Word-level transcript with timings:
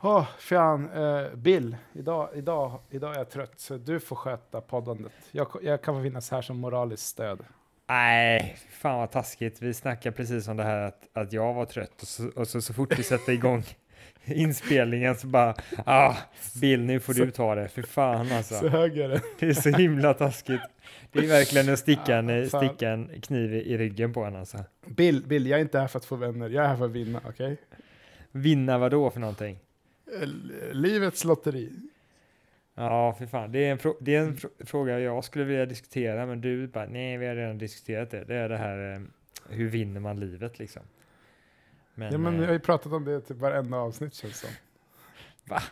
Åh, 0.00 0.26
fan, 0.38 0.90
eh, 0.90 1.34
Bill, 1.34 1.76
idag, 1.92 2.28
idag, 2.34 2.80
idag 2.90 3.14
är 3.14 3.18
jag 3.18 3.30
trött 3.30 3.52
så 3.56 3.76
du 3.76 4.00
får 4.00 4.16
sköta 4.16 4.60
poddandet. 4.60 5.12
Jag, 5.30 5.48
jag 5.62 5.82
kan 5.82 5.94
få 5.94 6.02
finnas 6.02 6.30
här 6.30 6.42
som 6.42 6.58
moraliskt 6.58 7.06
stöd. 7.06 7.44
Nej, 7.88 8.56
fan 8.70 8.98
vad 8.98 9.10
taskigt. 9.10 9.62
Vi 9.62 9.74
snackar 9.74 10.10
precis 10.10 10.48
om 10.48 10.56
det 10.56 10.62
här 10.64 10.82
att, 10.82 11.08
att 11.12 11.32
jag 11.32 11.54
var 11.54 11.64
trött 11.64 12.02
och 12.02 12.08
så, 12.08 12.28
och 12.36 12.48
så, 12.48 12.60
så 12.60 12.74
fort 12.74 12.98
vi 12.98 13.02
sätter 13.02 13.32
igång 13.32 13.62
inspelningen 14.24 15.14
så 15.14 15.26
bara, 15.26 15.54
ah, 15.86 16.14
Bill 16.60 16.84
nu 16.84 17.00
får 17.00 17.14
du 17.14 17.30
ta 17.30 17.54
det, 17.54 17.68
för 17.68 17.82
fan 17.82 18.32
alltså. 18.32 18.54
Så 18.54 18.68
hög 18.68 18.98
är 18.98 19.08
det. 19.08 19.22
Det 19.38 19.46
är 19.46 19.52
så 19.52 19.70
himla 19.70 20.14
taskigt. 20.14 20.60
Det 21.12 21.18
är 21.18 21.28
verkligen 21.28 21.72
att 21.72 21.78
sticka 21.78 22.16
en, 22.16 22.48
fan. 22.48 22.68
sticka 22.68 22.90
en 22.90 23.20
kniv 23.20 23.54
i 23.54 23.72
i 23.72 23.78
ryggen 23.78 24.12
på 24.12 24.24
en 24.24 24.36
alltså. 24.36 24.58
Bill, 24.86 25.22
Bill, 25.26 25.46
jag 25.46 25.58
är 25.58 25.62
inte 25.62 25.78
här 25.78 25.88
för 25.88 25.98
att 25.98 26.04
få 26.04 26.16
vänner, 26.16 26.48
jag 26.48 26.64
är 26.64 26.68
här 26.68 26.76
för 26.76 26.84
att 26.84 26.90
vinna, 26.90 27.20
okej? 27.28 27.56
Vinna 28.32 28.78
vad 28.78 28.90
då 28.90 29.10
för 29.10 29.20
någonting? 29.20 29.58
Eh, 30.14 30.28
Livets 30.72 31.24
lotteri. 31.24 31.72
Ja, 32.74 33.14
för 33.18 33.26
fan. 33.26 33.52
Det 33.52 33.58
är 33.66 33.72
en, 33.72 33.94
det 34.00 34.14
är 34.14 34.20
en 34.20 34.36
frå- 34.36 34.64
fråga 34.66 35.00
jag 35.00 35.24
skulle 35.24 35.44
vilja 35.44 35.66
diskutera, 35.66 36.26
men 36.26 36.40
du 36.40 36.66
bara, 36.66 36.86
nej, 36.86 37.16
vi 37.18 37.26
har 37.26 37.34
redan 37.34 37.58
diskuterat 37.58 38.10
det. 38.10 38.24
Det 38.24 38.34
är 38.36 38.48
det 38.48 38.56
här, 38.56 38.94
eh, 38.94 39.00
hur 39.48 39.68
vinner 39.68 40.00
man 40.00 40.20
livet 40.20 40.58
liksom? 40.58 40.82
Men, 41.94 42.12
ja, 42.12 42.18
men 42.18 42.34
eh, 42.34 42.40
vi 42.40 42.46
har 42.46 42.52
ju 42.52 42.58
pratat 42.58 42.92
om 42.92 43.04
det 43.04 43.20
typ 43.20 43.36
varenda 43.36 43.76
avsnitt 43.76 44.14
känns 44.14 44.38
som. 44.40 44.50
Va? 45.44 45.62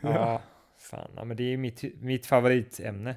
Ja. 0.00 0.10
ja, 0.14 0.42
fan, 0.78 1.10
ja, 1.16 1.24
men 1.24 1.36
det 1.36 1.52
är 1.52 1.56
mitt, 1.56 1.82
mitt 2.02 2.26
favoritämne. 2.26 3.14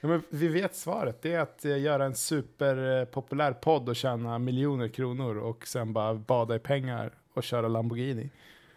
Ja, 0.00 0.08
men 0.08 0.22
vi 0.30 0.48
vet 0.48 0.74
svaret. 0.74 1.22
Det 1.22 1.32
är 1.32 1.40
att 1.40 1.64
eh, 1.64 1.78
göra 1.80 2.04
en 2.04 2.14
superpopulär 2.14 3.52
podd 3.52 3.88
och 3.88 3.96
tjäna 3.96 4.38
miljoner 4.38 4.88
kronor 4.88 5.36
och 5.38 5.66
sen 5.66 5.92
bara 5.92 6.14
bada 6.14 6.56
i 6.56 6.58
pengar 6.58 7.10
och 7.34 7.42
köra 7.42 7.68
Lamborghini. 7.68 8.30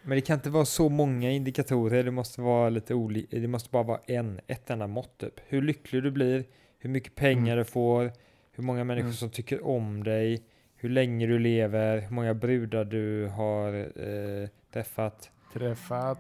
Men 0.04 0.16
det 0.16 0.22
kan 0.22 0.34
inte 0.34 0.50
vara 0.50 0.66
så 0.66 0.90
många 0.90 1.32
indikatorer, 1.32 2.04
det 2.04 2.12
måste 2.12 2.42
vara 2.42 2.70
lite 2.70 2.94
olika, 2.94 3.38
det 3.38 3.48
måste 3.48 3.70
bara 3.70 3.84
vara 3.84 4.00
en, 4.08 4.40
ett 4.48 4.70
enda 4.70 4.88
mått 4.88 5.18
typ. 5.18 5.34
Hur 5.48 5.62
lycklig 5.62 6.04
du 6.04 6.12
blir, 6.12 6.44
hur 6.80 6.90
mycket 6.90 7.16
pengar 7.16 7.58
du 7.58 7.64
får, 7.64 8.12
hur 8.52 8.64
många 8.64 8.84
människor 8.84 9.06
Mm. 9.06 9.14
som 9.14 9.30
tycker 9.30 9.66
om 9.68 10.04
dig, 10.04 10.44
hur 10.76 10.90
länge 10.90 11.28
du 11.28 11.40
lever, 11.40 12.00
hur 12.02 12.10
många 12.16 12.34
brudar 12.34 12.86
du 12.86 13.28
har 13.28 13.74
eh, 13.74 14.50
träffat. 14.74 15.30
Träffat. 15.54 16.20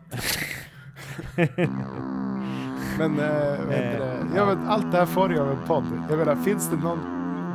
men, 2.97 3.19
eh, 3.19 3.65
vad 3.65 3.73
heter 3.75 3.99
det? 3.99 4.05
Eh, 4.05 4.25
Ja, 4.35 4.45
men 4.45 4.67
allt 4.67 4.91
det 4.91 4.97
här 4.97 5.05
får 5.05 5.33
jag 5.33 5.39
av 5.41 5.51
en 5.51 5.67
podd. 5.67 5.83
Jag 6.09 6.17
menar, 6.17 6.35
finns 6.35 6.69
det 6.69 6.75
någon 6.77 6.99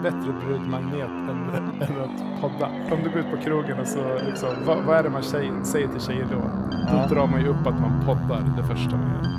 bättre 0.03 0.33
brudmagnet 0.47 1.09
än, 1.11 1.51
än 1.81 2.01
att 2.05 2.41
podda? 2.41 2.67
Om 2.67 2.99
du 3.05 3.11
går 3.11 3.19
ut 3.19 3.31
på 3.31 3.37
krogen 3.45 3.81
och 3.81 3.87
så 3.87 3.99
liksom, 4.27 4.49
vad, 4.67 4.79
vad 4.87 4.97
är 4.97 5.03
det 5.03 5.11
man 5.11 5.23
tjej, 5.23 5.53
säger 5.63 5.89
till 5.89 6.01
tjejer 6.01 6.27
då? 6.33 6.39
Då 6.39 6.97
Ja. 6.97 7.07
drar 7.15 7.27
man 7.27 7.41
ju 7.41 7.49
upp 7.49 7.67
att 7.67 7.81
man 7.81 7.93
poddar 8.07 8.43
det 8.57 8.63
första 8.63 8.97
man 8.97 9.09
gör. 9.15 9.31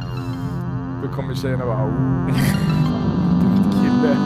Då 1.02 1.08
kommer 1.16 1.36
tjejerna 1.36 1.66
bara 1.66 1.86
oh, 1.86 2.26
vilken 2.26 3.72
kille. 3.82 4.18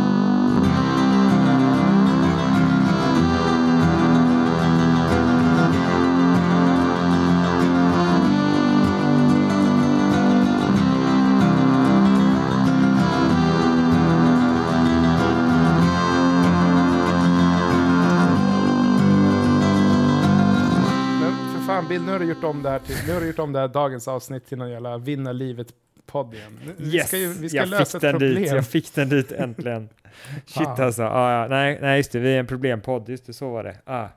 Du 22.22 22.30
gjort 22.34 22.44
om 22.44 22.64
det 22.64 22.70
här 22.70 22.80
till, 22.80 22.96
nu 23.08 23.14
har 23.14 23.22
du 23.22 23.28
gjort 23.28 23.40
om 23.40 23.54
det 23.54 23.60
här 23.60 23.68
dagens 23.68 24.08
avsnitt 24.08 24.46
till 24.48 24.58
någon 24.58 24.70
jävla 24.72 24.98
vinna 24.98 25.32
livet-podd 25.32 26.34
igen. 26.34 26.60
Nu- 26.66 26.74
Vi 26.78 26.96
Yes! 26.98 27.08
ska, 27.08 27.18
ju, 27.18 27.28
vi 27.34 27.50
ska 27.50 27.58
jag 27.58 27.68
lösa 27.70 27.86
fick 27.86 27.96
ett 27.96 28.02
den 28.02 28.12
problem. 28.12 28.36
dit, 28.44 28.52
jag 28.52 28.66
fick 28.68 28.96
den 28.96 29.10
dit 29.10 29.32
äntligen. 29.32 29.90
Shit 30.46 30.54
Fan. 30.54 30.82
alltså, 30.84 31.04
ah, 31.04 31.42
ja. 31.42 31.48
nej, 31.48 31.78
nej 31.82 31.98
just 31.98 32.12
det, 32.12 32.20
vi 32.20 32.34
är 32.36 32.40
en 32.40 32.48
problempodd, 32.48 33.10
just 33.10 33.26
det, 33.26 33.34
så 33.34 33.50
var 33.50 33.64
det. 33.64 33.78
Ah. 33.86 34.08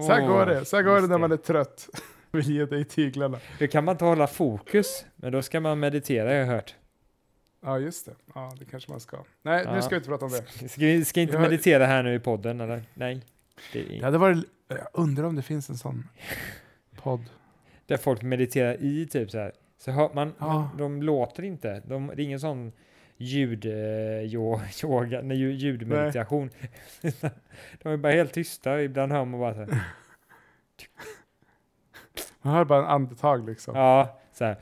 Så 0.00 0.12
här 0.12 0.26
går 0.26 0.46
det, 0.46 0.64
så 0.64 0.76
här 0.76 0.82
går 0.82 1.00
det 1.00 1.06
när 1.06 1.18
man 1.18 1.32
är 1.32 1.36
trött. 1.36 1.88
Vill 2.30 2.50
ge 2.50 2.66
dig 2.66 2.84
tyglarna. 2.84 3.38
Då 3.58 3.66
kan 3.66 3.84
man 3.84 3.92
inte 3.92 4.04
hålla 4.04 4.26
fokus, 4.26 5.04
men 5.16 5.32
då 5.32 5.42
ska 5.42 5.60
man 5.60 5.78
meditera 5.78 6.28
har 6.28 6.34
jag 6.34 6.46
hört. 6.46 6.74
Ja, 7.62 7.78
just 7.78 8.06
det. 8.06 8.12
Ja, 8.34 8.52
det 8.58 8.64
kanske 8.64 8.90
man 8.90 9.00
ska. 9.00 9.16
Nej, 9.42 9.64
nu 9.64 9.70
Ja. 9.74 9.82
ska 9.82 9.90
vi 9.90 9.96
inte 9.96 10.08
prata 10.08 10.24
om 10.24 10.30
det. 10.32 10.68
Ska 10.68 10.80
vi 10.80 11.04
ska 11.04 11.20
inte 11.20 11.38
meditera 11.38 11.86
här 11.86 12.02
nu 12.02 12.14
i 12.14 12.18
podden 12.18 12.60
eller? 12.60 12.82
Nej. 12.94 13.22
Det 13.72 13.78
är 13.80 13.98
Det 13.98 14.04
hade 14.04 14.18
varit, 14.18 14.44
jag 14.68 14.78
undrar 14.92 15.24
om 15.24 15.36
det 15.36 15.42
finns 15.42 15.70
en 15.70 15.78
sån 15.78 16.08
podd. 17.10 17.24
där 17.86 17.96
folk 17.96 18.22
mediterar 18.22 18.76
i 18.82 19.06
typ 19.06 19.30
så 19.30 19.38
här. 19.38 19.52
Så 19.78 19.90
hör 19.90 20.10
man, 20.14 20.34
Ja. 20.38 20.70
de 20.78 21.02
låter 21.02 21.42
inte. 21.42 21.82
De, 21.86 22.06
det 22.16 22.22
är 22.22 22.24
ingen 22.24 22.40
sån 22.40 22.72
ljud, 23.16 23.66
eh, 23.66 23.72
nej, 25.22 25.36
ljud- 25.36 25.54
ljudmeditation. 25.56 26.50
de 27.82 27.88
är 27.92 27.96
bara 27.96 28.12
helt 28.12 28.32
tysta. 28.32 28.82
Ibland 28.82 29.12
hör 29.12 29.24
man 29.24 29.40
bara 29.40 29.54
så 29.54 29.60
här. 29.60 29.68
Man 32.42 32.54
hör 32.54 32.64
bara 32.64 32.78
en 32.78 32.84
andetag 32.90 33.46
liksom. 33.48 33.76
Ja, 33.76 34.20
så 34.32 34.44
här. 34.44 34.56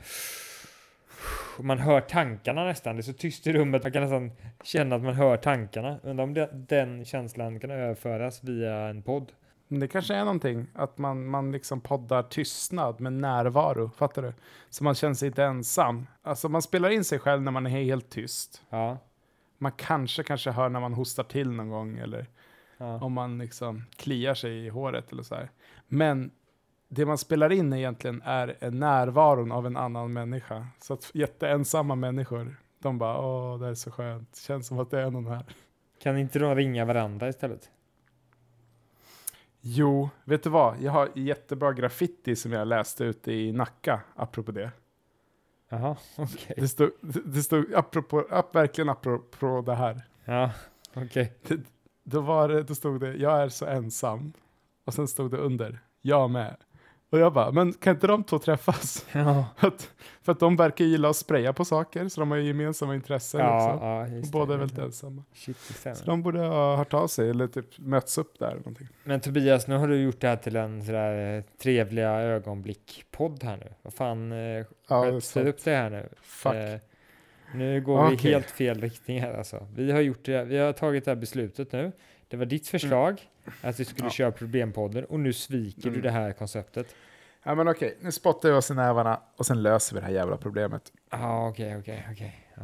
Man 1.59 1.79
hör 1.79 2.01
tankarna 2.01 2.65
nästan. 2.65 2.95
Det 2.95 2.99
är 2.99 3.03
så 3.03 3.13
tyst 3.13 3.47
i 3.47 3.53
rummet. 3.53 3.83
Man 3.83 3.91
kan 3.91 4.01
nästan 4.01 4.31
känna 4.63 4.95
att 4.95 5.01
man 5.03 5.13
hör 5.15 5.37
tankarna. 5.37 5.99
Undrar 6.03 6.23
om 6.23 6.33
det, 6.33 6.49
den 6.53 7.05
känslan 7.05 7.59
kan 7.59 7.71
överföras 7.71 8.43
via 8.43 8.75
en 8.75 9.01
podd. 9.01 9.31
Men 9.67 9.79
det 9.79 9.87
kanske 9.87 10.15
är 10.15 10.25
någonting, 10.25 10.67
att 10.73 10.97
man, 10.97 11.25
man 11.25 11.51
liksom 11.51 11.81
poddar 11.81 12.23
tystnad 12.23 13.01
med 13.01 13.13
närvaro. 13.13 13.89
Fattar 13.89 14.21
du? 14.21 14.33
Så 14.69 14.83
man 14.83 14.95
känner 14.95 15.15
sig 15.15 15.27
inte 15.27 15.43
ensam. 15.43 16.07
Alltså 16.23 16.49
man 16.49 16.61
spelar 16.61 16.89
in 16.89 17.03
sig 17.03 17.19
själv 17.19 17.41
när 17.41 17.51
man 17.51 17.65
är 17.65 17.69
helt 17.69 18.09
tyst. 18.09 18.63
Ja. 18.69 18.97
Man 19.57 19.71
kanske, 19.71 20.23
kanske 20.23 20.51
hör 20.51 20.69
när 20.69 20.79
man 20.79 20.93
hostar 20.93 21.23
till 21.23 21.51
någon 21.51 21.69
gång 21.69 21.97
eller 21.97 22.25
ja. 22.77 22.99
om 23.01 23.13
man 23.13 23.37
liksom 23.37 23.83
kliar 23.95 24.33
sig 24.33 24.65
i 24.65 24.69
håret 24.69 25.11
eller 25.11 25.23
så 25.23 25.35
här. 25.35 25.49
Men 25.87 26.31
det 26.87 27.05
man 27.05 27.17
spelar 27.17 27.51
in 27.51 27.73
egentligen 27.73 28.21
är 28.25 28.71
närvaron 28.71 29.51
av 29.51 29.65
en 29.65 29.77
annan 29.77 30.13
människa. 30.13 30.67
Så 30.81 30.93
att 30.93 31.11
jätteensamma 31.13 31.95
människor, 31.95 32.55
de 32.79 32.97
bara 32.97 33.19
åh, 33.19 33.59
det 33.59 33.67
är 33.67 33.75
så 33.75 33.91
skönt. 33.91 34.35
Känns 34.35 34.67
som 34.67 34.79
att 34.79 34.91
det 34.91 35.01
är 35.01 35.11
någon 35.11 35.27
här. 35.27 35.45
Kan 36.03 36.17
inte 36.17 36.39
de 36.39 36.55
ringa 36.55 36.85
varandra 36.85 37.29
istället? 37.29 37.69
Jo, 39.67 40.09
vet 40.23 40.43
du 40.43 40.49
vad? 40.49 40.81
Jag 40.81 40.91
har 40.91 41.09
jättebra 41.15 41.73
graffiti 41.73 42.35
som 42.35 42.51
jag 42.51 42.67
läste 42.67 43.03
ute 43.03 43.31
i 43.31 43.51
Nacka, 43.51 44.01
apropå 44.15 44.51
det. 44.51 44.71
Jaha, 45.69 45.97
okej. 46.17 46.55
Det 46.57 46.67
stod, 46.67 46.91
det 47.25 47.43
stod 47.43 47.73
apropå, 47.73 48.27
ap, 48.31 48.55
verkligen 48.55 48.89
apropå 48.89 49.63
det 49.65 49.75
här. 49.75 50.01
Ja, 50.25 50.51
okej. 50.93 51.33
Då, 52.03 52.21
var 52.21 52.49
det, 52.49 52.63
då 52.63 52.75
stod 52.75 52.99
det, 52.99 53.15
jag 53.15 53.41
är 53.41 53.49
så 53.49 53.65
ensam. 53.65 54.33
Och 54.85 54.93
sen 54.93 55.07
stod 55.07 55.31
det 55.31 55.37
under, 55.37 55.79
jag 56.01 56.29
med. 56.29 56.55
Och 57.15 57.21
jag 57.21 57.33
bara, 57.33 57.51
men 57.51 57.73
kan 57.73 57.93
inte 57.95 58.07
de 58.07 58.23
två 58.23 58.39
träffas? 58.39 59.05
Ja, 59.11 59.45
För 59.57 59.67
att, 59.67 59.89
för 60.23 60.31
att 60.31 60.39
de 60.39 60.55
verkar 60.55 60.85
gilla 60.85 61.09
att 61.09 61.15
spraya 61.15 61.53
på 61.53 61.65
saker, 61.65 62.07
så 62.09 62.19
de 62.21 62.31
har 62.31 62.37
ju 62.37 62.43
gemensamma 62.43 62.95
intressen 62.95 63.39
ja, 63.39 63.73
också. 63.73 63.85
ja 63.85 64.19
Och 64.19 64.27
båda 64.31 64.53
är 64.53 64.57
väldigt 64.57 64.77
ensamma. 64.77 65.23
Shit. 65.33 65.57
Så 65.95 66.05
de 66.05 66.23
borde 66.23 66.39
ha 66.39 66.75
hört 66.75 66.93
av 66.93 67.07
sig, 67.07 67.29
eller 67.29 67.47
typ 67.47 67.65
möts 67.79 68.17
upp 68.17 68.39
där. 68.39 68.47
Eller 68.47 68.57
någonting. 68.57 68.87
Men 69.03 69.19
Tobias, 69.19 69.67
nu 69.67 69.75
har 69.77 69.87
du 69.87 70.01
gjort 70.01 70.19
det 70.21 70.27
här 70.27 70.35
till 70.35 70.55
en 70.55 70.85
sådär 70.85 71.37
eh, 71.37 71.43
trevliga 71.61 72.09
ögonblick-podd 72.11 73.43
här 73.43 73.57
nu. 73.57 73.73
Vad 73.81 73.93
fan, 73.93 74.31
eh, 74.31 74.37
Ja, 74.87 75.21
sant. 75.21 75.47
upp 75.47 75.63
det 75.63 75.75
här 75.75 75.89
nu. 75.89 76.09
Fuck. 76.21 76.53
Eh, 76.53 76.79
nu 77.53 77.81
går 77.81 78.09
vi 78.09 78.15
Okej. 78.15 78.31
helt 78.31 78.49
fel 78.51 78.81
riktning 78.81 79.21
här 79.21 79.33
alltså. 79.33 79.67
Vi 79.75 79.91
har, 79.91 80.01
gjort 80.01 80.25
det, 80.25 80.43
vi 80.43 80.57
har 80.57 80.73
tagit 80.73 81.05
det 81.05 81.11
här 81.11 81.15
beslutet 81.15 81.71
nu. 81.71 81.91
Det 82.27 82.37
var 82.37 82.45
ditt 82.45 82.67
förslag 82.67 83.21
att 83.61 83.79
vi 83.79 83.85
skulle 83.85 84.05
Ja. 84.07 84.11
köra 84.11 84.31
problempodden 84.31 85.05
och 85.05 85.19
nu 85.19 85.33
sviker 85.33 85.81
du 85.81 85.89
Mm. 85.89 86.01
det 86.01 86.11
här 86.11 86.31
konceptet. 86.33 86.95
Ja 87.47 87.55
men 87.55 87.67
okej, 87.67 87.97
nu 88.01 88.11
spottar 88.11 88.49
vi 88.49 88.55
oss 88.55 88.71
i 88.71 88.73
nävarna 88.73 89.19
och 89.35 89.45
sen 89.45 89.63
löser 89.63 89.95
vi 89.95 89.99
det 89.99 90.05
här 90.05 90.13
jävla 90.13 90.37
problemet. 90.37 90.91
Ja, 91.09 91.17
ah, 91.17 91.47
okej, 91.47 91.77
okej, 91.77 92.07
okej. 92.11 92.47
Ja. 92.55 92.63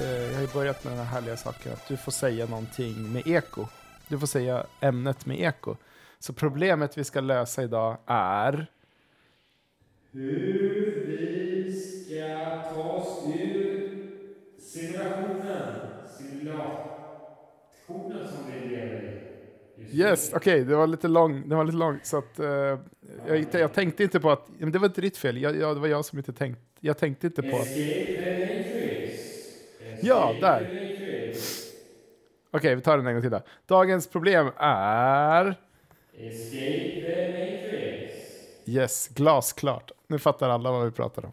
Eh, 0.00 0.10
jag 0.10 0.34
har 0.34 0.40
ju 0.40 0.52
börjat 0.54 0.84
med 0.84 0.92
den 0.92 0.98
här 0.98 1.14
härliga 1.14 1.36
saken 1.36 1.72
att 1.72 1.88
du 1.88 1.96
får 1.96 2.12
säga 2.12 2.46
någonting 2.46 3.12
med 3.12 3.26
eko. 3.26 3.66
Du 4.08 4.18
får 4.18 4.26
säga 4.26 4.66
ämnet 4.80 5.26
med 5.26 5.40
eko. 5.40 5.76
Så 6.18 6.32
problemet 6.32 6.98
vi 6.98 7.04
ska 7.04 7.20
lösa 7.20 7.62
idag 7.62 7.96
är... 8.06 8.66
Hur 10.18 11.04
vi 11.06 11.72
ska 11.72 12.62
ta 12.74 12.82
oss 12.82 13.24
ur 13.40 13.90
simulationen, 14.58 15.74
simulationen 16.18 18.28
som 18.28 18.52
vi 18.52 18.68
lever 18.76 19.20
i. 19.76 19.98
Yes, 19.98 20.32
okej, 20.34 20.64
det 20.64 20.76
var 20.76 20.86
lite 20.86 21.08
lång, 21.08 21.48
det 21.48 21.54
var 21.56 21.64
lite 21.64 21.76
lång 21.76 21.98
så 22.02 22.18
att 22.18 22.38
eh, 22.38 22.46
jag, 23.26 23.46
jag 23.52 23.72
tänkte 23.72 24.02
inte 24.02 24.20
på 24.20 24.30
att, 24.30 24.48
men 24.58 24.72
det 24.72 24.78
var 24.78 24.86
inte 24.86 25.00
ditt 25.00 25.16
fel, 25.16 25.42
jag, 25.42 25.56
jag, 25.56 25.76
det 25.76 25.80
var 25.80 25.88
jag 25.88 26.04
som 26.04 26.18
inte 26.18 26.32
tänkt, 26.32 26.60
jag 26.80 26.98
tänkte 26.98 27.26
inte 27.26 27.42
på... 27.42 27.48
Ja, 30.02 30.34
där. 30.40 30.60
Okej, 32.50 32.74
vi 32.74 32.80
tar 32.82 32.96
den 32.96 33.06
en 33.06 33.14
gång 33.14 33.22
till 33.22 33.30
då. 33.30 33.40
Dagens 33.66 34.08
problem 34.08 34.50
är... 34.56 35.54
Yes, 38.68 39.08
glasklart. 39.08 39.90
Nu 40.06 40.18
fattar 40.18 40.48
alla 40.48 40.70
vad 40.70 40.84
vi 40.84 40.90
pratar 40.90 41.24
om. 41.24 41.32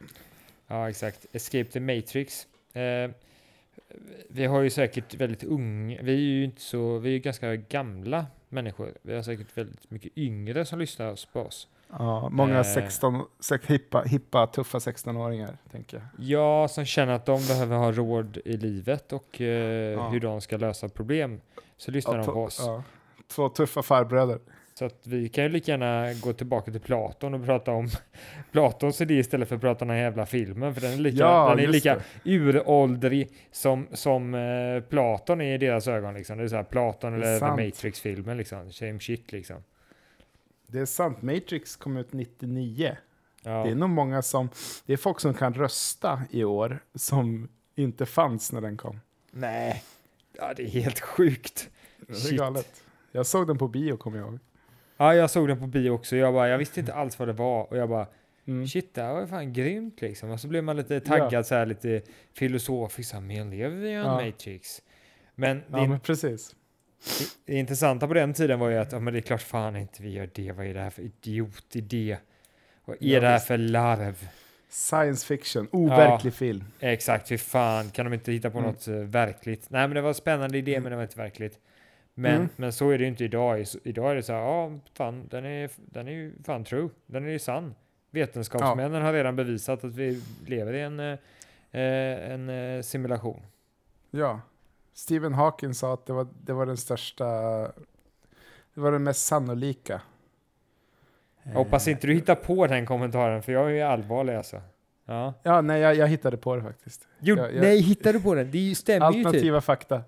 Ja, 0.68 0.90
exakt. 0.90 1.26
Escape 1.32 1.66
the 1.72 1.80
Matrix. 1.80 2.48
Eh, 2.74 3.12
vi 4.30 4.46
har 4.46 4.62
ju 4.62 4.70
säkert 4.70 5.14
väldigt 5.16 5.44
unga, 5.44 6.02
vi 6.02 6.12
är 6.14 6.18
ju 6.18 6.44
inte 6.44 6.62
så, 6.62 6.98
vi 6.98 7.10
är 7.10 7.14
ju 7.14 7.20
ganska 7.20 7.56
gamla 7.56 8.26
människor. 8.50 8.94
Vi 9.02 9.16
har 9.16 9.22
säkert 9.24 9.58
väldigt 9.58 9.92
mycket 9.92 10.18
yngre 10.18 10.66
som 10.66 10.80
lyssnar 10.80 11.20
på 11.34 11.42
oss. 11.42 11.68
Ja, 11.92 12.30
många 12.30 12.58
Eh. 12.60 12.64
16, 12.74 13.24
sex, 13.40 13.66
hippa, 13.66 14.02
hippa, 14.02 14.48
tuffa 14.48 14.80
16-åringar, 14.80 15.58
tänker 15.72 15.98
jag. 15.98 16.06
Ja, 16.28 16.68
som 16.68 16.86
känner 16.86 17.14
att 17.14 17.26
de 17.26 17.48
behöver 17.48 17.76
ha 17.78 17.92
råd 17.92 18.38
i 18.46 18.58
livet 18.58 19.14
och 19.14 19.42
eh, 19.42 19.48
Ja. 19.94 20.10
hur 20.10 20.20
de 20.20 20.42
ska 20.42 20.58
lösa 20.58 20.90
problem. 20.90 21.42
Så 21.78 21.92
lyssnar 21.92 22.18
Ja, 22.18 22.24
de 22.26 22.34
på 22.34 22.44
oss. 22.44 22.60
ja. 22.66 22.84
Två 23.28 23.50
tuffa 23.50 23.84
farbröder. 23.84 24.40
Så 24.80 24.86
att 24.86 25.08
vi 25.08 25.30
kan 25.30 25.44
ju 25.44 25.50
lika 25.50 25.72
gärna 25.72 26.14
gå 26.14 26.34
tillbaka 26.34 26.72
till 26.72 26.82
Platon 26.82 27.34
och 27.34 27.46
prata 27.46 27.72
om 27.72 27.90
Platons 28.52 29.02
idé 29.02 29.14
istället 29.14 29.48
för 29.50 29.56
att 29.56 29.62
prata 29.62 29.86
om 29.86 29.88
den 29.88 29.98
här 29.98 30.04
jävla 30.04 30.26
filmen. 30.26 30.74
För 30.74 30.82
den 30.82 30.94
är 30.94 30.98
lika, 30.98 31.18
Ja, 31.18 31.50
den 31.50 31.60
är 31.66 31.68
lika 31.68 31.96
det. 31.96 32.32
uråldrig 32.32 33.30
som, 33.52 33.88
som 33.94 34.34
eh, 34.34 34.82
Platon 34.90 35.42
är 35.42 35.54
i 35.56 35.58
deras 35.58 35.88
ögon. 35.88 36.14
Liksom. 36.14 36.38
Det 36.38 36.44
är 36.44 36.48
så 36.48 36.56
här 36.56 36.64
Platon 36.64 37.14
är 37.14 37.18
eller 37.18 37.34
The 37.34 37.40
sant. 37.40 37.60
Matrix-filmen. 37.62 38.38
Liksom. 38.38 38.72
Same 38.72 39.00
shit 39.00 39.32
liksom. 39.32 39.64
Det 40.68 40.80
är 40.80 40.86
sant, 40.86 41.22
Matrix 41.22 41.76
kom 41.76 41.98
ut 41.98 42.14
99. 42.14 42.98
Ja. 43.44 43.64
Det 43.64 43.72
är 43.72 43.76
nog 43.76 43.90
många 43.90 44.22
som, 44.22 44.50
det 44.86 44.94
är 44.94 44.98
folk 44.98 45.20
som 45.20 45.34
kan 45.34 45.54
rösta 45.54 46.22
i 46.32 46.44
år 46.44 46.80
som 46.96 47.48
inte 47.76 48.06
fanns 48.06 48.52
när 48.52 48.62
den 48.62 48.78
kom. 48.78 49.00
Nej, 49.32 49.84
ja, 50.38 50.54
det 50.58 50.64
är 50.64 50.68
helt 50.68 51.00
sjukt. 51.00 51.70
Det 52.08 52.30
är 52.30 52.38
galet. 52.38 52.82
Jag 53.12 53.26
såg 53.26 53.48
den 53.48 53.58
på 53.58 53.68
bio, 53.68 53.98
kommer 53.98 54.18
jag 54.18 54.28
ihåg. 54.28 54.40
Ja, 54.98 55.16
jag 55.16 55.30
såg 55.30 55.48
den 55.48 55.60
på 55.60 55.68
bio 55.68 55.90
också. 55.90 56.16
Jag, 56.16 56.34
bara, 56.34 56.50
jag 56.50 56.58
visste 56.58 56.80
inte 56.80 56.94
alls 56.94 57.20
vad 57.20 57.28
det 57.28 57.34
var 57.34 57.64
och 57.64 57.78
jag 57.78 57.90
bara 57.90 58.08
Mm. 58.48 58.68
Shit, 58.68 58.94
det 58.94 59.02
här 59.02 59.14
var 59.14 59.22
ju 59.22 59.28
fan 59.28 59.54
grymt 59.54 60.02
liksom. 60.02 60.30
Och 60.32 60.40
så 60.40 60.48
blev 60.48 60.64
man 60.64 60.78
lite 60.78 61.00
taggad 61.00 61.46
så 61.48 61.56
här 61.56 61.66
lite 61.66 62.02
filosofiskt. 62.34 63.10
så 63.12 63.16
här, 63.18 63.24
Men 63.24 63.50
lever 63.50 63.76
vi 63.76 63.88
i 63.90 63.94
en 63.94 64.00
Ja. 64.06 64.26
Matrix? 64.26 64.82
Men 65.36 65.58
det, 65.58 65.64
Ja, 65.72 65.88
men 65.88 66.00
precis. 66.00 66.56
det 67.46 67.54
intressanta 67.56 68.08
på 68.08 68.14
den 68.14 68.34
tiden 68.34 68.60
var 68.60 68.70
ju 68.70 68.78
att 68.78 68.92
ja, 68.92 69.00
men 69.00 69.14
det 69.14 69.20
är 69.20 69.22
klart 69.22 69.42
fan 69.42 69.76
inte 69.76 70.04
vi 70.04 70.10
gör 70.10 70.30
det. 70.34 70.52
Vad 70.52 70.66
är 70.66 70.74
det 70.74 70.80
här 70.80 70.90
för 70.90 71.02
idiotidé? 71.02 72.18
Vad 72.86 72.96
är 72.96 73.08
Ja, 73.14 73.20
det 73.20 73.28
här 73.28 73.34
visst. 73.36 73.48
för 73.48 73.58
larv? 73.58 74.28
Science 74.70 75.26
fiction, 75.28 75.68
overklig 75.72 76.34
film. 76.34 76.64
Exakt, 76.80 77.28
fy 77.28 77.38
fan. 77.38 77.90
Kan 77.90 78.06
de 78.06 78.14
inte 78.14 78.32
hitta 78.32 78.50
på 78.50 78.58
Mm. 78.58 78.72
något 78.72 78.88
eh, 78.88 78.94
verkligt? 78.96 79.70
Nej, 79.70 79.88
men 79.88 79.96
det 79.96 80.02
var 80.02 80.10
en 80.10 80.16
spännande 80.16 80.58
idé, 80.58 80.80
men 80.80 80.90
det 80.92 80.96
var 80.96 81.04
inte 81.04 81.18
verkligt. 81.18 81.60
Men, 82.18 82.36
Mm. 82.36 82.50
men 82.56 82.74
så 82.74 82.90
är 82.90 82.98
det 82.98 83.04
ju 83.04 83.08
inte 83.08 83.24
idag. 83.24 83.66
Idag 83.84 84.12
är 84.12 84.16
det 84.16 84.24
så 84.24 84.34
här, 84.34 84.40
ja, 84.40 84.72
fan, 84.94 85.28
den 85.30 85.46
är, 85.46 85.70
den 85.76 86.08
är 86.08 86.12
ju 86.12 86.34
fan 86.44 86.64
true. 86.64 86.90
Den 87.06 87.26
är 87.26 87.30
ju 87.30 87.40
sann. 87.40 87.76
Vetenskapsmännen 88.12 89.02
har 89.02 89.14
redan 89.14 89.36
bevisat 89.36 89.84
att 89.84 89.96
vi 89.96 90.22
lever 90.48 90.74
i 90.74 90.82
en, 90.82 91.00
eh, 91.00 91.18
eh, 91.72 92.32
en 92.32 92.50
eh, 92.50 92.82
simulation. 92.82 93.42
Ja. 94.12 94.42
Stephen 94.94 95.34
Hawking 95.34 95.74
sa 95.74 95.94
att 95.94 96.06
det 96.06 96.14
var, 96.14 96.28
det 96.44 96.54
var 96.54 96.66
den 96.66 96.78
största, 96.78 97.26
det 98.74 98.82
var 98.82 98.92
den 98.92 99.04
mest 99.04 99.26
sannolika. 99.26 100.02
Jag 101.44 101.52
hoppas 101.54 101.88
inte 101.88 102.08
du 102.08 102.14
hittar 102.14 102.36
på 102.36 102.68
den 102.68 102.86
kommentaren, 102.86 103.44
för 103.44 103.52
jag 103.52 103.66
är 103.66 103.70
ju 103.70 103.82
allvarlig 103.82 104.34
alltså. 104.36 104.62
Ja. 105.06 105.34
Ja, 105.44 105.62
nej, 105.62 105.82
jag, 105.82 105.96
jag 105.96 106.08
hittade 106.08 106.38
på 106.38 106.56
det 106.56 106.62
faktiskt. 106.62 107.08
Jo, 107.20 107.36
Jag- 107.38 107.54
jag- 107.56 107.62
nej, 107.62 107.80
hittar 107.82 108.14
du 108.14 108.22
på 108.22 108.36
den? 108.36 108.52
Det 108.52 108.76
stämmer 108.76 109.08
ju 109.12 109.14
typ. 109.14 109.26
Alternativa 109.26 109.62
fakta. 109.62 110.02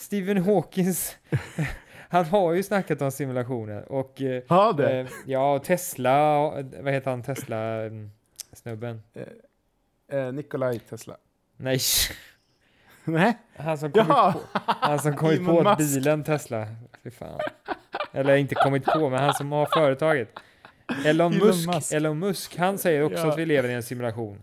Stephen 0.00 0.44
Hawkins, 0.44 1.16
han 2.08 2.24
har 2.24 2.52
ju 2.52 2.62
snackat 2.62 3.02
om 3.02 3.10
simulationer 3.10 3.92
och 3.92 4.22
eh, 4.22 4.42
Ja, 4.48 4.72
det. 4.72 5.00
Eh, 5.00 5.06
ja, 5.26 5.58
Tesla, 5.58 6.38
och- 6.38 6.64
vad 6.80 6.92
heter 6.92 7.10
han, 7.10 7.22
Tesla-snubben? 7.22 9.02
Eh, 10.12 10.32
Nikolaj 10.32 10.78
Tesla. 10.78 11.16
Nej, 11.56 11.78
Nej. 13.04 13.38
han 13.56 13.78
som 13.78 13.92
kommit 13.92 14.08
Ja! 14.08 14.34
på, 14.52 14.60
han 14.66 14.98
som 14.98 15.16
kommit 15.16 15.46
på 15.46 15.62
Musk. 15.62 15.78
bilen 15.78 16.24
Tesla. 16.24 16.66
Fy 17.02 17.10
fan. 17.10 17.40
Eller 18.12 18.36
inte 18.36 18.54
kommit 18.54 18.84
på, 18.84 19.08
men 19.10 19.18
han 19.20 19.34
som 19.34 19.52
har 19.52 19.66
företaget. 19.74 20.28
Elon, 21.04 21.32
Elon 21.32 21.46
Musk, 21.48 21.68
Musk. 21.74 21.92
Elon 21.92 22.18
Musk, 22.18 22.56
han 22.56 22.78
säger 22.78 23.02
också 23.02 23.18
Ja. 23.18 23.32
att 23.32 23.38
vi 23.38 23.46
lever 23.46 23.68
i 23.68 23.72
en 23.72 23.82
simulation. 23.82 24.42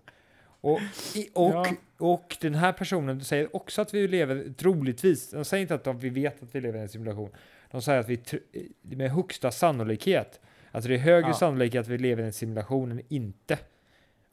Och, 0.62 0.80
i, 1.16 1.30
och, 1.34 1.52
Ja. 1.54 1.66
och 1.98 2.38
den 2.42 2.56
här 2.56 2.74
personen 2.74 3.24
säger 3.24 3.56
också 3.56 3.82
att 3.82 3.94
vi 3.94 4.08
lever, 4.08 4.54
troligtvis, 4.58 5.30
de 5.32 5.46
säger 5.46 5.62
inte 5.62 5.76
att 5.76 5.84
de, 5.84 6.00
vi 6.00 6.10
vet 6.10 6.44
att 6.44 6.56
vi 6.56 6.62
lever 6.62 6.80
i 6.80 6.82
en 6.82 6.90
simulation. 6.90 7.30
De 7.72 7.82
säger 7.82 8.00
att 8.00 8.10
vi 8.10 8.96
med 8.96 9.12
högsta 9.12 9.52
sannolikhet, 9.52 10.40
alltså 10.72 10.90
det 10.90 10.96
är 10.96 11.00
högre 11.00 11.28
Ja. 11.30 11.34
sannolikhet 11.34 11.82
att 11.82 11.88
vi 11.88 11.98
lever 11.98 12.24
i 12.24 12.26
en 12.26 12.34
simulation 12.34 12.92
än 12.92 13.02
inte. 13.08 13.58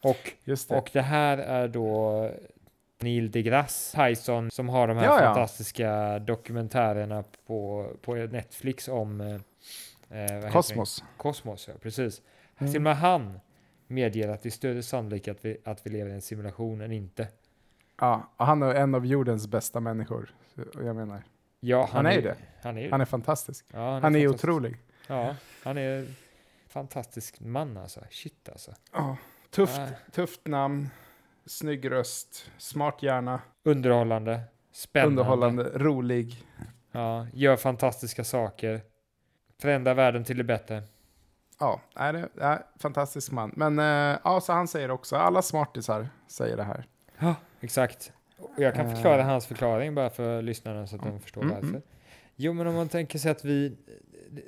Och, 0.03 0.33
det. 0.45 0.71
och 0.71 0.91
det 0.93 1.03
här 1.03 1.39
är 1.39 1.69
då 1.69 2.31
Neil 2.99 3.31
deGrasse 3.31 3.97
Tyson 4.09 4.51
som 4.51 4.69
har 4.69 4.89
de 4.89 4.97
här 4.97 5.05
Ja, 5.05 5.19
fantastiska 5.19 6.19
dokumentärerna 6.19 7.25
på, 7.47 7.91
på 8.03 8.15
Netflix 8.15 8.89
om 8.89 9.21
eh, 10.11 10.45
eh? 10.45 10.51
Kosmos. 10.53 11.05
Kosmos, 11.17 11.69
ja 11.69 11.75
precis. 11.83 12.23
Mm. 12.59 12.73
Till 12.73 12.79
och 12.79 12.83
med 12.83 12.97
han 12.97 13.41
medger 13.87 14.29
att 14.29 14.43
det 14.43 14.49
är 14.49 14.51
större 14.51 14.83
sannolikhet 14.83 15.37
att 15.37 15.45
vi, 15.45 15.57
att 15.65 15.87
vi 15.87 15.91
lever 15.91 16.11
i 16.11 16.15
en 16.15 16.23
simulation 16.23 16.81
än 16.81 16.93
inte. 16.93 17.29
Ja, 18.01 18.31
och 18.37 18.47
han 18.47 18.63
är 18.63 18.75
en 18.75 18.95
av 18.95 19.07
jordens 19.07 19.47
bästa 19.49 19.81
människor. 19.81 20.35
Jag 20.75 20.97
menar, 20.97 21.23
Ja, 21.61 21.89
Han 21.93 22.07
är 22.07 22.13
ju 22.13 22.21
det. 22.21 22.37
Han 22.63 22.79
är, 22.79 22.91
han 22.91 23.01
är 23.01 23.05
fantastisk. 23.05 23.67
Ja, 23.73 23.79
han 23.79 23.97
är, 23.97 24.01
Han 24.03 24.17
är 24.17 24.21
fantastisk. 24.21 24.45
otrolig. 24.45 24.77
Ja, 25.09 25.37
han 25.65 25.79
är 25.79 26.07
fantastisk 26.69 27.41
man 27.41 27.77
alltså. 27.77 28.01
Shit 28.11 28.49
alltså. 28.49 28.75
Ja, 28.93 29.17
tufft, 29.51 29.77
Ja. 29.79 29.87
tufft 30.13 30.47
namn, 30.47 30.89
snygg 31.47 31.91
röst, 31.91 32.51
smart 32.59 33.03
hjärna, 33.03 33.41
Underhållande, 33.63 34.41
spännande. 34.73 35.21
underhållande, 35.23 35.63
rolig. 35.75 36.47
Ja, 36.93 37.27
gör 37.33 37.57
fantastiska 37.57 38.25
saker. 38.25 38.81
Förändrar 39.61 39.95
världen 39.95 40.25
till 40.25 40.39
det 40.39 40.45
bättre. 40.45 40.83
Ja, 41.61 41.81
är 41.95 42.13
det 42.13 42.29
är 42.41 42.63
fantastisk 42.79 43.33
man. 43.33 43.53
Men 43.57 43.79
eh, 43.79 44.19
ja, 44.25 44.41
så 44.41 44.53
han 44.53 44.69
säger 44.69 44.91
också, 44.91 45.17
alla 45.17 45.43
smartisar 45.43 46.09
säger 46.27 46.57
det 46.57 46.63
här. 46.65 46.87
Ja, 47.19 47.35
exakt. 47.61 48.13
Och 48.39 48.51
jag 48.63 48.75
kan 48.75 48.87
Eh. 48.87 48.95
förklara 48.95 49.23
hans 49.23 49.47
förklaring 49.47 49.95
bara 49.95 50.11
för 50.11 50.43
lyssnarna 50.43 50.87
så 50.87 50.97
att 50.97 51.03
de 51.03 51.21
förstår 51.21 51.43
Mm, 51.43 51.55
varför. 51.55 51.69
mm. 51.69 51.83
Jo, 52.37 52.53
men 52.53 52.67
om 52.67 52.75
man 52.75 52.89
tänker 52.89 53.19
sig 53.19 53.31
att 53.31 53.45
vi... 53.45 53.77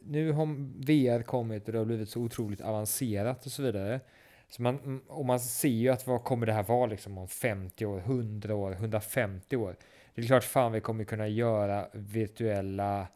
Nu 0.02 0.32
har 0.32 0.46
VR 0.86 1.22
kommit 1.22 1.66
och 1.66 1.72
det 1.72 1.78
har 1.78 1.84
blivit 1.84 2.08
så 2.08 2.20
otroligt 2.20 2.60
avancerat 2.60 3.46
och 3.46 3.52
så 3.52 3.62
vidare. 3.62 4.00
Så 4.48 4.62
man, 4.62 5.00
och 5.08 5.24
man 5.24 5.40
ser 5.40 5.68
ju 5.68 5.88
att 5.88 6.06
vad 6.06 6.24
kommer 6.24 6.46
det 6.46 6.52
här 6.52 6.62
vara 6.62 6.86
liksom 6.86 7.18
om 7.18 7.28
50 7.28 7.86
år, 7.86 7.98
100 7.98 8.54
år, 8.54 8.72
150 8.72 9.56
år? 9.56 9.76
Det 10.14 10.22
är 10.22 10.26
klart 10.26 10.44
fan 10.44 10.72
vi 10.72 10.80
kommer 10.80 11.04
kunna 11.04 11.28
göra 11.28 11.86
virtuella 11.92 13.06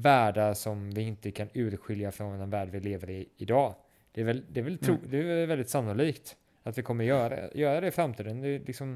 världar 0.00 0.54
som 0.54 0.90
vi 0.90 1.02
inte 1.02 1.30
kan 1.30 1.48
urskilja 1.54 2.12
från 2.12 2.38
den 2.38 2.50
värld 2.50 2.68
vi 2.72 2.80
lever 2.80 3.10
i 3.10 3.28
idag. 3.36 3.74
Det 4.12 4.20
är 4.20 4.24
väl, 4.24 4.42
det 4.48 4.60
är 4.60 4.64
väl 4.64 4.78
tro, 4.78 4.94
Mm. 4.94 5.10
det 5.10 5.18
är 5.18 5.22
väl 5.22 5.46
väldigt 5.46 5.68
sannolikt 5.70 6.36
att 6.62 6.78
vi 6.78 6.82
kommer 6.82 7.04
göra, 7.04 7.52
göra 7.54 7.80
det 7.80 7.86
i 7.86 7.90
framtiden. 7.90 8.40
Det 8.40 8.48
är 8.48 8.58
liksom 8.58 8.94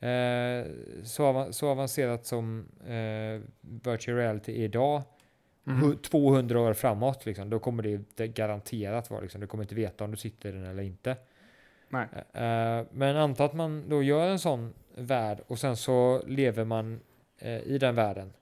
eh, 0.00 0.72
så, 1.04 1.22
avan- 1.32 1.52
så 1.52 1.68
avancerat 1.68 2.26
som 2.26 2.68
eh, 2.86 3.40
virtual 3.60 4.16
reality 4.16 4.52
är 4.52 4.64
idag. 4.64 5.02
Hu- 5.64 5.96
200 5.96 6.60
år 6.60 6.72
framåt, 6.74 7.26
liksom, 7.26 7.50
då 7.50 7.58
kommer 7.58 7.82
det, 7.82 8.00
det 8.16 8.28
garanterat 8.28 9.10
vara. 9.10 9.20
Liksom, 9.20 9.40
du 9.40 9.46
kommer 9.46 9.64
inte 9.64 9.74
veta 9.74 10.04
om 10.04 10.10
du 10.10 10.16
sitter 10.16 10.48
i 10.48 10.52
den 10.52 10.64
eller 10.66 10.82
inte. 10.82 11.16
Nej. 11.88 12.06
Eh, 12.32 12.86
men 12.92 13.16
anta 13.16 13.44
att 13.44 13.54
man 13.54 13.88
då 13.88 14.02
gör 14.02 14.28
en 14.28 14.38
sån 14.38 14.74
värld 14.96 15.38
och 15.46 15.58
sen 15.58 15.76
så 15.76 16.22
lever 16.26 16.64
man 16.64 17.00
eh, 17.38 17.58
i 17.58 17.78
den 17.78 17.94
världen 17.94 18.32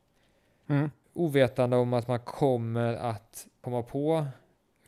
Mm. 0.68 0.90
Ovetande 1.12 1.76
om 1.76 1.92
att 1.92 2.08
man 2.08 2.20
kommer 2.20 2.94
att 2.94 3.46
komma 3.60 3.82
på 3.82 4.26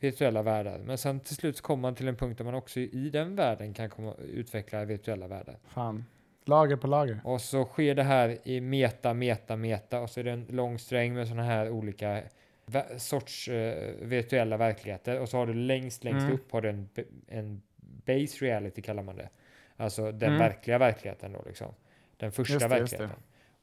virtuella 0.00 0.43
världar. 0.43 0.78
Men 0.78 0.99
sen 0.99 1.21
till 1.21 1.37
slut 1.37 1.61
kommer 1.61 1.83
man 1.83 1.95
till 1.95 2.09
en 2.09 2.16
punkt 2.16 2.38
där 2.38 2.45
man 2.45 2.54
också 2.54 2.81
i 2.81 3.11
den 3.12 3.37
världen 3.37 3.75
kan 3.75 3.90
komma, 3.90 4.14
utveckla 4.33 4.85
virtuella 4.85 5.26
världar. 5.28 5.57
Fan, 5.64 6.04
lager 6.45 6.76
på 6.76 6.87
lager. 6.87 7.21
Och 7.25 7.40
så 7.40 7.64
sker 7.64 7.95
det 7.95 8.02
här 8.02 8.38
i 8.45 8.61
meta, 8.61 9.14
meta, 9.14 9.57
meta 9.57 10.00
och 10.00 10.11
så 10.11 10.21
är 10.21 10.25
det 10.25 10.31
en 10.31 10.47
lång 10.50 10.78
sträng 10.78 11.14
med 11.14 11.26
sådana 11.28 11.43
här 11.43 11.71
olika 11.71 12.23
sorts 12.99 13.49
eh, 13.49 13.93
virtuella 14.02 14.57
verkligheter. 14.57 15.21
Och 15.21 15.28
så 15.28 15.37
har 15.37 15.47
du 15.47 15.54
längst, 15.54 16.04
längst 16.04 16.23
Mm. 16.25 16.35
upp 16.35 16.52
har 16.52 16.61
du 16.62 16.69
en, 16.69 16.88
en 17.28 17.62
base 18.07 18.45
reality 18.45 18.83
kallar 18.83 19.02
man 19.02 19.16
det. 19.16 19.28
Alltså 19.76 20.12
den 20.12 20.28
Mm. 20.28 20.38
verkliga 20.38 20.78
verkligheten 20.78 21.33
då 21.33 21.43
liksom. 21.47 21.75
Den 22.16 22.33
första 22.33 22.59
det. 22.59 22.69
verkligheten. 22.69 23.11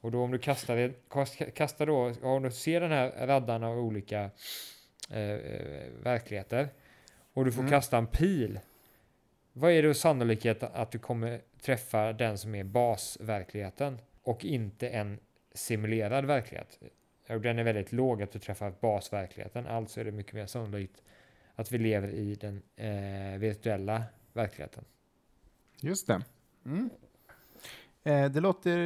Och 0.02 0.10
då 0.10 0.22
om 0.22 0.30
du 0.30 0.38
kastar, 0.38 0.76
det- 0.76 1.08
kast- 1.08 1.54
kastar 1.54 1.86
då, 1.86 2.12
om 2.22 2.42
du 2.42 2.50
ser 2.50 2.80
den 2.80 2.90
här 2.90 3.26
raddan 3.26 3.64
av 3.64 3.78
olika 3.78 4.30
eh, 5.10 5.38
verkligheter 6.02 6.68
och 7.32 7.44
du 7.44 7.52
får 7.52 7.60
Mm. 7.62 7.70
kasta 7.70 7.98
en 7.98 8.06
pil 8.06 8.60
Vad 9.52 9.72
är 9.72 9.82
då 9.82 9.94
sannolikheten 9.94 10.68
att 10.74 10.90
du 10.90 10.98
kommer 10.98 11.40
träffa 11.60 12.12
den 12.12 12.38
som 12.38 12.54
är 12.54 12.64
basverkligheten 12.64 13.98
och 14.22 14.44
inte 14.44 14.88
en 14.88 15.18
simulerad 15.54 16.24
verklighet? 16.24 16.78
Den 17.26 17.58
är 17.58 17.64
väldigt 17.64 17.92
låg 17.92 18.22
att 18.22 18.32
du 18.32 18.38
träffar 18.38 18.72
basverkligheten, 18.80 19.66
alltså 19.66 20.00
är 20.00 20.04
det 20.04 20.10
mycket 20.12 20.32
mer 20.32 20.46
sannolikt 20.46 21.02
att 21.54 21.72
vi 21.72 21.78
lever 21.78 22.08
i 22.08 22.34
den 22.34 22.62
eh, 22.76 23.38
virtuella 23.38 24.02
verkligheten. 24.32 24.84
Just 25.80 26.06
det. 26.06 26.22
Mm. 26.66 26.90
Eh, 28.04 28.30
det, 28.30 28.40
låter, 28.40 28.78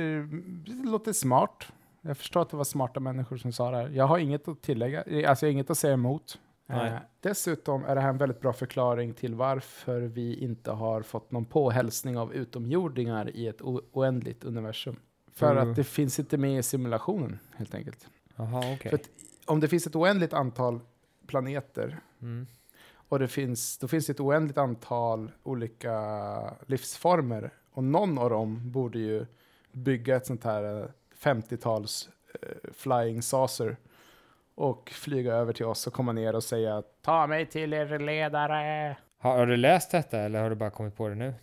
det 0.66 0.90
låter 0.90 1.12
smart. 1.12 1.66
Jag 2.00 2.18
förstår 2.18 2.42
att 2.42 2.50
det 2.50 2.56
var 2.56 2.64
smarta 2.64 3.00
människor 3.00 3.37
som 3.37 3.52
sa 3.52 3.70
det 3.70 3.76
här. 3.76 3.88
Jag 3.88 4.06
har 4.06 4.18
inget 4.18 4.49
att 4.49 4.62
tillägga, 4.62 5.02
eh, 5.02 5.30
alltså 5.30 5.46
jag 5.46 5.49
har 5.50 5.52
inget 5.52 5.70
att 5.70 5.78
säga 5.78 5.94
emot. 5.94 6.38
Eh, 6.68 6.94
dessutom 7.20 7.85
är 7.85 7.94
det 7.94 8.00
här 8.00 8.08
en 8.08 8.18
väldigt 8.18 8.40
bra 8.40 8.52
förklaring 8.52 9.14
till 9.14 9.35
varför 9.35 10.00
vi 10.00 10.37
inte 10.44 10.70
har 10.70 11.02
fått 11.02 11.30
någon 11.30 11.44
påhälsning 11.44 12.18
av 12.18 12.35
utomjordingar 12.35 13.30
i 13.37 13.46
ett 13.49 13.62
oändligt 13.62 14.44
universum. 14.44 14.96
För 15.32 15.52
Mm. 15.56 15.70
att 15.70 15.76
det 15.76 15.85
finns 15.85 16.18
inte 16.18 16.37
med 16.38 16.58
i 16.58 16.62
simulationen 16.62 17.38
helt 17.56 17.75
enkelt. 17.75 18.08
Jaha, 18.37 18.75
okej. 18.75 18.90
För 18.90 19.00
om 19.46 19.61
det 19.61 19.68
finns 19.68 19.87
ett 19.87 19.96
oändligt 19.96 20.32
antal 20.32 20.80
planeter 21.26 21.99
Mm. 22.23 22.46
Och 23.09 23.19
det 23.19 23.29
finns, 23.29 23.79
då 23.79 23.89
finns 23.89 24.07
det 24.07 24.13
ett 24.13 24.21
oändligt 24.21 24.59
antal 24.59 25.33
olika 25.43 25.95
livsformer. 26.67 27.51
Och 27.71 27.85
någon 27.85 28.19
av 28.19 28.31
dem 28.31 28.71
borde 28.71 28.99
ju 28.99 29.27
bygga 29.73 30.17
ett 30.17 30.27
sånt 30.27 30.45
här 30.45 30.83
eh, 30.83 30.89
50-tals 31.23 32.09
eh, 32.43 32.73
flying 32.73 33.23
saucer 33.23 33.77
och 34.55 34.91
flyga 34.91 35.35
över 35.35 35.53
till 35.53 35.67
oss 35.67 35.87
och 35.87 35.93
komma 35.93 36.13
ner 36.13 36.35
och 36.35 36.45
säga 36.45 36.83
ta 37.03 37.27
mig 37.27 37.47
till 37.47 37.73
er 37.73 37.99
ledare. 37.99 38.97
Har, 39.19 39.39
har 39.39 39.47
du 39.47 39.57
läst 39.57 39.91
detta 39.91 40.19
eller 40.19 40.43
har 40.43 40.51
du 40.51 40.57
bara 40.57 40.71
kommit 40.71 40.97
på 40.97 41.09
det 41.09 41.15
nu? 41.15 41.35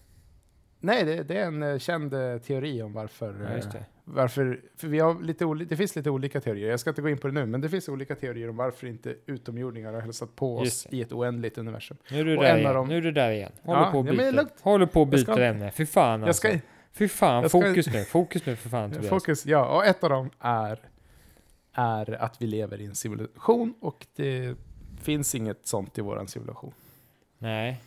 Nej, 0.79 1.03
det, 1.03 1.23
det 1.23 1.37
är 1.37 1.45
en 1.45 1.63
eh, 1.63 1.77
känd 1.77 2.13
eh, 2.13 2.37
teori 2.37 2.81
om 2.81 2.93
varför, 2.93 3.35
Ja, 3.43 3.49
eh, 3.49 3.55
just 3.55 3.71
det. 3.71 3.85
Varför 4.05 4.61
för 4.75 4.87
vi 4.87 4.99
har 4.99 5.21
lite 5.23 5.45
oli- 5.45 5.65
det 5.65 5.77
finns 5.77 5.95
lite 5.95 6.09
olika 6.09 6.41
teorier. 6.41 6.69
Jag 6.69 6.79
ska 6.79 6.89
inte 6.89 7.01
gå 7.01 7.09
in 7.09 7.17
på 7.17 7.27
det 7.27 7.33
nu, 7.33 7.45
men 7.45 7.61
det 7.61 7.69
finns 7.69 7.89
olika 7.89 8.15
teorier 8.15 8.49
om 8.49 8.55
varför 8.55 8.87
inte 8.87 9.15
utomjordingar 9.25 9.93
har 9.93 10.01
hälsat 10.01 10.35
på 10.35 10.57
oss 10.57 10.87
i 10.89 11.01
ett 11.01 11.11
oändligt 11.11 11.57
universum. 11.57 11.97
Nu 12.11 12.19
är 12.19 12.25
du 12.25 12.37
Och 12.37 12.43
där 12.43 12.57
igen. 12.57 12.73
dem- 12.73 12.87
Nu 12.87 12.97
är 12.97 13.01
du 13.01 13.11
där 13.11 13.31
igen. 13.31 13.51
Håller 13.61 13.79
Ja, 13.81 13.91
på 13.91 13.97
ja, 13.97 14.01
är 14.13 14.17
byter. 14.17 14.31
lugnt. 14.31 14.53
Håller 14.61 14.85
på 14.85 15.01
och 15.01 15.13
Jag 15.13 15.19
ska 15.19 15.43
ämne. 15.43 15.71
Fy 15.71 15.85
fan 15.85 16.23
alltså. 16.23 16.47
ska, 16.47 16.59
Fy 16.93 17.07
fan, 17.07 17.49
ska- 17.49 17.61
fokus 17.61 17.87
nu. 17.93 18.03
Fokus 18.03 18.45
nu 18.45 18.55
för 18.55 18.69
fan 18.69 18.91
Tobias. 18.91 19.09
Fokus, 19.09 19.45
ja. 19.45 19.75
Och 19.77 19.85
ett 19.85 20.03
av 20.03 20.09
dem 20.09 20.29
är, 20.39 20.79
är 21.73 22.11
att 22.23 22.41
vi 22.41 22.47
lever 22.47 22.81
i 22.81 22.85
en 22.85 22.95
civilisation 22.95 23.73
och 23.79 24.05
det 24.15 24.55
finns 25.01 25.35
inget 25.35 25.67
sånt 25.67 25.97
i 25.97 26.01
vår 26.01 26.25
civilisation. 26.25 26.73
Nej. 27.37 27.81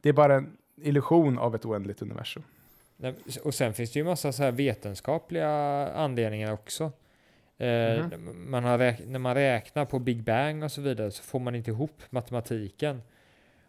Det 0.00 0.08
är 0.08 0.12
bara 0.12 0.34
en 0.34 0.56
illusion 0.82 1.38
av 1.38 1.54
ett 1.54 1.64
oändligt 1.64 2.02
universum. 2.02 2.42
Och 3.44 3.54
sen 3.54 3.74
finns 3.74 3.92
det 3.92 3.98
ju 3.98 4.04
massa 4.04 4.32
så 4.32 4.42
här 4.42 4.52
vetenskapliga 4.52 5.48
anledningar 5.94 6.52
också. 6.52 6.92
Eh, 7.58 8.06
Mhm. 8.06 8.50
man 8.50 8.62
när 8.62 9.18
man 9.18 9.34
räknar 9.34 9.84
på 9.84 9.98
Big 9.98 10.22
Bang 10.22 10.62
och 10.64 10.72
så 10.72 10.80
vidare 10.80 11.10
så 11.10 11.22
får 11.22 11.38
man 11.38 11.54
inte 11.54 11.70
ihop 11.70 12.02
matematiken. 12.10 13.02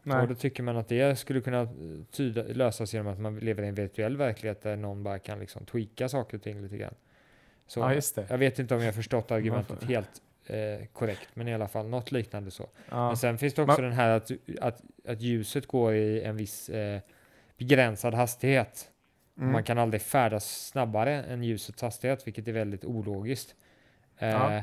Nej. 0.03 0.21
Och 0.21 0.27
då 0.27 0.35
tycker 0.35 0.63
man 0.63 0.77
att 0.77 0.87
det 0.87 1.15
skulle 1.15 1.41
kunna 1.41 1.61
eh, 1.61 1.67
tyda, 2.11 2.43
lösas 2.43 2.93
genom 2.93 3.13
att 3.13 3.19
man 3.19 3.39
lever 3.39 3.63
i 3.63 3.67
en 3.67 3.75
virtuell 3.75 4.17
verklighet 4.17 4.61
där 4.61 4.75
någon 4.75 5.03
bara 5.03 5.19
kan 5.19 5.39
liksom 5.39 5.65
tweaka 5.65 6.09
saker 6.09 6.37
och 6.37 6.43
ting 6.43 6.61
lite 6.61 6.77
grann. 6.77 6.93
Så 7.67 7.79
ja, 7.79 8.23
jag 8.29 8.37
vet 8.37 8.59
inte 8.59 8.73
om 8.75 8.79
jag 8.81 8.87
har 8.87 8.93
förstått 8.93 9.31
argumentet 9.31 9.83
helt 9.83 10.09
eh, 10.47 10.85
korrekt, 10.93 11.27
men 11.33 11.47
i 11.47 11.53
alla 11.53 11.67
fall 11.67 11.87
något 11.87 12.11
liknande 12.11 12.51
så. 12.51 12.69
Ja. 12.89 13.07
Men 13.07 13.17
sen 13.17 13.37
finns 13.37 13.53
det 13.53 13.61
också 13.61 13.81
Man- 13.81 13.89
den 13.89 13.93
här 13.99 14.09
att, 14.09 14.31
att, 14.61 14.81
att 15.07 15.21
ljuset 15.21 15.65
går 15.67 15.93
i 15.93 16.21
en 16.21 16.35
viss 16.37 16.69
eh, 16.69 16.99
begränsad 17.57 18.13
hastighet. 18.13 18.90
Mm. 19.37 19.51
Man 19.51 19.63
kan 19.63 19.77
aldrig 19.77 20.01
färdas 20.01 20.67
snabbare 20.67 21.23
än 21.23 21.43
ljusets 21.43 21.81
hastighet, 21.81 22.27
vilket 22.27 22.47
är 22.47 22.51
väldigt 22.51 22.85
ologiskt. 22.85 23.55
Eh. 24.17 24.59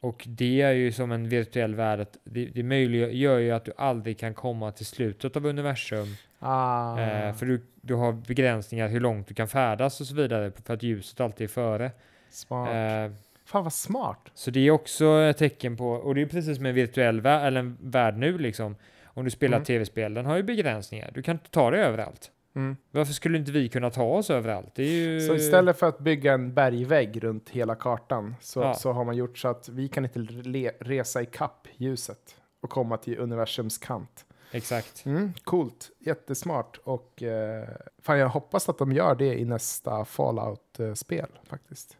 Och 0.00 0.24
det 0.28 0.60
är 0.62 0.70
ju 0.72 0.92
som 0.92 1.12
en 1.12 1.28
virtuell 1.28 1.74
värld, 1.74 2.00
att 2.00 2.16
det, 2.24 2.44
det 2.46 2.62
möjliggör 2.62 3.38
ju 3.38 3.50
att 3.52 3.64
du 3.64 3.72
aldrig 3.76 4.18
kan 4.18 4.34
komma 4.34 4.72
till 4.72 4.86
slutet 4.86 5.36
av 5.36 5.46
universum. 5.46 6.06
ah. 6.38 7.00
Eh, 7.00 7.34
för 7.34 7.46
du, 7.46 7.62
du 7.80 7.94
har 7.94 8.12
begränsningar 8.12 8.88
hur 8.88 9.00
långt 9.00 9.28
du 9.28 9.34
kan 9.34 9.48
färdas 9.48 10.00
och 10.00 10.06
så 10.06 10.14
vidare, 10.14 10.52
för 10.64 10.74
att 10.74 10.82
ljuset 10.82 11.20
alltid 11.20 11.44
är 11.44 11.48
före. 11.48 11.90
smart. 12.30 12.68
Eh, 12.68 13.12
Fan 13.44 13.62
vad 13.64 13.72
smart. 13.72 14.30
så 14.34 14.50
det 14.50 14.60
är 14.60 14.70
också 14.70 15.20
ett 15.22 15.36
tecken 15.38 15.76
på, 15.76 15.88
och 15.90 16.14
det 16.14 16.22
är 16.22 16.26
precis 16.26 16.56
som 16.56 16.66
en 16.66 16.74
virtuell 16.74 17.20
värld, 17.20 17.46
eller 17.46 17.60
en 17.60 17.76
värld 17.80 18.16
nu 18.16 18.38
liksom. 18.38 18.76
Om 19.04 19.24
du 19.24 19.30
spelar 19.30 19.56
Mm. 19.56 19.64
tv-spel, 19.64 20.14
den 20.14 20.26
har 20.26 20.36
ju 20.36 20.42
begränsningar. 20.42 21.10
Du 21.14 21.22
kan 21.22 21.36
inte 21.36 21.50
ta 21.50 21.70
dig 21.70 21.80
överallt. 21.80 22.30
Mm. 22.56 22.76
Varför 22.90 23.12
skulle 23.12 23.38
inte 23.38 23.52
vi 23.52 23.68
kunna 23.68 23.90
ta 23.90 24.02
oss 24.04 24.30
överallt? 24.30 24.78
Ju... 24.78 25.20
Så 25.20 25.34
istället 25.34 25.78
för 25.78 25.86
att 25.88 25.98
bygga 25.98 26.32
en 26.32 26.54
bergvägg 26.54 27.24
runt 27.24 27.48
hela 27.48 27.74
kartan 27.74 28.34
så, 28.40 28.60
Ja. 28.60 28.74
så 28.74 28.92
har 28.92 29.04
man 29.04 29.16
gjort 29.16 29.38
så 29.38 29.48
att 29.48 29.68
vi 29.68 29.88
kan 29.88 30.04
inte 30.04 30.18
le- 30.18 30.72
resa 30.80 31.22
i 31.22 31.26
kapp 31.26 31.68
ljuset 31.76 32.36
och 32.62 32.70
komma 32.70 32.96
till 32.96 33.18
universums 33.18 33.78
kant. 33.78 34.24
Exakt. 34.52 35.06
Mm, 35.06 35.32
coolt, 35.44 35.90
jättesmart 35.98 36.80
och 36.84 37.22
eh, 37.22 37.68
fan 38.02 38.18
jag 38.18 38.28
hoppas 38.28 38.68
att 38.68 38.78
de 38.78 38.92
gör 38.92 39.14
det 39.14 39.38
i 39.38 39.44
nästa 39.44 40.04
Fallout-spel 40.04 41.28
faktiskt. 41.48 41.96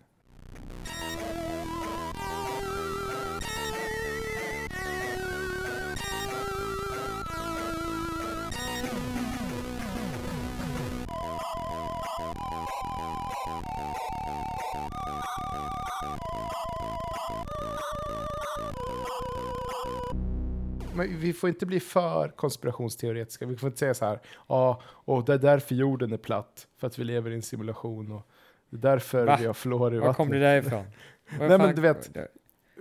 Men 20.95 21.19
vi 21.21 21.33
får 21.33 21.49
inte 21.49 21.67
bli 21.67 21.81
för 21.81 22.29
konspirationsteoretiska. 22.29 23.47
Vi 23.47 23.57
får 23.57 23.67
inte 23.67 23.79
säga 23.79 23.95
så 23.95 24.05
här, 24.05 24.21
ja, 24.49 24.83
och 24.87 25.25
det 25.25 25.35
är 25.35 25.39
därför 25.39 25.75
jorden 25.75 26.13
är 26.13 26.17
platt, 26.17 26.67
för 26.79 26.87
att 26.87 26.99
vi 26.99 27.05
lever 27.05 27.31
i 27.31 27.35
en 27.35 27.43
simulation 27.43 28.13
och 28.13 28.29
det 28.71 28.77
är 28.77 28.91
därför 28.91 29.25
Va? 29.27 29.37
vi 29.41 29.47
har 29.47 29.55
fluor 29.55 29.95
i 29.95 29.99
Var 29.99 30.15
kom 30.15 30.29
det 30.31 30.39
vattnet. 30.39 30.41
därifrån? 30.71 30.85
Vad 31.39 31.49
Nej, 31.49 31.59
men 31.59 31.75
du 31.75 31.83
vet- 31.83 32.11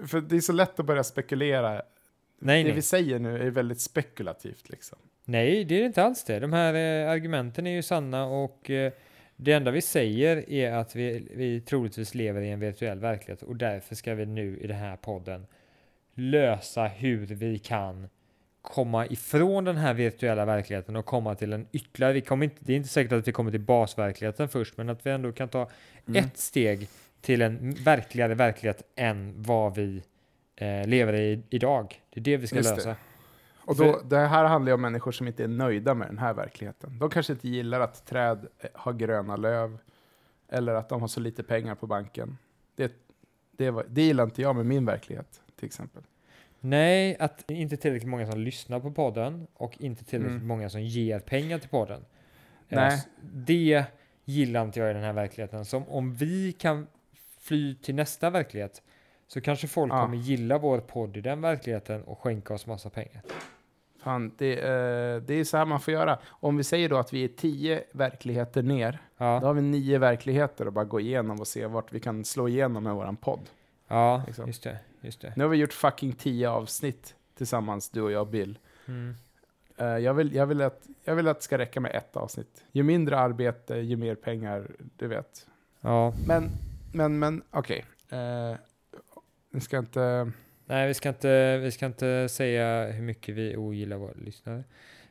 För 0.07 0.21
det 0.21 0.35
är 0.35 0.39
så 0.41 0.53
lätt 0.53 0.79
att 0.79 0.85
börja 0.85 1.03
spekulera. 1.03 1.81
Nej, 2.39 2.63
det 2.63 2.67
nej. 2.69 2.71
vi 2.75 2.81
säger 2.81 3.19
nu 3.19 3.41
är 3.47 3.49
väldigt 3.49 3.81
spekulativt 3.81 4.69
liksom. 4.69 4.97
Nej, 5.25 5.65
det 5.65 5.81
är 5.81 5.85
inte 5.85 6.03
alls 6.03 6.23
det. 6.23 6.39
De 6.39 6.53
här 6.53 6.73
eh, 6.73 7.11
argumenten 7.11 7.67
är 7.67 7.71
ju 7.71 7.81
sanna 7.83 8.25
och 8.25 8.69
eh, 8.69 8.91
det 9.35 9.53
enda 9.53 9.71
vi 9.71 9.81
säger 9.81 10.49
är 10.49 10.71
att 10.71 10.95
vi, 10.95 11.27
vi 11.31 11.61
troligtvis 11.61 12.15
lever 12.15 12.41
i 12.41 12.49
en 12.49 12.59
virtuell 12.59 12.99
verklighet 12.99 13.41
och 13.41 13.55
därför 13.55 13.95
ska 13.95 14.15
vi 14.15 14.25
nu 14.25 14.57
i 14.57 14.67
den 14.67 14.77
här 14.77 14.97
podden 14.97 15.47
lösa 16.13 16.83
hur 16.87 17.25
vi 17.25 17.59
kan 17.59 18.07
komma 18.61 19.07
ifrån 19.07 19.63
den 19.63 19.77
här 19.77 19.93
virtuella 19.93 20.45
verkligheten 20.45 20.95
och 20.95 21.05
komma 21.05 21.35
till 21.35 21.53
en 21.53 21.67
ytterligare, 21.71 22.13
vi 22.13 22.21
kommer 22.21 22.43
inte, 22.43 22.55
det 22.59 22.73
är 22.73 22.77
inte 22.77 22.89
säkert 22.89 23.11
att 23.11 23.27
vi 23.27 23.31
kommer 23.31 23.51
till 23.51 23.59
basverkligheten 23.59 24.49
först, 24.49 24.77
men 24.77 24.89
att 24.89 25.05
vi 25.05 25.11
ändå 25.11 25.31
kan 25.31 25.49
ta 25.49 25.69
ett 26.15 26.37
steg 26.37 26.87
till 27.21 27.41
en 27.41 27.71
verkligare 27.71 28.35
verklighet 28.35 28.81
än 28.95 29.33
vad 29.37 29.75
vi 29.75 30.03
eh, 30.55 30.87
lever 30.87 31.13
i 31.13 31.43
idag. 31.49 32.01
Det 32.09 32.19
är 32.19 32.23
det 32.23 32.37
vi 32.37 32.47
ska 32.47 32.55
Just 32.55 32.75
det. 32.75 32.95
Och 33.65 33.75
då, 33.75 34.01
det 34.05 34.17
här 34.17 34.45
handlar 34.45 34.69
ju 34.69 34.73
om 34.73 34.81
människor 34.81 35.11
som 35.11 35.27
inte 35.27 35.43
är 35.43 35.47
nöjda 35.47 35.93
med 35.93 36.07
den 36.07 36.17
här 36.17 36.33
verkligheten. 36.33 36.99
De 36.99 37.09
kanske 37.09 37.33
inte 37.33 37.47
gillar 37.49 37.79
att 37.79 38.05
träd 38.05 38.47
eh, 38.59 38.69
har 38.73 38.93
gröna 38.93 39.35
löv 39.35 39.77
eller 40.49 40.73
att 40.73 40.89
de 40.89 41.01
har 41.01 41.07
så 41.07 41.19
lite 41.19 41.43
pengar 41.43 41.75
på 41.75 41.87
banken. 41.87 42.37
Det, 42.75 42.91
det, 43.51 43.71
var, 43.71 43.85
det 43.89 44.01
gillar 44.01 44.23
inte 44.23 44.41
jag 44.41 44.55
med 44.55 44.65
min 44.65 44.85
verklighet 44.85 45.41
till 45.55 45.65
exempel. 45.65 46.03
Nej, 46.59 47.17
att 47.19 47.51
inte 47.51 47.77
tillräckligt 47.77 48.09
många 48.09 48.31
som 48.31 48.39
lyssnar 48.39 48.79
på 48.79 48.91
podden 48.91 49.47
och 49.53 49.81
inte 49.81 50.05
tillräckligt 50.05 50.35
Mm. 50.35 50.47
många 50.47 50.69
som 50.69 50.81
ger 50.81 51.19
pengar 51.19 51.59
till 51.59 51.69
podden. 51.69 52.01
Eh, 52.69 52.77
Nej. 52.77 53.03
Det 53.21 53.85
gillar 54.25 54.61
inte 54.65 54.79
jag 54.79 54.89
i 54.91 54.93
den 54.93 55.03
här 55.03 55.13
verkligheten. 55.13 55.65
Som 55.65 55.89
om 55.89 56.13
vi 56.13 56.51
kan 56.51 56.87
fly 57.39 57.75
till 57.75 57.95
nästa 57.95 58.29
verklighet 58.29 58.81
så 59.27 59.41
kanske 59.41 59.67
folk 59.67 59.93
Ja. 59.93 60.01
kommer 60.01 60.17
gilla 60.17 60.57
vår 60.57 60.79
podd 60.79 61.17
i 61.17 61.21
den 61.21 61.41
verkligheten 61.41 62.03
och 62.03 62.19
skänka 62.19 62.53
oss 62.53 62.67
massa 62.67 62.89
pengar. 62.89 63.21
Fan, 64.05 64.31
det, 64.37 64.53
eh, 64.53 65.21
det 65.21 65.33
är 65.33 65.43
så 65.43 65.57
här 65.57 65.65
man 65.65 65.79
får 65.79 65.93
göra. 65.93 66.19
Om 66.27 66.57
vi 66.57 66.63
säger 66.63 66.89
då 66.89 66.97
att 66.97 67.13
vi 67.13 67.23
är 67.23 67.27
tio 67.27 67.83
verkligheter 67.91 68.63
ner, 68.63 68.91
då 68.91 69.25
Ja, 69.25 69.39
har 69.39 69.53
vi 69.53 69.61
nio 69.61 69.97
verkligheter 69.97 70.65
att 70.65 70.73
bara 70.73 70.85
gå 70.85 70.99
igenom 70.99 71.39
och 71.39 71.47
se 71.47 71.65
vart 71.65 71.93
vi 71.93 71.99
kan 71.99 72.25
slå 72.25 72.47
igenom 72.47 72.83
med 72.83 72.95
våran 72.95 73.15
podd. 73.15 73.39
ja 73.87 74.23
liksom. 74.27 74.47
just 74.47 74.63
det. 74.63 74.79
Just 75.01 75.21
det. 75.21 75.33
Nu 75.35 75.43
har 75.43 75.49
vi 75.49 75.57
gjort 75.57 75.73
fucking 75.73 76.13
tio 76.13 76.49
avsnitt 76.49 77.15
tillsammans, 77.37 77.89
du 77.89 78.01
och 78.01 78.11
jag 78.11 78.21
och 78.21 78.27
Bill. 78.27 78.57
Mm. 78.85 79.15
Eh, 79.77 79.85
jag, 79.85 80.13
vill, 80.13 80.35
jag, 80.35 80.45
vill 80.45 80.61
att, 80.61 80.87
jag 81.03 81.15
vill 81.15 81.27
att 81.27 81.37
det 81.37 81.43
ska 81.43 81.57
räcka 81.57 81.79
med 81.79 81.95
ett 81.95 82.15
avsnitt. 82.15 82.63
Ju 82.71 82.83
mindre 82.83 83.19
arbete, 83.19 83.75
ju 83.75 83.97
mer 83.97 84.15
pengar, 84.15 84.71
du 84.97 85.07
vet. 85.07 85.47
Ja, 85.81 86.13
Men, 86.27 86.49
men, 86.93 87.19
men, 87.19 87.43
okej. 87.51 87.85
Okay. 88.07 88.57
vi 89.51 89.61
ska 89.61 89.77
inte... 89.77 90.31
nej 90.65 90.87
vi 90.87 90.93
ska, 90.93 91.09
inte, 91.09 91.57
vi 91.57 91.71
ska 91.71 91.85
inte 91.85 92.29
säga 92.29 92.91
hur 92.91 93.03
mycket 93.03 93.35
vi 93.35 93.57
ogillar 93.57 93.97
våra 93.97 94.13
lyssnare. 94.13 94.63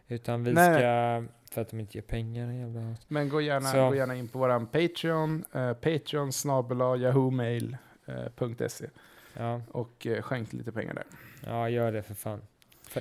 Utan 0.09 0.45
vi 0.45 0.53
Nej, 0.53 0.75
ska 0.79 1.35
för 1.55 1.61
att 1.61 1.69
de 1.71 1.81
inte 1.81 1.99
ger 1.99 2.03
pengar. 2.03 2.53
Jävla... 2.53 2.97
Men 3.09 3.29
gå 3.29 3.41
gärna, 3.41 3.69
Så. 3.73 3.89
gå 3.89 3.95
gärna 3.95 4.15
in 4.15 4.29
på 4.29 4.39
våran 4.39 4.67
Patreon, 4.67 5.45
eh, 5.53 5.73
Patreon 5.73 6.33
yahoomail.se 6.97 8.87
Ja, 9.37 9.63
och 9.71 10.07
eh, 10.07 10.23
skänk 10.23 10.53
lite 10.53 10.73
pengar 10.73 10.95
där. 10.95 11.05
ja, 11.47 11.69
gör 11.69 11.93
det 11.93 12.03
för 12.03 12.15
fan. 12.15 12.41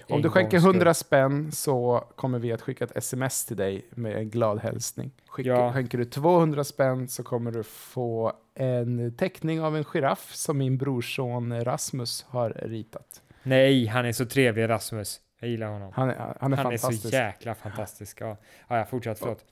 Om 0.10 0.22
du 0.22 0.30
skänker 0.30 0.52
gångs 0.58 0.64
skull. 0.64 0.76
100 0.76 0.94
spänn 0.94 1.52
så 1.52 2.04
kommer 2.16 2.40
vi 2.40 2.52
att 2.52 2.62
skicka 2.62 2.84
ett 2.84 2.98
sms 2.98 3.46
till 3.46 3.58
dig 3.58 3.86
med 3.92 4.18
en 4.18 4.30
glad 4.30 4.60
hälsning. 4.60 5.12
Skicka, 5.28 5.50
Ja. 5.50 5.74
Skänker 5.74 5.98
du 5.98 6.06
200 6.06 6.64
spänn 6.64 7.08
så 7.08 7.24
kommer 7.24 7.52
du 7.52 7.64
få 7.64 8.34
en 8.56 9.16
teckning 9.18 9.62
av 9.62 9.78
en 9.78 9.84
giraff 9.84 10.34
som 10.36 10.58
min 10.58 10.78
brorson 10.78 11.64
Rasmus 11.64 12.26
har 12.30 12.50
ritat. 12.50 13.22
Nej, 13.44 13.86
han 13.86 14.06
är 14.06 14.12
så 14.12 14.26
trevlig 14.26 14.70
Rasmus. 14.70 15.20
Jag 15.40 15.50
gillar 15.50 15.68
honom. 15.68 15.92
Han 15.96 16.10
är, 16.10 16.16
han 16.16 16.28
är 16.30 16.38
Han 16.40 16.54
är 16.54 16.58
fantastisk. 16.58 17.02
så 17.02 17.10
jäkla 17.10 17.56
fantastisk. 17.56 18.22
Ja, 18.22 18.38
ja 18.68 18.78
jag 18.78 18.90
fortsätter, 18.90 19.20
förlåt. 19.22 19.46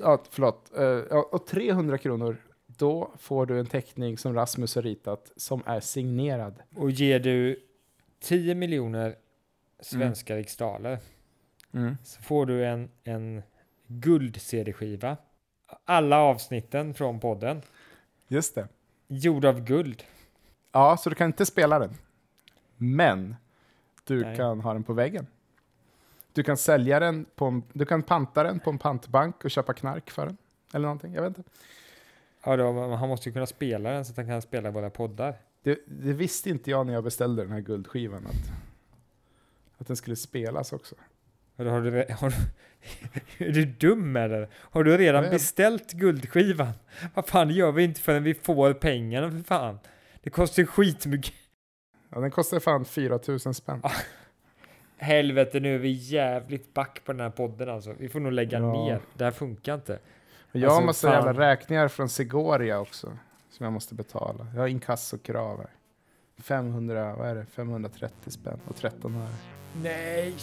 Ja, 0.00 0.22
förlåt. 0.30 0.70
Eh, 0.76 1.16
och 1.18 1.46
300 1.46 1.98
kronor, 1.98 2.36
då 2.66 3.10
får 3.18 3.46
du 3.46 3.58
en 3.60 3.66
teckning 3.66 4.18
som 4.18 4.34
Rasmus 4.34 4.74
har 4.74 4.82
ritat 4.82 5.32
som 5.36 5.62
är 5.66 5.80
signerad. 5.80 6.54
Och 6.76 6.90
ger 6.90 7.18
du 7.20 7.60
10 8.22 8.54
miljoner 8.54 9.14
svenska 9.84 10.36
riksdaler 10.36 10.98
så 12.02 12.22
får 12.22 12.46
du 12.46 12.66
en, 12.66 12.90
en 13.04 13.42
guld-CD-skiva. 13.86 15.16
Alla 15.84 16.18
avsnitten 16.18 16.94
från 16.94 17.20
podden. 17.20 17.62
Just 18.28 18.54
det. 18.54 18.68
Gjord 19.08 19.44
av 19.44 19.64
guld. 19.64 20.04
Ja, 20.72 20.96
så 20.96 21.10
du 21.10 21.16
kan 21.16 21.26
inte 21.26 21.46
spela 21.46 21.78
den. 21.78 21.94
Men 22.76 23.36
du 24.04 24.22
Nej. 24.22 24.36
kan 24.36 24.60
ha 24.60 24.72
den 24.72 24.84
på 24.84 24.92
väggen. 24.92 25.26
Du 26.32 26.42
kan 26.42 26.56
sälja 26.56 27.00
den 27.00 27.26
på 27.34 27.44
en, 27.44 27.62
du 27.72 27.84
kan 27.84 28.02
panta 28.02 28.42
den 28.42 28.60
på 28.60 28.70
en 28.70 28.78
pantbank 28.78 29.44
och 29.44 29.50
köpa 29.50 29.72
knark 29.72 30.10
för 30.10 30.26
den. 30.26 30.36
Eller 30.72 30.82
någonting, 30.82 31.14
jag 31.14 31.22
vet 31.22 31.38
inte. 31.38 31.50
Ja, 32.44 32.56
då, 32.56 32.94
han 32.94 33.08
måste 33.08 33.28
ju 33.28 33.32
kunna 33.32 33.46
spela 33.46 33.90
den 33.90 34.04
så 34.04 34.10
att 34.10 34.16
han 34.16 34.26
kan 34.26 34.42
spela 34.42 34.70
våra 34.70 34.90
poddar. 34.90 35.34
Det, 35.62 35.78
det 35.86 36.12
visste 36.12 36.50
inte 36.50 36.70
jag 36.70 36.86
när 36.86 36.92
jag 36.92 37.04
beställde 37.04 37.42
den 37.42 37.52
här 37.52 37.60
guldskivan. 37.60 38.26
Att, 38.26 38.52
att 39.78 39.86
den 39.86 39.96
skulle 39.96 40.16
spelas 40.16 40.72
också. 40.72 40.94
Då 41.56 41.64
har 41.70 41.80
du, 41.80 41.90
har 42.18 42.30
du, 42.30 42.36
är 43.46 43.52
du 43.52 43.64
dum 43.64 44.16
eller? 44.16 44.48
Har 44.54 44.84
du 44.84 44.98
redan 44.98 45.22
vet. 45.22 45.32
beställt 45.32 45.92
guldskivan? 45.92 46.70
Vad 47.14 47.26
fan, 47.28 47.48
det 47.48 47.54
gör 47.54 47.72
vi 47.72 47.84
inte 47.84 48.00
förrän 48.00 48.22
vi 48.22 48.34
får 48.34 48.72
pengarna 48.72 49.30
för 49.30 49.38
fan. 49.38 49.78
Det 50.22 50.30
kostar 50.30 50.62
ju 50.62 50.66
skitmycket. 50.66 51.34
Ja, 52.08 52.20
den 52.20 52.30
kostar 52.30 52.60
fan 52.60 52.84
4 52.84 53.18
000 53.28 53.40
spänn. 53.54 53.82
Helvete, 54.96 55.60
nu 55.60 55.74
är 55.74 55.78
vi 55.78 55.88
jävligt 55.90 56.74
back 56.74 57.00
på 57.04 57.12
den 57.12 57.20
här 57.20 57.30
podden 57.30 57.68
alltså. 57.68 57.94
Vi 57.98 58.08
får 58.08 58.20
nog 58.20 58.32
lägga 58.32 58.58
Ja. 58.58 58.72
ner. 58.72 59.00
Det 59.14 59.24
här 59.24 59.30
funkar 59.30 59.74
inte. 59.74 59.98
Jag 60.52 60.60
har 60.60 60.76
Alltså, 60.76 60.86
massa 60.86 61.08
fan. 61.12 61.26
jävla 61.26 61.46
räkningar 61.50 61.88
från 61.88 62.08
Segoria 62.08 62.80
också. 62.80 63.18
Som 63.50 63.64
jag 63.64 63.72
måste 63.72 63.94
betala. 63.94 64.46
Jag 64.54 64.60
har 64.60 64.68
inkassokrav 64.68 65.58
här. 65.58 65.70
500, 66.38 67.16
vad 67.16 67.28
är 67.28 67.34
det? 67.34 67.46
530 67.46 68.30
spänn 68.30 68.58
och 68.68 68.76
13 68.76 69.14
öre. 69.16 69.34
Nej! 69.82 70.34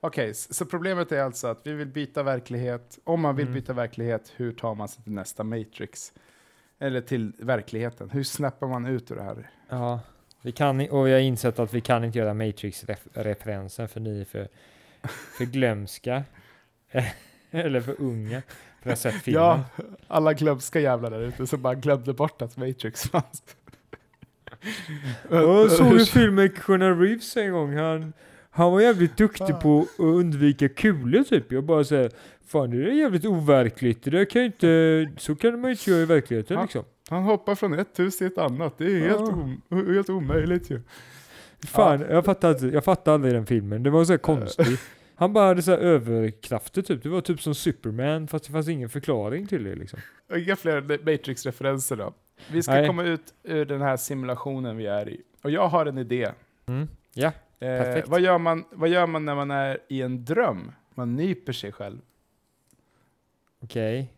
Okej, 0.00 0.30
s- 0.30 0.54
så 0.54 0.66
problemet 0.66 1.12
är 1.12 1.20
alltså 1.22 1.46
att 1.46 1.66
vi 1.66 1.72
vill 1.72 1.88
byta 1.88 2.22
verklighet. 2.22 2.98
Om 3.04 3.20
man 3.20 3.36
vill 3.36 3.46
Mm. 3.46 3.54
byta 3.54 3.72
verklighet, 3.72 4.32
hur 4.36 4.52
tar 4.52 4.74
man 4.74 4.88
sig 4.88 5.04
till 5.04 5.12
nästa 5.12 5.44
Matrix? 5.44 6.12
Eller 6.84 7.00
till 7.00 7.32
verkligheten. 7.38 8.10
Hur 8.10 8.22
snappar 8.22 8.66
man 8.66 8.86
ut 8.86 9.10
ur 9.10 9.16
det 9.16 9.22
här? 9.22 9.50
Ja, 9.68 10.00
vi 10.42 10.52
kan, 10.52 10.90
och 10.90 11.06
vi 11.06 11.12
har 11.12 11.18
insett 11.18 11.58
att 11.58 11.74
vi 11.74 11.80
kan 11.80 12.04
inte 12.04 12.18
göra 12.18 12.34
Matrix-referensen 12.34 13.88
för 13.88 14.00
ni 14.00 14.20
är 14.20 14.24
för, 14.24 14.48
för 15.38 15.44
glömska. 15.44 16.24
Eller 17.50 17.80
för 17.80 18.00
unga. 18.00 18.42
För 18.82 18.90
att 18.90 19.04
ha 19.04 19.10
sett 19.10 19.22
filmen. 19.22 19.42
Ja, 19.42 19.64
alla 20.08 20.32
glömska 20.32 20.80
jävlar 20.80 21.10
där 21.10 21.20
ute 21.20 21.46
som 21.46 21.62
bara 21.62 21.74
glömde 21.74 22.12
bort 22.12 22.42
att 22.42 22.56
Matrix 22.56 23.02
fanns. 23.02 23.42
Jag 25.30 25.70
såg 25.70 26.00
en 26.00 26.06
film 26.06 26.34
med 26.34 26.58
Keanu 26.66 26.94
Reeves 26.94 27.36
en 27.36 27.52
gång. 27.52 27.76
Han, 27.76 28.12
han 28.54 28.72
var 28.72 28.80
jävligt 28.80 29.16
duktig 29.16 29.60
på 29.60 29.80
att 29.80 30.00
undvika 30.00 30.68
kulor 30.68 31.22
typ. 31.22 31.52
Jag 31.52 31.64
bara 31.64 31.84
säger, 31.84 32.10
fan 32.46 32.70
det 32.70 32.76
är 32.76 32.92
jävligt 32.92 33.24
overkligt. 33.24 34.02
Det 34.04 34.10
där 34.10 34.24
kan 34.24 34.42
ju 34.42 34.46
inte, 34.46 35.08
så 35.22 35.34
kan 35.36 35.60
man 35.60 35.70
ju 35.70 35.70
inte 35.76 35.90
göra 35.90 36.02
i 36.02 36.06
verkligheten 36.06 36.56
Ja. 36.56 36.62
liksom. 36.62 36.84
Han 37.10 37.22
hoppar 37.22 37.54
från 37.54 37.78
ett 37.78 37.98
hus 37.98 38.18
till 38.18 38.26
ett 38.26 38.38
annat. 38.38 38.78
Det 38.78 38.84
är 38.84 39.00
helt, 39.00 39.20
Ja. 39.20 39.26
om, 39.70 39.94
helt 39.94 40.10
omöjligt 40.10 40.70
ju. 40.70 40.80
Fan, 41.66 42.00
jag 42.10 42.24
fattar 42.24 42.50
inte, 42.50 42.66
jag 42.66 42.84
fattar 42.84 43.14
aldrig 43.14 43.34
den 43.34 43.46
filmen. 43.46 43.82
Det 43.82 43.90
var 43.90 44.04
så 44.04 44.12
här 44.12 44.18
konstigt. 44.18 44.80
Han 45.16 45.32
bara 45.32 45.46
hade 45.48 45.62
så 45.62 45.70
här 45.70 45.78
överkrafter 45.78 46.82
typ. 46.82 47.02
Det 47.02 47.08
var 47.08 47.20
typ 47.20 47.42
som 47.42 47.54
Superman 47.54 48.28
fast 48.28 48.44
det 48.46 48.52
fanns 48.52 48.68
ingen 48.68 48.88
förklaring 48.88 49.46
till 49.46 49.64
det 49.64 49.74
liksom. 49.74 49.98
Inga 50.36 50.56
fler 50.56 50.80
Matrix-referenser 50.80 51.96
då. 51.96 52.14
Vi 52.52 52.62
ska 52.62 52.72
Nej. 52.72 52.86
komma 52.86 53.04
ut 53.04 53.34
ur 53.42 53.64
den 53.64 53.80
här 53.82 53.96
simulationen 53.96 54.76
vi 54.76 54.86
är 54.86 55.08
i. 55.08 55.20
Och 55.42 55.50
jag 55.50 55.68
har 55.68 55.86
en 55.86 55.98
idé. 55.98 56.28
Mm. 56.66 56.88
Ja, 57.14 57.32
Eh, 57.58 58.02
vad, 58.06 58.20
gör 58.20 58.38
man, 58.38 58.64
vad 58.70 58.88
gör 58.88 59.06
man 59.06 59.24
när 59.24 59.34
man 59.34 59.50
är 59.50 59.78
i 59.88 60.02
en 60.02 60.24
dröm? 60.24 60.72
Man 60.94 61.16
nyper 61.16 61.52
sig 61.52 61.72
själv. 61.72 61.98
okej. 63.60 64.12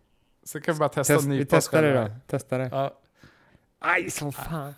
Så 0.44 0.61
kan 0.61 0.75
vi 0.75 0.79
bara 0.79 0.88
testa 0.88 1.14
Test, 1.14 1.27
att 1.27 1.33
vi 1.33 1.38
nypa 1.38 1.57
oss 1.57 1.64
testar 1.64 1.83
det 1.83 1.94
då. 1.94 2.11
Testar 2.27 2.59
det. 2.59 2.68
Ja. 2.72 2.99
Aj 3.79 4.11
som 4.11 4.33
fan. 4.33 4.75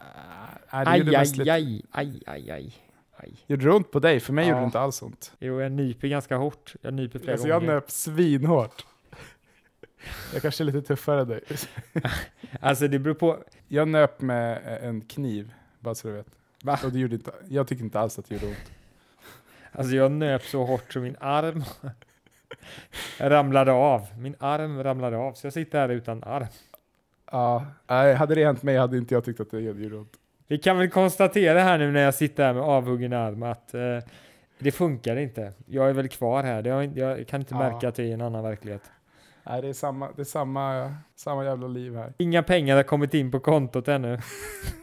Ah, 0.68 0.84
det 0.84 0.90
Aj, 0.90 0.98
gjorde, 0.98 1.10
mest 1.18 1.32
aj, 1.32 1.38
lite, 1.38 1.52
aj, 1.52 1.82
aj, 1.90 2.22
aj, 2.26 2.50
aj. 2.50 2.74
aj. 3.16 3.32
gjorde 3.46 3.64
det 3.64 3.70
ont 3.72 3.90
på 3.90 3.98
dig? 4.00 4.20
För 4.20 4.32
mig 4.32 4.44
Ja. 4.44 4.48
gjorde 4.50 4.60
det 4.60 4.64
inte 4.64 4.80
alls 4.80 5.02
ont. 5.02 5.32
Jo, 5.38 5.60
jag 5.60 5.72
nyper 5.72 6.08
ganska 6.08 6.36
hårt. 6.36 6.74
Jag 6.82 6.94
nyper 6.94 7.18
flera 7.18 7.32
Alltså 7.32 7.48
jag 7.48 7.60
gånger. 7.60 7.74
nöp 7.74 7.90
svinhårt. 7.90 8.86
Jag 10.32 10.42
kanske 10.42 10.62
är 10.62 10.64
lite 10.64 10.82
tuffare 10.82 11.20
än 11.20 11.28
dig. 11.28 11.40
Alltså 12.60 12.88
det 12.88 12.98
beror 12.98 13.14
på. 13.14 13.44
Jag 13.68 13.88
nöp 13.88 14.20
med 14.20 14.78
en 14.82 15.00
kniv, 15.00 15.54
bara 15.80 15.94
så 15.94 16.08
du 16.08 16.14
vet. 16.14 16.26
Va? 16.64 16.78
Och 16.84 16.92
det 16.92 16.98
gjorde 16.98 17.14
inte, 17.14 17.30
jag 17.48 17.68
tycker 17.68 17.84
inte 17.84 18.00
alls 18.00 18.18
att 18.18 18.28
det 18.28 18.34
gjorde 18.34 18.46
ont. 18.46 18.72
Alltså 19.72 19.96
jag 19.96 20.12
nöp 20.12 20.42
så 20.42 20.64
hårt 20.64 20.92
så 20.92 21.00
min 21.00 21.16
arm 21.20 21.64
ramlade 23.20 23.72
av. 23.72 24.06
Min 24.18 24.34
arm 24.38 24.82
ramlade 24.82 25.16
av. 25.16 25.32
Så 25.32 25.46
jag 25.46 25.52
sitter 25.54 25.78
här 25.80 25.88
utan 25.88 26.24
arm. 26.24 26.46
Ja, 27.30 27.66
nej, 27.86 28.14
hade 28.14 28.34
det 28.34 28.44
hänt 28.44 28.62
mig 28.62 28.76
hade 28.76 28.98
inte 28.98 29.14
jag 29.14 29.24
tyckt 29.24 29.40
att 29.40 29.50
det 29.50 29.60
gjorde 29.60 29.96
ont. 29.96 30.12
Vi 30.46 30.58
kan 30.58 30.78
väl 30.78 30.90
konstatera 30.90 31.60
här 31.60 31.78
nu 31.78 31.92
när 31.92 32.00
jag 32.00 32.14
sitter 32.14 32.44
här 32.44 32.52
med 32.54 32.62
avhuggen 32.62 33.12
arm 33.12 33.42
att 33.42 33.74
eh, 33.74 33.80
det 34.58 34.70
funkar 34.72 35.16
inte. 35.16 35.52
Jag 35.66 35.88
är 35.88 35.92
väl 35.92 36.08
kvar 36.08 36.42
här. 36.42 36.82
Inte- 36.82 37.00
jag 37.00 37.26
kan 37.28 37.40
inte 37.40 37.54
Ja. 37.54 37.58
märka 37.58 37.88
att 37.88 37.94
det 37.94 38.04
är 38.04 38.14
en 38.14 38.20
annan 38.20 38.42
verklighet. 38.42 38.82
Nej, 39.48 39.62
det 39.62 39.68
är 39.68 39.72
samma, 39.72 40.08
det 40.16 40.22
är 40.22 40.24
samma, 40.24 40.94
samma 41.16 41.44
jävla 41.44 41.66
liv 41.68 41.96
här. 41.96 42.12
Inga 42.18 42.42
pengar 42.42 42.76
har 42.76 42.82
kommit 42.82 43.14
in 43.14 43.30
på 43.30 43.40
kontot 43.40 43.88
ännu. 43.88 44.18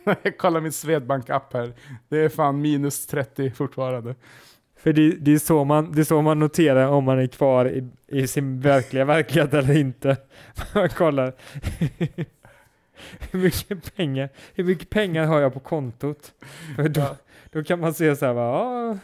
Jag 0.24 0.38
kollar 0.38 0.62
min 0.62 0.72
Swedbank-app 0.72 1.54
här. 1.54 1.74
Det 2.10 2.18
är 2.18 2.30
fan 2.30 2.62
minus 2.62 3.08
30 3.08 3.52
fortfarande. 3.52 4.16
För 4.78 4.94
det, 4.94 5.12
det, 5.12 5.34
är 5.34 5.38
så 5.40 5.64
man, 5.64 5.92
det 5.92 6.02
är 6.02 6.04
så 6.04 6.22
man 6.22 6.40
noterar 6.40 6.88
om 6.88 7.04
man 7.04 7.20
är 7.20 7.28
kvar 7.28 7.66
i, 7.70 7.90
i 8.08 8.28
sin 8.28 8.62
verkliga 8.62 9.06
verklighet 9.06 9.54
eller 9.54 9.78
inte. 9.78 10.18
Man 10.76 10.90
kollar. 10.90 11.34
hur, 13.32 13.40
mycket 13.40 13.96
pengar, 13.96 14.30
hur 14.54 14.64
mycket 14.64 14.90
pengar 14.90 15.26
har 15.26 15.40
jag 15.40 15.54
på 15.54 15.60
kontot? 15.60 16.34
För 16.76 16.90
då, 16.90 17.02
Ja. 17.02 17.16
då 17.52 17.64
kan 17.64 17.80
man 17.80 17.94
se 17.94 18.16
så 18.16 18.26
här, 18.26 18.34
bara, 18.34 19.00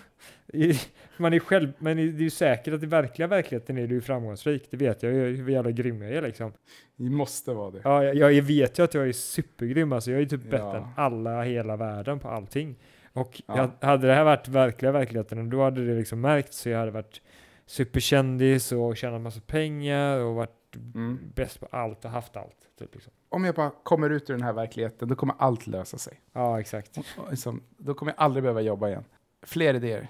man 1.21 1.33
är 1.33 1.39
själv, 1.39 1.71
men 1.79 1.97
det 1.97 2.03
är 2.03 2.05
ju 2.05 2.29
säkert 2.29 2.73
att 2.73 2.83
i 2.83 2.85
verkliga 2.85 3.27
verkligheten 3.27 3.77
är 3.77 3.87
du 3.87 3.95
ju 3.95 4.01
framgångsrik. 4.01 4.67
Det 4.71 4.77
vet 4.77 5.03
jag 5.03 5.13
ju 5.13 5.35
hur 5.35 5.49
jävla 5.49 5.71
grym 5.71 6.01
jag 6.01 6.11
är 6.11 6.21
liksom. 6.21 6.53
Det 6.95 7.09
måste 7.09 7.53
vara 7.53 7.71
det. 7.71 7.81
Ja, 7.83 8.03
jag, 8.03 8.33
jag 8.33 8.43
vet 8.43 8.79
ju 8.79 8.83
att 8.83 8.93
jag 8.93 9.07
är 9.07 9.11
supergrym 9.11 9.91
alltså. 9.93 10.11
Jag 10.11 10.21
är 10.21 10.25
typ 10.25 10.43
bättre 10.43 10.57
Ja. 10.57 10.75
än 10.77 10.83
alla 10.95 11.43
hela 11.43 11.75
världen 11.77 12.19
på 12.19 12.27
allting. 12.27 12.75
Och 13.13 13.41
Ja. 13.45 13.69
jag, 13.79 13.87
hade 13.87 14.07
det 14.07 14.13
här 14.13 14.23
varit 14.23 14.47
verkliga 14.47 14.91
verkligheten, 14.91 15.49
då 15.49 15.63
hade 15.63 15.85
det 15.85 15.93
liksom 15.95 16.21
märkts. 16.21 16.57
Så 16.57 16.69
jag 16.69 16.79
hade 16.79 16.91
varit 16.91 17.21
superkändis 17.65 18.71
och 18.71 18.97
tjänat 18.97 19.21
massa 19.21 19.41
pengar 19.41 20.17
och 20.19 20.35
varit 20.35 20.57
Mm. 20.95 21.19
bäst 21.35 21.59
på 21.59 21.67
allt 21.71 22.05
och 22.05 22.11
haft 22.11 22.37
allt. 22.37 22.57
Typ 22.79 22.93
liksom. 22.93 23.13
Om 23.29 23.43
jag 23.45 23.55
bara 23.55 23.71
kommer 23.83 24.09
ut 24.09 24.29
ur 24.29 24.33
den 24.33 24.43
här 24.43 24.53
verkligheten, 24.53 25.07
då 25.09 25.15
kommer 25.15 25.35
allt 25.37 25.67
lösa 25.67 25.97
sig. 25.97 26.21
Ja, 26.33 26.59
exakt. 26.59 26.97
Och 26.97 27.05
Liksom, 27.29 27.63
då 27.77 27.93
kommer 27.93 28.11
jag 28.11 28.23
aldrig 28.23 28.43
behöva 28.43 28.61
jobba 28.61 28.87
igen. 28.89 29.03
Fler 29.45 29.73
idéer. 29.73 30.07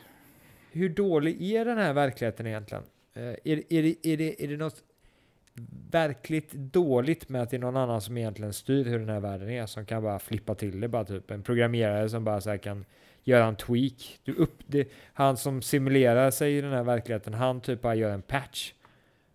Hur 0.72 0.90
dålig 0.90 1.52
är 1.52 1.66
den 1.66 1.78
här 1.78 1.94
verkligheten 1.94 2.48
egentligen? 2.48 2.84
Eh, 3.14 3.24
är, 3.24 3.74
är, 3.74 3.84
det, 3.84 3.96
är, 4.04 4.18
det, 4.18 4.44
är 4.44 4.48
det 4.48 4.58
något 4.58 4.84
verkligt 5.92 6.52
dåligt 6.54 7.30
med 7.30 7.42
att 7.42 7.50
det 7.50 7.58
är 7.58 7.62
någon 7.62 7.78
annan 7.78 8.02
som 8.02 8.18
egentligen 8.18 8.54
styr 8.54 8.86
hur 8.86 9.00
den 9.00 9.10
här 9.10 9.20
världen 9.20 9.50
är, 9.50 9.66
som 9.66 9.86
kan 9.86 10.04
bara 10.04 10.20
flippa 10.20 10.56
till 10.56 10.80
det, 10.82 10.88
bara 10.88 11.06
typ 11.06 11.32
en 11.32 11.44
programmerare 11.44 12.10
som 12.10 12.24
bara 12.24 12.42
så 12.42 12.58
kan 12.58 12.86
göra 13.24 13.46
en 13.46 13.56
tweak. 13.56 14.20
Du 14.24 14.34
upp, 14.34 14.60
det, 14.66 14.88
han 15.14 15.38
som 15.38 15.62
simulerar 15.62 16.32
sig 16.32 16.58
i 16.58 16.62
den 16.62 16.72
här 16.72 16.84
verkligheten, 16.84 17.34
han 17.34 17.62
typ 17.62 17.82
bara 17.82 17.96
gör 17.96 18.12
en 18.12 18.22
patch 18.22 18.74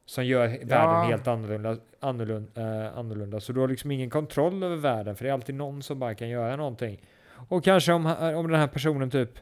som 0.06 0.26
gör 0.26 0.48
världen 0.48 1.10
helt 1.10 1.26
annorlunda, 1.26 1.76
annorlunda, 2.00 2.60
eh, 2.86 2.98
annorlunda. 2.98 3.40
Så 3.40 3.52
du 3.52 3.60
har 3.60 3.68
liksom 3.68 3.90
ingen 3.90 4.10
kontroll 4.10 4.62
över 4.62 4.76
världen, 4.76 5.16
för 5.16 5.24
det 5.24 5.28
är 5.28 5.34
alltid 5.34 5.54
någon 5.54 5.82
som 5.82 5.98
bara 5.98 6.14
kan 6.14 6.28
göra 6.28 6.56
någonting. 6.56 7.00
Och 7.48 7.64
kanske 7.64 7.92
om, 7.92 8.06
om 8.06 8.50
den 8.50 8.60
här 8.60 8.66
personen 8.66 9.10
typ 9.10 9.38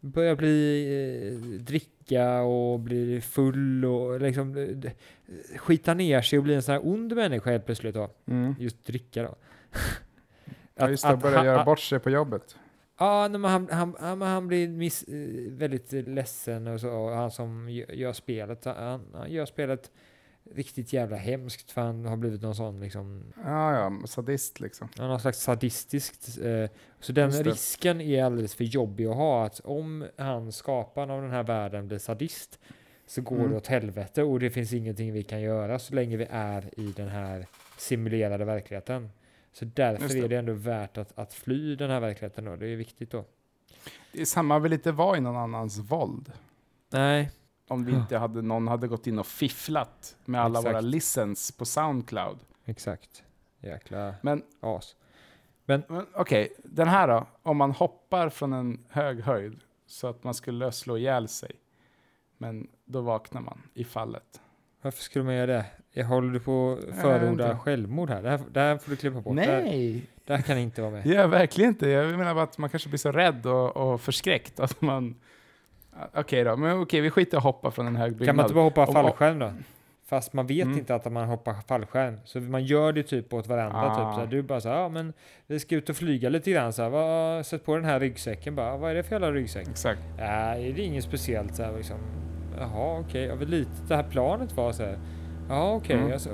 börjar 0.00 0.36
bli 0.36 0.86
eh, 1.32 1.60
dricka 1.60 2.40
och 2.42 2.80
bli 2.80 3.20
full 3.20 3.84
och 3.84 4.20
liksom 4.20 4.56
eh, 4.56 4.92
skita 5.58 5.94
ner 5.94 6.22
sig 6.22 6.38
och 6.38 6.42
bli 6.44 6.54
en 6.54 6.62
sån 6.62 6.72
här 6.72 6.86
ond 6.86 7.16
människa 7.16 7.50
helt 7.50 7.66
plötsligt 7.66 7.94
då. 7.94 8.10
Mm. 8.26 8.54
Just 8.58 8.86
dricka 8.86 9.22
då. 9.22 9.34
Ja, 10.74 10.90
just 10.90 11.08
det, 11.08 11.16
börja 11.16 11.44
göra 11.44 11.64
bort 11.64 11.80
sig 11.80 11.98
på 11.98 12.10
jobbet. 12.10 12.56
Ja, 12.98 13.28
men 13.28 13.44
han, 13.44 13.68
han, 13.70 13.96
han, 14.00 14.22
han 14.22 14.48
blir 14.48 14.68
miss, 14.68 15.02
eh, 15.02 15.52
väldigt 15.52 15.92
ledsen 15.92 16.66
och 16.66 16.80
så. 16.80 16.90
Och 16.90 17.10
han 17.10 17.30
som 17.30 17.68
gö- 17.68 17.94
gör 17.94 18.12
spelet, 18.12 18.64
han, 18.64 19.06
han 19.14 19.30
gör 19.32 19.46
spelet 19.46 19.90
riktigt 20.54 20.92
jävla 20.92 21.16
hemskt 21.16 21.70
för 21.70 21.80
han 21.80 22.04
har 22.04 22.16
blivit 22.16 22.42
någon 22.42 22.54
sån 22.54 22.80
liksom, 22.80 23.32
Ja, 23.44 23.74
ja, 23.74 24.06
sadist 24.06 24.60
liksom. 24.60 24.88
Ja, 24.96 25.06
någon 25.06 25.20
slags 25.20 25.40
sadistiskt. 25.40 26.38
Eh, 26.38 26.70
så 27.00 27.12
den 27.12 27.30
risken 27.30 28.00
är 28.00 28.24
alldeles 28.24 28.54
för 28.54 28.64
jobbig 28.64 29.06
att 29.06 29.16
ha. 29.16 29.46
Att 29.46 29.60
om 29.60 30.06
han, 30.16 30.52
skaparen 30.52 31.10
av 31.10 31.22
den 31.22 31.30
här 31.30 31.42
världen, 31.42 31.88
blir 31.88 31.98
sadist 31.98 32.58
så 33.06 33.22
går 33.22 33.36
Mm. 33.36 33.50
det 33.50 33.56
åt 33.56 33.66
helvete 33.66 34.22
och 34.22 34.40
det 34.40 34.50
finns 34.50 34.72
ingenting 34.72 35.12
vi 35.12 35.22
kan 35.22 35.40
göra 35.40 35.78
så 35.78 35.94
länge 35.94 36.16
vi 36.16 36.26
är 36.30 36.80
i 36.80 36.92
den 36.96 37.08
här 37.08 37.46
simulerade 37.78 38.44
verkligheten. 38.44 39.10
Så 39.52 39.64
därför 39.64 40.08
det. 40.08 40.18
är 40.20 40.28
det 40.28 40.36
ändå 40.36 40.52
värt 40.52 40.96
att, 40.98 41.18
att 41.18 41.34
fly 41.34 41.76
den 41.76 41.90
här 41.90 42.00
verkligheten 42.00 42.44
då. 42.44 42.56
Det 42.56 42.66
är 42.66 42.76
viktigt 42.76 43.10
då. 43.10 43.24
Det 44.12 44.20
är 44.20 44.24
samma, 44.24 44.58
vill 44.58 44.72
inte 44.72 44.92
vara 44.92 45.16
i 45.16 45.20
någon 45.20 45.36
annans 45.36 45.78
våld. 45.78 46.32
Nej, 46.92 47.30
Om 47.68 47.84
vi 47.84 47.92
inte 47.92 48.16
hade, 48.18 48.42
någon 48.42 48.68
hade 48.68 48.88
gått 48.88 49.06
in 49.06 49.18
och 49.18 49.26
fifflat 49.26 50.16
med 50.24 50.40
alla 50.40 50.58
Exakt. 50.58 50.74
våra 50.74 50.80
listens 50.80 51.52
på 51.52 51.64
Soundcloud. 51.64 52.38
exakt. 52.64 53.22
Jäkla 53.60 54.14
Men, 54.22 54.42
as. 54.60 54.96
men 55.64 55.82
okej, 56.14 56.52
den 56.64 56.88
här 56.88 57.08
då? 57.08 57.26
Om 57.42 57.56
man 57.56 57.70
hoppar 57.70 58.28
från 58.28 58.52
en 58.52 58.84
hög 58.88 59.20
höjd 59.20 59.60
så 59.86 60.06
att 60.06 60.24
man 60.24 60.34
skulle 60.34 60.72
slå 60.72 60.98
ihjäl 60.98 61.28
sig. 61.28 61.50
Men 62.38 62.68
då 62.84 63.00
vaknar 63.00 63.40
man 63.40 63.62
i 63.74 63.84
fallet. 63.84 64.40
Varför 64.82 65.02
skulle 65.02 65.24
man 65.24 65.34
göra 65.34 65.46
det? 65.46 65.66
Jag 65.92 66.04
håller 66.04 66.38
på 66.38 66.78
att 66.88 67.00
förorda 67.00 67.58
självmord 67.58 68.10
här? 68.10 68.22
Det 68.22 68.30
här, 68.30 68.40
det 68.50 68.60
här 68.60 68.78
får 68.78 68.90
du 68.90 68.96
klippa 68.96 69.20
bort. 69.20 69.34
Nej, 69.34 70.02
det 70.24 70.36
här 70.36 70.42
kan 70.42 70.58
inte 70.58 70.82
vara 70.82 70.90
med. 70.90 71.06
jag 71.06 71.28
verkligen 71.28 71.70
inte. 71.70 71.88
Jag 71.88 72.18
menar 72.18 72.34
bara 72.34 72.44
att 72.44 72.58
man 72.58 72.70
kanske 72.70 72.88
blir 72.88 72.98
så 72.98 73.12
rädd 73.12 73.46
och, 73.46 73.76
och 73.76 74.00
förskräckt 74.00 74.60
att 74.60 74.80
man... 74.80 75.14
Okej 76.14 76.44
då, 76.44 76.56
men 76.56 76.80
okej, 76.80 77.00
vi 77.00 77.10
skiter 77.10 77.36
i 77.36 77.38
att 77.38 77.42
hoppa 77.44 77.70
från 77.70 77.86
en 77.86 77.96
hög 77.96 78.10
byggnad. 78.12 78.26
Kan 78.26 78.36
man 78.36 78.44
inte 78.44 78.54
bara 78.54 78.64
hoppa 78.64 78.86
fallskärm 78.86 79.38
då? 79.38 79.50
Fast 80.08 80.32
man 80.32 80.46
vet 80.46 80.64
Mm. 80.64 80.78
inte 80.78 80.94
att 80.94 81.12
man 81.12 81.28
hoppar 81.28 81.54
fallskärm. 81.68 82.20
Så 82.24 82.40
man 82.40 82.64
gör 82.64 82.92
det 82.92 83.02
typ 83.02 83.32
åt 83.34 83.46
varandra. 83.46 83.78
Ah. 83.80 83.94
Typ. 83.94 84.14
Så 84.14 84.20
här, 84.20 84.26
du 84.26 84.42
bara 84.42 84.60
så 84.60 84.68
här, 84.68 84.76
ja 84.80 84.88
men 84.88 85.12
vi 85.46 85.60
ska 85.60 85.74
ut 85.76 85.88
och 85.90 85.96
flyga 85.96 86.28
lite 86.28 86.50
grann. 86.50 86.72
Så 86.72 86.82
här, 86.82 86.88
vad, 86.90 87.46
sätt 87.46 87.64
på 87.64 87.74
den 87.76 87.84
här 87.84 88.00
ryggsäcken 88.00 88.54
bara. 88.56 88.76
Vad 88.76 88.90
är 88.90 88.94
det 88.94 89.02
för 89.02 89.12
jävla 89.12 89.32
ryggsäck? 89.32 89.68
Exakt. 89.68 90.00
Nej, 90.18 90.72
det 90.72 90.82
är 90.82 90.84
inget 90.86 91.04
speciellt 91.04 91.54
så 91.56 91.62
här 91.62 91.72
liksom. 91.76 91.96
Jaha 92.58 92.98
okej, 93.00 93.24
ja, 93.26 93.34
vad 93.34 93.48
litet 93.48 93.88
det 93.88 93.96
här 93.96 94.02
planet 94.02 94.52
var 94.56 94.72
så 94.72 94.82
här. 94.82 94.98
Jaha 95.48 95.72
okej, 95.74 95.96
Mm. 95.96 96.12
alltså, 96.12 96.30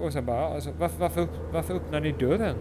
och 0.00 0.12
sen 0.12 0.26
bara, 0.26 0.46
alltså, 0.46 0.70
varför, 0.78 1.00
varför, 1.00 1.26
varför 1.52 1.74
öppnar 1.74 2.00
ni 2.00 2.12
dörren? 2.12 2.56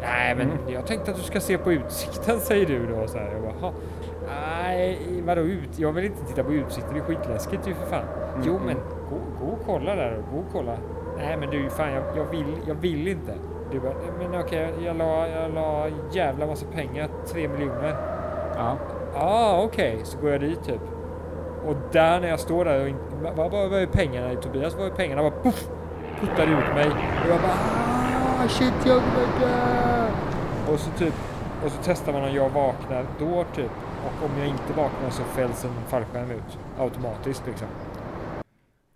Nej 0.00 0.34
men 0.36 0.50
Mm. 0.50 0.72
jag 0.72 0.86
tänkte 0.86 1.10
att 1.10 1.16
du 1.16 1.22
ska 1.22 1.40
se 1.40 1.58
på 1.58 1.72
utsikten 1.72 2.40
säger 2.40 2.66
du 2.66 2.86
då 2.86 3.06
så 3.08 3.18
här. 3.18 3.32
Jag 3.32 3.42
bara, 3.42 3.52
"Ha, 3.52 3.72
Nej, 4.62 5.22
vadå 5.26 5.40
ut? 5.40 5.78
Jag 5.78 5.92
vill 5.92 6.04
inte 6.04 6.24
titta 6.26 6.44
på 6.44 6.52
utsikten, 6.52 6.94
det 6.94 7.00
är 7.00 7.04
skitläskigt 7.04 7.68
ju 7.68 7.74
för 7.74 7.86
fan. 7.86 8.04
Mm, 8.34 8.42
Jo 8.46 8.52
mm. 8.56 8.66
men 8.66 8.76
gå, 9.10 9.44
gå 9.46 9.52
och 9.52 9.58
kolla 9.66 9.94
där 9.94 10.22
gå 10.32 10.38
och 10.38 10.44
kolla. 10.52 10.76
Nej 11.18 11.36
men 11.36 11.50
du 11.50 11.70
fan 11.70 11.92
jag, 11.92 12.02
jag, 12.16 12.24
vill, 12.24 12.56
jag 12.66 12.74
vill 12.74 13.08
inte. 13.08 13.34
Du 13.72 13.80
bara, 13.80 13.92
"Nej, 13.92 14.28
men 14.30 14.40
okej 14.40 14.70
jag 14.84 14.96
la, 14.96 15.28
jag 15.28 15.54
la 15.54 15.86
jävla 16.12 16.46
massa 16.46 16.66
pengar, 16.74 17.08
tre 17.26 17.48
miljoner. 17.48 17.96
Ja. 18.56 18.76
ah, 19.14 19.62
okej, 19.62 20.00
så 20.04 20.18
går 20.18 20.30
jag 20.30 20.40
dit 20.40 20.64
typ. 20.64 20.80
Och 21.66 21.74
där 21.92 22.20
när 22.20 22.28
jag 22.28 22.40
står 22.40 22.64
där 22.64 22.82
och 22.82 22.88
inte, 22.88 23.02
vad, 23.36 23.50
vad, 23.50 23.70
vad 23.70 23.82
är 23.82 23.86
pengarna 23.86 24.32
i 24.32 24.36
Tobias? 24.36 24.76
Vad 24.76 24.86
är 24.86 24.90
pengarna? 24.90 25.22
Bara 25.22 25.30
poff! 25.42 25.68
Puttar 26.20 26.42
ut 26.42 26.74
mig. 26.74 26.86
Och 26.86 27.30
jag 27.30 27.40
bara 27.40 27.52
ah, 28.44 28.48
shit 28.48 28.74
jag 28.86 29.02
dö! 29.40 30.06
Och 30.72 30.78
så 30.78 30.90
typ, 30.90 31.14
och 31.64 31.70
så 31.70 31.78
testar 31.84 32.12
man 32.12 32.22
om 32.22 32.34
jag 32.34 32.48
vaknar 32.48 33.04
då 33.18 33.44
typ. 33.54 33.70
Och 34.04 34.30
om 34.30 34.38
jag 34.38 34.48
inte 34.48 34.72
vaknar 34.72 35.10
så 35.10 35.22
fälls 35.22 35.64
en 35.64 35.84
fallskärm 35.88 36.30
ut 36.30 36.58
automatiskt 36.78 37.46
liksom. 37.46 37.68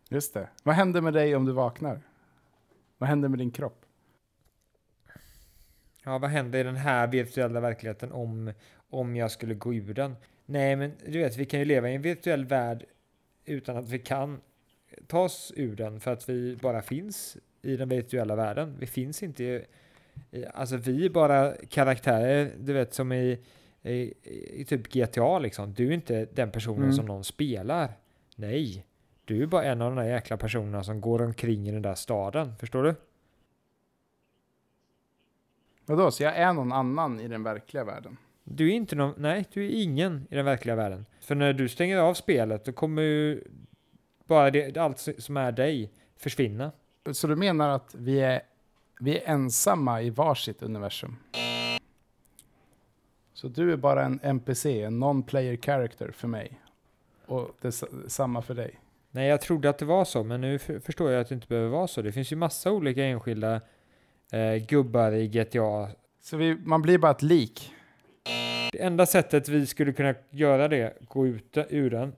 Just 0.09 0.35
det. 0.35 0.49
Vad 0.63 0.75
händer 0.75 1.01
med 1.01 1.13
dig 1.13 1.37
om 1.37 1.45
du 1.45 1.53
vaknar? 1.53 2.01
Vad 2.99 3.09
händer 3.09 3.29
med 3.29 3.39
din 3.39 3.51
kropp? 3.51 3.85
Ja, 6.05 6.19
vad 6.19 6.31
händer 6.31 6.59
i 6.59 6.63
den 6.63 6.77
här 6.77 7.07
virtuella 7.07 7.61
verkligheten 7.61 8.13
om, 8.13 8.53
om 8.91 9.17
jag 9.17 9.31
skulle 9.31 9.55
gå 9.55 9.75
ur 9.75 9.95
den? 9.95 10.17
Nej, 10.47 10.77
men 10.77 10.93
du 11.07 11.19
vet, 11.19 11.37
vi 11.37 11.45
kan 11.45 11.61
ju 11.61 11.67
leva 11.67 11.91
i 11.91 11.95
en 11.95 12.03
virtuell 12.03 12.45
värld 12.45 12.85
utan 13.45 13.77
att 13.77 13.89
vi 13.89 13.99
kan 13.99 14.41
ta 15.07 15.21
oss 15.21 15.53
ur 15.57 15.77
den 15.77 16.01
för 16.01 16.13
att 16.13 16.29
vi 16.29 16.57
bara 16.57 16.83
finns 16.83 17.37
i 17.63 17.77
den 17.77 17.89
virtuella 17.89 18.37
världen. 18.37 18.77
Vi 18.79 18.87
finns 18.87 19.23
inte 19.23 19.45
i, 19.45 19.65
i 20.31 20.47
alltså 20.55 20.77
vi 20.77 21.07
är 21.07 21.11
bara 21.11 21.53
karaktärer, 21.69 22.53
du 22.59 22.73
vet 22.73 22.95
som 22.95 23.13
i, 23.13 23.39
i, 23.91 24.15
i 24.61 24.65
typ 24.65 24.93
GTA 24.93 25.39
liksom. 25.39 25.75
Du 25.75 25.89
är 25.89 25.93
inte 25.93 26.25
den 26.33 26.51
personen 26.51 26.83
Mm. 26.83 26.93
som 26.93 27.07
någon 27.07 27.25
spelar. 27.25 27.93
Nej, 28.37 28.87
du 29.25 29.43
är 29.43 29.47
bara 29.47 29.65
en 29.65 29.83
av 29.83 29.95
de 29.97 30.03
där 30.05 30.11
jäkla 30.11 30.37
personerna 30.37 30.85
som 30.85 31.01
går 31.01 31.23
omkring 31.23 31.69
i 31.69 31.73
den 31.73 31.83
där 31.83 31.95
staden. 31.95 32.57
Förstår 32.57 32.83
du? 32.83 32.95
Vadå, 35.87 36.11
så 36.11 36.23
jag 36.23 36.37
är 36.37 36.53
någon 36.53 36.73
annan 36.73 37.21
i 37.21 37.29
den 37.29 37.43
verkliga 37.43 37.85
världen? 37.85 38.17
Du 38.45 38.71
är 38.71 38.75
inte 38.75 38.97
någon, 38.97 39.15
nej, 39.17 39.45
du 39.53 39.67
är 39.67 39.71
ingen 39.83 40.27
i 40.31 40.35
den 40.35 40.45
verkliga 40.45 40.77
världen. 40.77 41.07
För 41.21 41.35
när 41.35 41.53
du 41.53 41.69
stänger 41.69 41.97
av 41.99 42.15
spelet, 42.15 42.65
då 42.65 42.73
kommer 42.73 43.03
ju 43.03 43.45
bara 44.25 44.51
det, 44.51 44.77
allt 44.77 44.99
som 45.19 45.37
är 45.37 45.53
dig 45.53 45.93
försvinna. 46.17 46.73
Så 47.13 47.27
du 47.27 47.37
menar 47.37 47.69
att 47.69 47.95
vi 47.95 48.21
är, 48.21 48.41
vi 49.01 49.19
är 49.19 49.31
ensamma 49.31 50.03
i 50.03 50.11
varsitt 50.11 50.63
universum? 50.63 51.17
Så 53.37 53.49
du 53.49 53.73
är 53.73 53.77
bara 53.77 54.05
en 54.05 54.21
NPC, 54.23 54.83
en 54.83 55.03
non-player 55.03 55.57
character 55.57 56.11
för 56.11 56.29
mig? 56.29 56.61
Och 57.27 57.51
det 57.61 57.69
är 57.69 58.09
samma 58.09 58.43
för 58.43 58.55
dig? 58.55 58.81
Nej, 59.11 59.29
jag 59.29 59.41
trodde 59.41 59.71
att 59.71 59.79
det 59.79 59.85
var 59.85 60.05
så, 60.05 60.25
men 60.25 60.41
nu 60.41 60.59
förstår 60.59 61.11
jag 61.11 61.21
att 61.21 61.29
det 61.29 61.35
inte 61.35 61.49
behöver 61.49 61.69
vara 61.69 61.87
så. 61.87 62.03
Det 62.03 62.13
finns 62.13 62.33
ju 62.33 62.37
massa 62.37 62.73
olika 62.73 63.05
enskilda 63.05 63.61
eh, 64.33 64.55
gubbar 64.69 65.13
i 65.13 65.29
GTA. 65.29 65.89
Så 66.23 66.37
vi, 66.37 66.55
man 66.55 66.83
blir 66.83 66.99
bara 66.99 67.11
ett 67.11 67.23
lik? 67.23 67.73
Det 68.73 68.83
enda 68.83 69.07
sättet 69.07 69.49
vi 69.49 69.67
skulle 69.67 69.93
kunna 69.93 70.15
göra 70.31 70.69
det, 70.69 70.99
gå 71.09 71.27
ut 71.27 71.57
ur 71.71 71.91
den, 71.91 72.13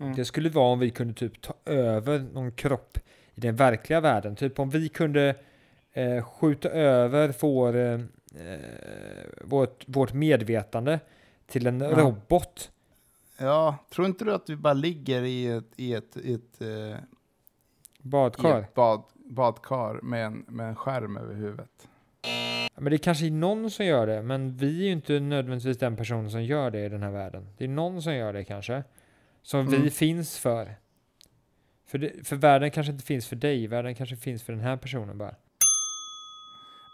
Mm. 0.00 0.14
det 0.16 0.24
skulle 0.24 0.48
vara 0.48 0.72
om 0.72 0.78
vi 0.78 0.90
kunde 0.90 1.14
typ 1.14 1.40
ta 1.40 1.54
över 1.64 2.18
någon 2.32 2.52
kropp 2.52 2.98
i 3.34 3.40
den 3.40 3.56
verkliga 3.56 4.00
världen. 4.00 4.36
Typ 4.36 4.58
om 4.58 4.70
vi 4.70 4.88
kunde 4.88 5.34
eh, 5.92 6.24
skjuta 6.24 6.68
över 6.68 7.28
eh, 7.28 7.76
eh, 7.76 8.00
vårt, 9.42 9.84
vårt 9.88 10.12
medvetande 10.12 11.00
till 11.46 11.66
en 11.66 11.80
Ja. 11.80 11.90
robot. 11.90 12.70
Ja, 13.38 13.76
tror 13.90 14.06
inte 14.06 14.24
du 14.24 14.34
att 14.34 14.50
vi 14.50 14.56
bara 14.56 14.72
ligger 14.74 15.22
i 15.22 15.46
ett, 15.46 15.64
i 15.76 15.94
ett, 15.94 16.16
i 16.16 16.34
ett, 16.34 16.60
eh, 16.60 16.68
i 16.68 16.94
Badkar. 18.02 18.60
ett 18.60 18.74
bad, 18.74 19.02
badkar 19.14 20.00
med 20.02 20.26
en, 20.26 20.44
med 20.48 20.68
en 20.68 20.76
skärm 20.76 21.16
över 21.16 21.34
huvudet? 21.34 21.88
Men 22.76 22.84
det 22.90 22.96
är 22.96 22.98
kanske 22.98 23.26
är 23.26 23.30
någon 23.30 23.70
som 23.70 23.86
gör 23.86 24.06
det, 24.06 24.22
men 24.22 24.56
vi 24.56 24.80
är 24.80 24.86
ju 24.86 24.92
inte 24.92 25.20
nödvändigtvis 25.20 25.78
den 25.78 25.96
personen 25.96 26.30
som 26.30 26.44
gör 26.44 26.70
det 26.70 26.84
i 26.84 26.88
den 26.88 27.02
här 27.02 27.10
världen. 27.10 27.46
Det 27.58 27.64
är 27.64 27.68
någon 27.68 28.02
som 28.02 28.14
gör 28.14 28.32
det 28.32 28.44
kanske. 28.44 28.82
Som 29.42 29.60
Mm. 29.60 29.82
vi 29.82 29.90
finns 29.90 30.38
för. 30.38 30.74
För, 31.86 31.98
det, 31.98 32.26
för 32.26 32.36
världen 32.36 32.70
kanske 32.70 32.92
inte 32.92 33.04
finns 33.04 33.26
för 33.26 33.36
dig, 33.36 33.66
världen 33.66 33.94
kanske 33.94 34.16
finns 34.16 34.42
för 34.42 34.52
den 34.52 34.62
här 34.62 34.76
personen 34.76 35.18
bara. 35.18 35.34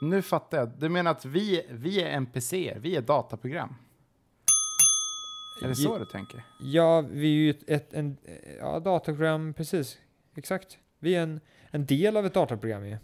Nu 0.00 0.22
fattar 0.22 0.58
jag. 0.58 0.68
Du 0.78 0.88
menar 0.88 1.10
att 1.10 1.24
vi, 1.24 1.66
vi 1.70 2.02
är 2.02 2.10
NPC, 2.10 2.76
vi 2.80 2.96
är 2.96 3.02
dataprogram? 3.02 3.74
Är 5.62 5.68
det 5.68 5.74
så 5.74 5.98
du 5.98 6.04
tänker? 6.04 6.44
Ja, 6.60 7.00
vi 7.10 7.26
är 7.26 7.38
ju 7.38 7.50
ett, 7.50 7.70
ett 7.70 7.94
en, 7.94 8.16
ja, 8.60 8.80
dataprogram, 8.80 9.54
precis. 9.54 9.98
Exakt. 10.34 10.78
Vi 10.98 11.14
är 11.14 11.22
en, 11.22 11.40
en 11.70 11.86
del 11.86 12.16
av 12.16 12.26
ett 12.26 12.34
dataprogram 12.34 12.86
ju. 12.86 12.96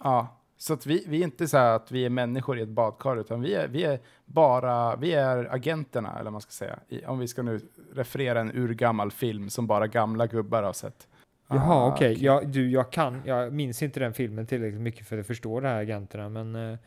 Ja, 0.00 0.40
så 0.56 0.74
att 0.74 0.86
vi, 0.86 1.04
vi 1.06 1.20
är 1.20 1.24
inte 1.24 1.48
så 1.48 1.56
här 1.56 1.76
att 1.76 1.92
vi 1.92 2.04
är 2.04 2.10
människor 2.10 2.58
i 2.58 2.62
ett 2.62 2.68
badkar, 2.68 3.16
utan 3.16 3.40
vi 3.40 3.54
är, 3.54 3.68
vi 3.68 3.84
är 3.84 4.00
bara, 4.24 4.96
vi 4.96 5.12
är 5.12 5.54
agenterna, 5.54 6.12
eller 6.12 6.24
vad 6.24 6.32
man 6.32 6.40
ska 6.40 6.50
säga. 6.50 6.78
I, 6.88 7.04
om 7.04 7.18
vi 7.18 7.28
ska 7.28 7.42
nu 7.42 7.60
referera 7.92 8.40
en 8.40 8.56
urgammal 8.56 9.10
film 9.10 9.50
som 9.50 9.66
bara 9.66 9.86
gamla 9.86 10.26
gubbar 10.26 10.62
har 10.62 10.72
sett. 10.72 11.08
Jaha, 11.50 11.74
Ah, 11.74 11.92
okej. 11.94 12.24
Ja, 12.24 12.42
du, 12.44 12.70
jag 12.70 12.92
kan, 12.92 13.22
jag 13.24 13.52
minns 13.52 13.82
inte 13.82 14.00
den 14.00 14.12
filmen 14.14 14.46
tillräckligt 14.46 14.80
mycket 14.80 15.06
för 15.06 15.18
att 15.18 15.26
förstå 15.26 15.60
det 15.60 15.68
här 15.68 15.80
agenterna, 15.82 16.28
men 16.28 16.54
eh, 16.54 16.78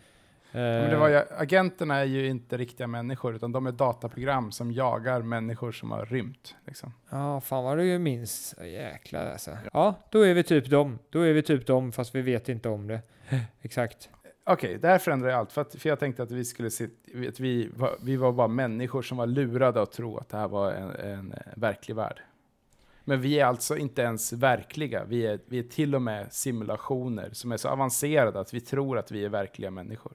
Men 0.52 0.90
det 0.90 0.98
var 0.98 1.08
ju, 1.10 1.22
agenterna 1.38 1.96
är 1.96 2.04
ju 2.06 2.28
inte 2.28 2.58
riktiga 2.58 2.88
människor, 2.88 3.36
utan 3.36 3.52
de 3.52 3.68
är 3.68 3.72
dataprogram 3.72 4.52
som 4.52 4.72
jagar 4.72 5.22
människor 5.22 5.72
som 5.72 5.92
har 5.92 6.06
rymt. 6.06 6.56
Liksom. 6.66 6.94
Ja, 7.10 7.42
fan 7.42 7.64
vad 7.64 7.78
du 7.78 7.86
ju 7.86 8.00
minns. 8.00 8.56
Jäklar 8.64 9.32
alltså. 9.32 9.52
Ja, 9.74 9.96
då 10.10 10.22
är 10.22 10.34
vi 10.34 10.44
typ 10.44 10.70
dem. 10.70 11.00
Då 11.10 11.22
är 11.22 11.34
vi 11.34 11.42
typ 11.44 11.68
dem, 11.68 11.92
fast 11.92 12.16
vi 12.16 12.22
vet 12.22 12.50
inte 12.50 12.70
om 12.70 12.88
det. 12.88 13.02
Exakt. 13.62 14.10
Okej, 14.46 14.78
det 14.82 14.88
här 14.88 14.98
förändrar 14.98 15.30
ju 15.30 15.36
allt. 15.36 15.52
För, 15.52 15.62
att, 15.62 15.76
för 15.76 15.90
jag 15.90 16.00
tänkte 16.00 16.24
att 16.24 16.32
vi 16.32 16.46
skulle 16.46 16.70
se, 16.70 16.88
att 17.30 17.40
vi 17.40 17.70
var, 17.76 17.96
vi 18.02 18.16
var 18.16 18.32
bara 18.32 18.48
människor 18.48 19.02
som 19.02 19.18
var 19.18 19.28
lurade 19.28 19.82
att 19.82 19.92
tro 19.92 20.18
att 20.18 20.30
det 20.30 20.38
här 20.38 20.48
var 20.48 20.72
en, 20.72 20.90
en 20.90 21.32
eh, 21.32 21.38
verklig 21.56 21.96
värld. 21.96 22.22
Men 23.06 23.22
vi 23.22 23.40
är 23.40 23.46
alltså 23.46 23.78
inte 23.78 24.02
ens 24.02 24.34
verkliga. 24.34 25.04
Vi 25.06 25.26
är, 25.26 25.40
vi 25.46 25.60
är 25.60 25.64
till 25.64 25.96
och 25.96 26.02
med 26.02 26.34
simulationer 26.34 27.30
som 27.32 27.52
är 27.52 27.58
så 27.58 27.70
avancerade 27.70 28.40
att 28.40 28.54
vi 28.54 28.62
tror 28.62 28.98
att 28.98 29.12
vi 29.12 29.26
är 29.26 29.30
verkliga 29.30 29.72
människor. 29.72 30.14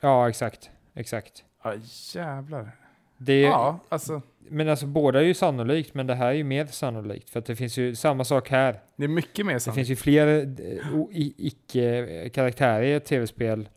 Ja, 0.00 0.28
exakt. 0.28 0.70
Exakt. 0.94 1.44
Ja, 1.64 1.74
jävlar. 2.14 2.76
Det, 3.18 3.40
Ja, 3.40 3.78
alltså. 3.88 4.22
Men 4.48 4.68
alltså 4.68 4.86
båda 4.86 5.20
är 5.20 5.24
ju 5.24 5.34
sannolikt, 5.34 5.94
men 5.94 6.06
det 6.06 6.14
här 6.14 6.26
är 6.26 6.32
ju 6.32 6.44
mer 6.44 6.66
sannolikt. 6.66 7.30
För 7.30 7.38
att 7.38 7.46
det 7.46 7.56
finns 7.56 7.76
ju 7.78 7.94
samma 7.94 8.24
sak 8.24 8.48
här. 8.50 8.80
Det 8.96 9.04
är 9.04 9.08
mycket 9.08 9.46
mer 9.46 9.54
Det 9.54 9.60
sant. 9.60 9.74
finns 9.74 9.88
ju 9.88 9.96
fler 9.96 10.26
eh, 10.60 11.06
icke-karaktärer 11.36 12.82
i 12.82 12.92
ett 12.92 13.04
tv-spel 13.04 13.68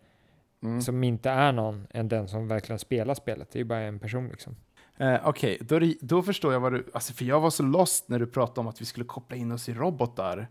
Mm. 0.63 0.81
som 0.81 1.03
inte 1.03 1.29
är 1.29 1.51
någon 1.51 1.87
än 1.89 2.07
den 2.07 2.27
som 2.27 2.47
verkligen 2.47 2.79
spelar 2.79 3.13
spelet. 3.13 3.51
Det 3.51 3.57
är 3.57 3.61
ju 3.61 3.65
bara 3.65 3.79
en 3.79 3.99
person 3.99 4.27
liksom. 4.27 4.55
Eh, 4.97 5.15
Okej, 5.23 5.57
då, 5.61 5.75
är 5.75 5.79
det- 5.79 5.95
då 6.01 6.21
förstår 6.23 6.53
jag 6.53 6.59
vad 6.59 6.73
du... 6.73 6.85
Alltså, 6.93 7.13
för 7.13 7.25
jag 7.25 7.39
var 7.39 7.49
så 7.49 7.63
lost 7.63 8.09
när 8.09 8.19
du 8.19 8.27
pratade 8.27 8.59
om 8.59 8.67
att 8.67 8.81
vi 8.81 8.85
skulle 8.85 9.05
koppla 9.05 9.37
in 9.37 9.51
oss 9.51 9.69
i 9.69 9.73
robotar 9.73 10.47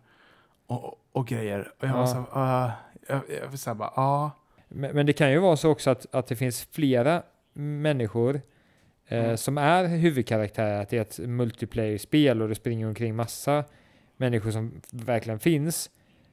och, 0.67 0.95
och 1.13 1.27
grejer. 1.27 1.73
Och 1.79 1.85
jag 1.89 1.93
var 1.93 2.01
Ja. 2.01 2.07
så 2.07 2.39
här, 2.41 2.67
uh, 2.67 2.73
jag, 3.09 3.21
jag 3.43 3.49
var 3.49 3.57
så 3.57 3.71
här 3.71 3.75
bara, 3.75 3.93
ja. 3.97 4.31
Men, 4.69 4.95
men 4.95 5.07
det 5.07 5.13
kan 5.13 5.31
ju 5.31 5.39
vara 5.39 5.57
så 5.57 5.71
också 5.71 5.91
att, 5.91 6.15
att 6.15 6.27
det 6.27 6.37
finns 6.37 6.69
flera 6.73 7.23
människor 7.53 8.41
eh, 9.09 9.25
Mm. 9.25 9.37
som 9.37 9.59
är 9.59 9.85
huvudkaraktärer, 9.87 10.81
att 10.83 10.89
det 10.89 10.97
är 10.97 11.01
ett 11.03 11.19
multiplayer-spel 11.19 12.43
och 12.43 12.49
det 12.49 12.55
springer 12.55 12.87
omkring 12.89 13.17
massa 13.17 13.65
människor 14.17 14.51
som 14.51 14.81
verkligen 14.93 15.39
finns. 15.39 15.91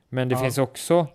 Men 0.10 0.30
det 0.30 0.36
Ja. 0.36 0.42
finns 0.42 0.58
också 0.58 1.08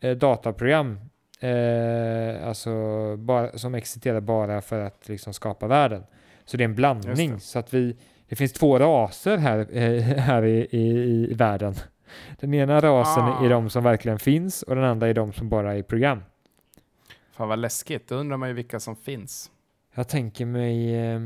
eh, 0.00 0.16
dataprogram 0.16 1.00
eh, 1.40 2.48
alltså 2.48 2.70
bara, 3.16 3.58
som 3.58 3.74
existerar 3.74 4.20
bara 4.20 4.60
för 4.62 4.80
att 4.80 5.08
liksom 5.08 5.34
skapa 5.34 5.66
världen. 5.66 6.04
Så 6.52 6.56
det 6.58 6.64
är 6.64 6.68
en 6.68 6.74
blandning. 6.74 7.40
Så 7.40 7.58
att 7.58 7.74
vi, 7.74 7.96
det 8.28 8.36
finns 8.36 8.52
två 8.52 8.78
raser 8.78 9.36
här, 9.36 9.66
eh, 9.72 10.02
här 10.02 10.44
i, 10.44 10.66
i, 10.70 10.86
i 11.30 11.34
världen. 11.34 11.74
Den 12.40 12.54
ena 12.54 12.80
rasen 12.80 13.22
Ah. 13.24 13.44
är 13.44 13.50
de 13.50 13.70
som 13.70 13.84
verkligen 13.84 14.18
finns 14.18 14.62
och 14.62 14.74
den 14.74 14.84
andra 14.84 15.08
är 15.08 15.14
de 15.14 15.32
som 15.32 15.48
bara 15.48 15.72
är 15.72 15.76
i 15.76 15.82
program. 15.82 16.22
Fan 17.32 17.48
vad 17.48 17.58
läskigt, 17.58 18.08
då 18.08 18.14
undrar 18.14 18.36
man 18.36 18.48
ju 18.48 18.54
vilka 18.54 18.80
som 18.80 18.96
finns. 18.96 19.50
Jag 19.94 20.08
tänker 20.08 20.46
mig 20.46 20.94
eh, 20.94 21.20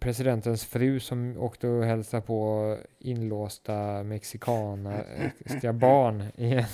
presidentens 0.00 0.64
fru 0.64 1.00
som 1.00 1.36
åkte 1.38 1.68
och 1.68 1.84
hälsade 1.84 2.22
på 2.22 2.76
inlåsta 2.98 4.02
mexikanska 4.02 5.72
barn 5.80 6.24
i 6.36 6.52
en 6.52 6.64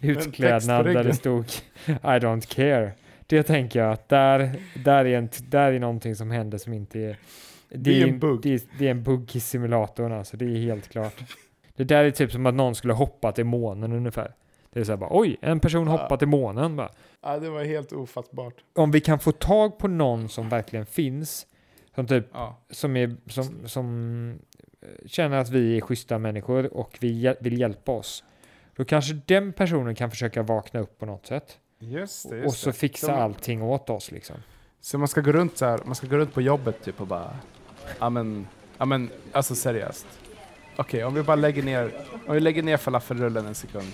utklädnad 0.02 0.84
där 0.86 1.04
det 1.04 1.14
stod 1.14 1.44
I 1.86 1.92
don't 2.20 2.54
care. 2.54 2.92
Det 3.28 3.42
tänker 3.42 3.78
jag 3.80 3.92
att 3.92 4.08
där, 4.08 4.60
där, 4.84 5.04
är 5.04 5.18
en, 5.18 5.28
där 5.48 5.72
är 5.72 5.78
någonting 5.78 6.14
som 6.16 6.30
händer 6.30 6.58
som 6.58 6.72
inte 6.72 7.00
är... 7.00 7.16
Det 7.68 8.02
är 8.02 8.06
en 8.08 8.18
bugg. 8.18 8.42
Det 8.42 8.64
det 8.78 8.86
är 8.86 8.90
en 8.90 9.02
bugg 9.02 9.36
i 9.36 9.40
simulatorn 9.40 10.12
alltså, 10.12 10.36
det 10.36 10.44
är 10.44 10.56
helt 10.56 10.88
klart. 10.88 11.14
Det 11.76 11.84
där 11.84 12.04
är 12.04 12.10
typ 12.10 12.32
som 12.32 12.46
att 12.46 12.54
någon 12.54 12.74
skulle 12.74 12.92
hoppa 12.92 13.32
till 13.32 13.44
månen 13.44 13.92
ungefär. 13.92 14.34
Det 14.72 14.80
är 14.80 14.84
så 14.84 14.92
här 14.92 14.96
bara, 14.96 15.10
oj, 15.12 15.36
en 15.40 15.60
person 15.60 15.86
Ja. 15.86 15.92
hoppar 15.96 16.16
till 16.16 16.28
månen 16.28 16.76
bara 16.76 16.90
Ja, 17.22 17.38
det 17.38 17.50
var 17.50 17.64
helt 17.64 17.92
ofattbart. 17.92 18.54
om 18.74 18.90
vi 18.90 19.00
kan 19.00 19.18
få 19.18 19.32
tag 19.32 19.78
på 19.78 19.88
någon 19.88 20.28
som 20.28 20.48
verkligen 20.48 20.86
finns, 20.86 21.46
som 21.94 22.06
typ 22.06 22.26
Ja. 22.32 22.58
som, 22.70 22.96
är, 22.96 23.16
som, 23.26 23.44
som 23.68 24.30
eh, 24.82 25.06
känner 25.08 25.36
att 25.38 25.50
vi 25.50 25.76
är 25.76 25.80
schyssta 25.80 26.18
människor 26.18 26.74
och 26.76 26.98
vi 27.00 27.34
vill 27.40 27.60
hjälpa 27.60 27.92
oss, 27.92 28.24
då 28.76 28.84
kanske 28.84 29.14
den 29.26 29.52
personen 29.52 29.94
kan 29.94 30.10
försöka 30.10 30.42
vakna 30.42 30.80
upp 30.80 30.98
på 30.98 31.06
något 31.06 31.26
sätt 31.26 31.58
Just 31.78 32.30
det, 32.30 32.36
just 32.36 32.46
och 32.48 32.54
så 32.54 32.66
det. 32.70 32.72
fixa 32.76 33.06
Så- 33.06 33.12
allting 33.12 33.62
åt 33.62 33.90
oss 33.90 34.10
liksom. 34.10 34.36
Så 34.80 34.98
man 34.98 35.08
ska 35.08 35.20
gå 35.20 35.32
runt 35.32 35.58
så 35.58 35.64
här, 35.64 35.80
man 35.84 35.94
ska 35.94 36.06
gå 36.06 36.16
runt 36.16 36.34
på 36.34 36.42
jobbet 36.42 36.82
typ 36.84 37.00
och 37.00 37.06
bara, 37.06 37.36
ja 37.98 38.10
men, 38.10 38.46
ja 38.78 38.84
men, 38.84 39.10
alltså 39.32 39.54
seriöst. 39.54 40.06
Okej, 40.76 41.04
om 41.04 41.14
vi 41.14 41.22
bara 41.22 41.36
lägger 41.36 41.62
ner, 41.62 41.92
om 42.26 42.34
vi 42.34 42.40
lägger 42.40 42.62
ner 42.62 42.76
falafelrullen 42.76 43.46
en 43.46 43.54
sekund. 43.54 43.92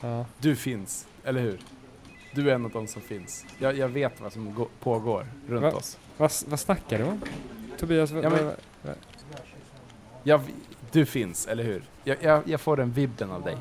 Ja. 0.00 0.26
Du 0.38 0.56
finns, 0.56 1.06
eller 1.24 1.40
hur? 1.40 1.60
Du 2.34 2.50
är 2.50 2.54
en 2.54 2.64
av 2.64 2.70
de 2.70 2.86
som 2.86 3.02
finns. 3.02 3.44
Jag, 3.58 3.76
jag 3.78 3.88
vet 3.88 4.20
vad 4.20 4.32
som 4.32 4.54
gå- 4.54 4.68
pågår 4.80 5.26
runt 5.48 5.62
Va? 5.62 5.72
oss. 5.72 5.98
Vad, 6.16 6.32
vad 6.46 6.60
snackar 6.60 6.98
du 6.98 7.04
om? 7.04 7.22
Tobias, 7.78 8.10
vad, 8.10 8.24
Ja, 8.24 8.30
men- 8.30 8.44
vad, 8.82 8.94
Jag, 10.22 10.40
du 10.92 11.06
finns, 11.06 11.46
eller 11.46 11.64
hur? 11.64 11.82
Jag, 12.04 12.16
jag, 12.22 12.42
jag 12.48 12.60
får 12.60 12.76
den 12.76 12.92
vibben 12.92 13.30
av 13.30 13.42
dig. 13.42 13.56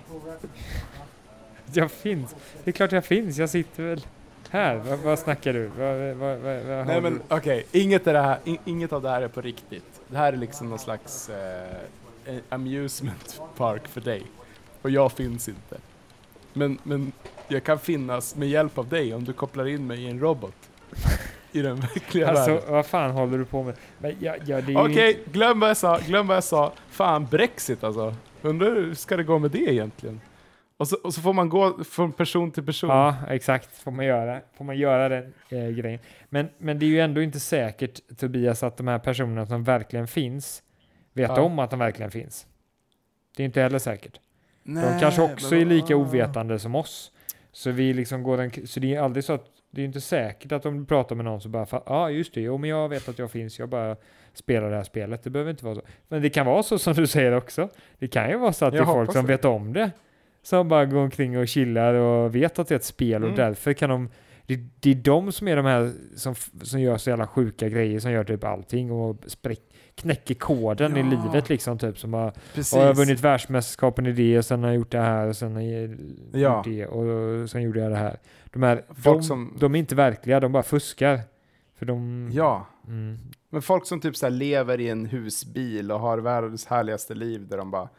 jag 1.74 1.92
finns. 1.92 2.36
Det 2.64 2.70
är 2.70 2.72
klart 2.72 2.92
jag 2.92 3.06
finns, 3.06 3.38
jag 3.38 3.50
sitter 3.50 3.84
väl 3.84 4.06
här. 4.50 4.76
Vad, 4.76 5.00
vad 5.00 5.20
snackar 5.20 5.54
du? 5.54 5.68
Vad, 5.68 6.16
vad, 6.16 6.38
vad, 6.38 6.88
Nej 6.88 7.02
men 7.02 7.22
okej, 7.28 7.66
inget, 7.72 8.08
är 8.08 8.14
det 8.14 8.22
här, 8.22 8.40
in, 8.44 8.58
inget 8.66 8.94
av 8.94 9.02
det 9.02 9.10
här 9.10 9.22
är 9.22 9.28
på 9.28 9.42
riktigt. 9.42 10.02
Det 10.08 10.18
här 10.18 10.34
är 10.34 10.38
liksom 10.38 10.70
någon 10.70 10.80
slags 10.80 11.30
eh, 11.30 12.36
amusement 12.50 13.42
park 13.58 13.88
för 13.88 14.02
dig. 14.02 14.24
Och 14.82 14.90
jag 14.90 15.12
finns 15.12 15.50
inte. 15.50 15.78
Men, 16.54 16.78
men 16.84 17.12
jag 17.48 17.64
kan 17.64 17.80
finnas 17.80 18.36
med 18.36 18.50
hjälp 18.50 18.78
av 18.78 18.90
dig 18.90 19.14
om 19.14 19.24
du 19.24 19.34
kopplar 19.34 19.68
in 19.68 19.88
mig 19.88 20.04
i 20.04 20.10
en 20.10 20.20
robot. 20.20 20.56
I 21.52 21.62
den 21.62 21.76
verkliga 21.76 22.30
Alltså, 22.30 22.52
världen. 22.52 22.74
vad 22.74 22.86
fan 22.86 23.12
håller 23.12 23.38
du 23.38 23.46
på 23.46 23.64
med? 23.64 23.76
Men, 23.98 24.16
ja, 24.20 24.36
ja, 24.46 24.60
ju 24.60 24.78
Okej, 24.78 25.20
glöm 25.32 25.60
vad 25.60 25.70
jag 25.70 25.78
sa, 25.78 26.00
glöm 26.08 26.28
vad 26.28 26.38
jag 26.38 26.44
sa. 26.44 26.74
Fan, 26.90 27.28
Brexit 27.32 27.84
alltså. 27.84 28.16
Undrar 28.42 28.76
hur 28.76 28.94
ska 28.96 29.18
det 29.18 29.24
gå 29.24 29.40
med 29.40 29.52
det 29.52 29.74
egentligen? 29.74 30.22
Och 30.78 30.88
så, 30.88 30.96
och 31.04 31.14
så 31.14 31.22
får 31.22 31.34
man 31.34 31.50
gå 31.50 31.84
från 31.84 32.12
person 32.14 32.52
till 32.52 32.66
person. 32.66 32.90
Ja, 32.90 33.16
exakt. 33.30 33.78
Får 33.78 33.92
man 33.92 34.06
göra, 34.06 34.42
får 34.58 34.66
man 34.66 34.78
göra 34.78 35.10
den 35.10 35.34
eh, 35.50 35.68
grejen. 35.70 36.00
Men, 36.30 36.50
men 36.58 36.80
det 36.80 36.86
är 36.86 36.88
ju 36.88 37.00
ändå 37.00 37.22
inte 37.22 37.40
säkert, 37.40 38.00
Tobias, 38.18 38.64
att 38.64 38.78
de 38.78 38.88
här 38.88 39.00
personerna 39.00 39.46
som 39.46 39.64
verkligen 39.64 40.08
finns 40.08 40.64
vet 41.14 41.32
Ja. 41.36 41.42
om 41.42 41.60
att 41.60 41.70
de 41.70 41.80
verkligen 41.80 42.12
finns. 42.12 42.48
Det 43.38 43.44
är 43.44 43.46
inte 43.46 43.62
heller 43.62 43.80
säkert. 43.80 44.20
De 44.64 44.72
Nej, 44.74 44.98
kanske 45.00 45.22
också 45.22 45.54
men- 45.54 45.62
är 45.62 45.66
lika 45.66 45.96
ovetande 45.96 46.60
som 46.60 46.76
oss. 46.76 47.12
Så 47.52 47.72
vi 47.72 47.94
liksom 47.94 48.24
går 48.24 48.38
en, 48.42 48.68
så 48.68 48.80
det 48.80 48.96
är 48.96 49.02
aldrig 49.02 49.24
så 49.24 49.34
att 49.34 49.46
det 49.72 49.82
är 49.82 49.86
inte 49.86 50.02
säkert 50.02 50.52
att 50.52 50.66
om 50.66 50.80
du 50.80 50.86
pratar 50.86 51.16
med 51.16 51.26
någon 51.26 51.42
så 51.42 51.50
bara, 51.50 51.68
ja 51.72 51.82
ah, 51.86 52.10
just 52.10 52.34
det, 52.34 52.42
jo 52.42 52.58
men 52.58 52.70
jag 52.70 52.90
vet 52.90 53.10
att 53.10 53.20
jag 53.20 53.32
finns, 53.32 53.60
jag 53.60 53.70
bara 53.70 53.96
spelar 54.34 54.70
det 54.70 54.76
här 54.76 54.84
spelet. 54.84 55.24
Det 55.24 55.30
behöver 55.30 55.52
inte 55.52 55.66
vara 55.66 55.76
så. 55.76 55.82
Men 56.08 56.22
det 56.22 56.30
kan 56.30 56.46
vara 56.46 56.64
så 56.64 56.80
som 56.80 56.94
du 56.94 57.08
säger 57.08 57.32
också. 57.32 57.70
Det 58.00 58.08
kan 58.08 58.30
ju 58.30 58.38
vara 58.38 58.54
så 58.54 58.66
att 58.66 58.72
det 58.72 58.78
Jag 58.78 58.88
är 58.90 58.94
folk 58.94 59.12
som 59.14 59.26
det. 59.26 59.32
vet 59.34 59.46
om 59.46 59.74
det. 59.74 59.92
Som 60.46 60.68
bara 60.68 60.86
går 60.86 61.00
omkring 61.00 61.38
och 61.38 61.48
chillar 61.48 61.94
och 61.94 62.36
vet 62.36 62.60
att 62.60 62.68
det 62.68 62.74
är 62.74 62.80
ett 62.80 62.84
spel 62.84 63.24
och 63.24 63.30
Mm. 63.30 63.38
därför 63.38 63.74
kan 63.74 63.90
de 63.90 64.10
det, 64.48 64.60
det 64.80 64.92
är 64.92 64.96
de 64.96 65.32
som 65.32 65.48
är 65.48 65.56
de 65.56 65.66
här 65.66 65.92
som, 66.16 66.36
som 66.62 66.80
gör 66.82 66.98
så 66.98 67.10
jävla 67.10 67.28
sjuka 67.28 67.70
grejer 67.70 68.00
som 68.00 68.12
gör 68.12 68.24
typ 68.24 68.44
allting 68.44 68.92
och 68.92 69.18
spräck, 69.28 69.60
knäcker 69.96 70.36
koden 70.36 70.98
i 70.98 71.00
Ja. 71.00 71.06
livet 71.06 71.50
liksom 71.50 71.78
typ 71.78 71.98
som 72.00 72.14
har 72.14 72.28
och 72.28 72.34
jag 72.74 72.80
har 72.86 72.94
vunnit 72.94 73.20
världsmästerskapen 73.20 74.06
i 74.06 74.12
det 74.12 74.38
och 74.38 74.46
sen 74.46 74.60
har 74.64 74.70
jag 74.70 74.76
gjort 74.76 74.92
det 74.92 75.00
här 75.00 75.28
och 75.28 75.36
sen 75.36 75.56
har 75.56 75.62
Ja. 75.62 76.58
gjort 76.58 76.66
det 76.66 76.86
och 76.88 77.50
sen 77.50 77.62
gjorde 77.62 77.80
jag 77.80 77.92
det 77.92 77.98
här. 77.98 78.18
De, 78.54 78.64
här, 78.64 78.84
Folk 78.90 79.18
de, 79.20 79.24
som- 79.24 79.54
de 79.60 79.76
är 79.76 79.80
inte 79.80 79.96
verkliga, 79.96 80.40
de 80.40 80.52
bara 80.52 80.64
fuskar. 80.64 81.20
För 81.78 81.86
de... 81.86 82.30
Ja, 82.34 82.66
Mm. 82.88 83.18
men 83.50 83.62
folk 83.62 83.86
som 83.86 84.00
typ 84.02 84.16
så 84.16 84.26
här 84.26 84.32
lever 84.32 84.80
i 84.80 84.90
en 84.90 85.06
husbil 85.06 85.92
och 85.92 86.00
har 86.00 86.18
världens 86.18 86.66
härligaste 86.66 87.14
liv 87.14 87.48
där 87.48 87.58
de 87.58 87.72
bara 87.72 87.90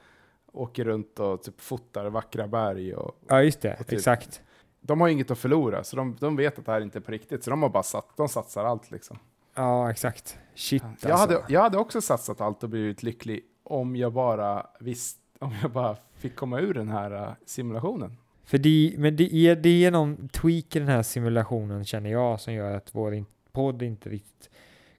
åker 0.57 0.85
runt 0.85 1.21
och 1.21 1.43
typ 1.43 1.61
fotar 1.61 2.11
vackra 2.11 2.49
berg 2.49 2.95
och 2.95 3.19
Ja, 3.29 3.43
just 3.43 3.61
det. 3.61 3.77
Typ- 3.77 3.93
Exakt. 3.93 4.43
de 4.81 5.01
har 5.01 5.09
inget 5.09 5.31
att 5.31 5.39
förlora 5.39 5.85
så 5.85 5.97
de, 5.97 6.17
de 6.21 6.37
vet 6.37 6.59
att 6.59 6.67
det 6.67 6.73
här 6.73 6.81
inte 6.81 6.99
är 6.99 7.01
på 7.01 7.13
riktigt 7.13 7.45
så 7.45 7.51
de 7.51 7.63
har 7.63 7.69
bara 7.69 7.83
satt, 7.83 8.17
de 8.17 8.29
satsar 8.29 8.65
allt 8.65 8.91
liksom. 8.91 9.19
Ja, 9.55 9.91
exakt. 9.91 10.39
Shit 10.55 10.83
Jag, 10.83 11.11
alltså. 11.11 11.35
hade, 11.35 11.45
jag 11.49 11.61
hade 11.63 11.79
också 11.79 12.01
satsat 12.01 12.41
allt 12.41 12.63
och 12.63 12.69
blivit 12.71 13.03
lycklig 13.03 13.45
om 13.63 13.97
jag 13.97 14.13
bara 14.13 14.67
visst, 14.81 15.19
om 15.39 15.53
jag 15.63 15.71
bara 15.71 15.97
fick 16.17 16.37
komma 16.37 16.61
ur 16.61 16.75
den 16.75 16.89
här 16.89 17.13
uh, 17.13 17.29
simulationen. 17.47 18.17
För 18.45 18.59
det, 18.59 18.95
men 18.99 19.17
det 19.17 19.35
är, 19.35 19.57
det 19.57 19.85
är 19.85 19.91
någon 19.91 20.29
tweak 20.29 20.77
i 20.77 20.79
den 20.79 20.89
här 20.89 21.03
simulationen 21.03 21.85
känner 21.85 22.11
jag 22.11 22.41
som 22.41 22.55
gör 22.55 22.75
att 22.77 22.95
vår 22.95 23.15
in, 23.15 23.27
podd 23.53 23.83
inte 23.83 24.09
riktigt 24.09 24.51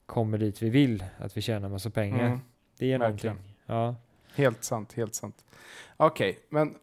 kommer 0.06 0.38
dit 0.38 0.62
vi 0.62 0.70
vill. 0.70 1.04
Att 1.18 1.36
vi 1.36 1.40
tjänar 1.40 1.68
massa 1.68 1.90
pengar. 1.90 2.26
Mm. 2.26 2.40
Det 2.78 2.92
är 2.92 2.98
verkligen. 2.98 3.36
någonting. 3.36 3.54
Ja 3.66 3.94
helt 4.38 4.64
sant, 4.64 4.92
helt 4.92 5.14
sant. 5.14 5.44
Okej, 5.96 6.30
okay, 6.30 6.42
men 6.48 6.74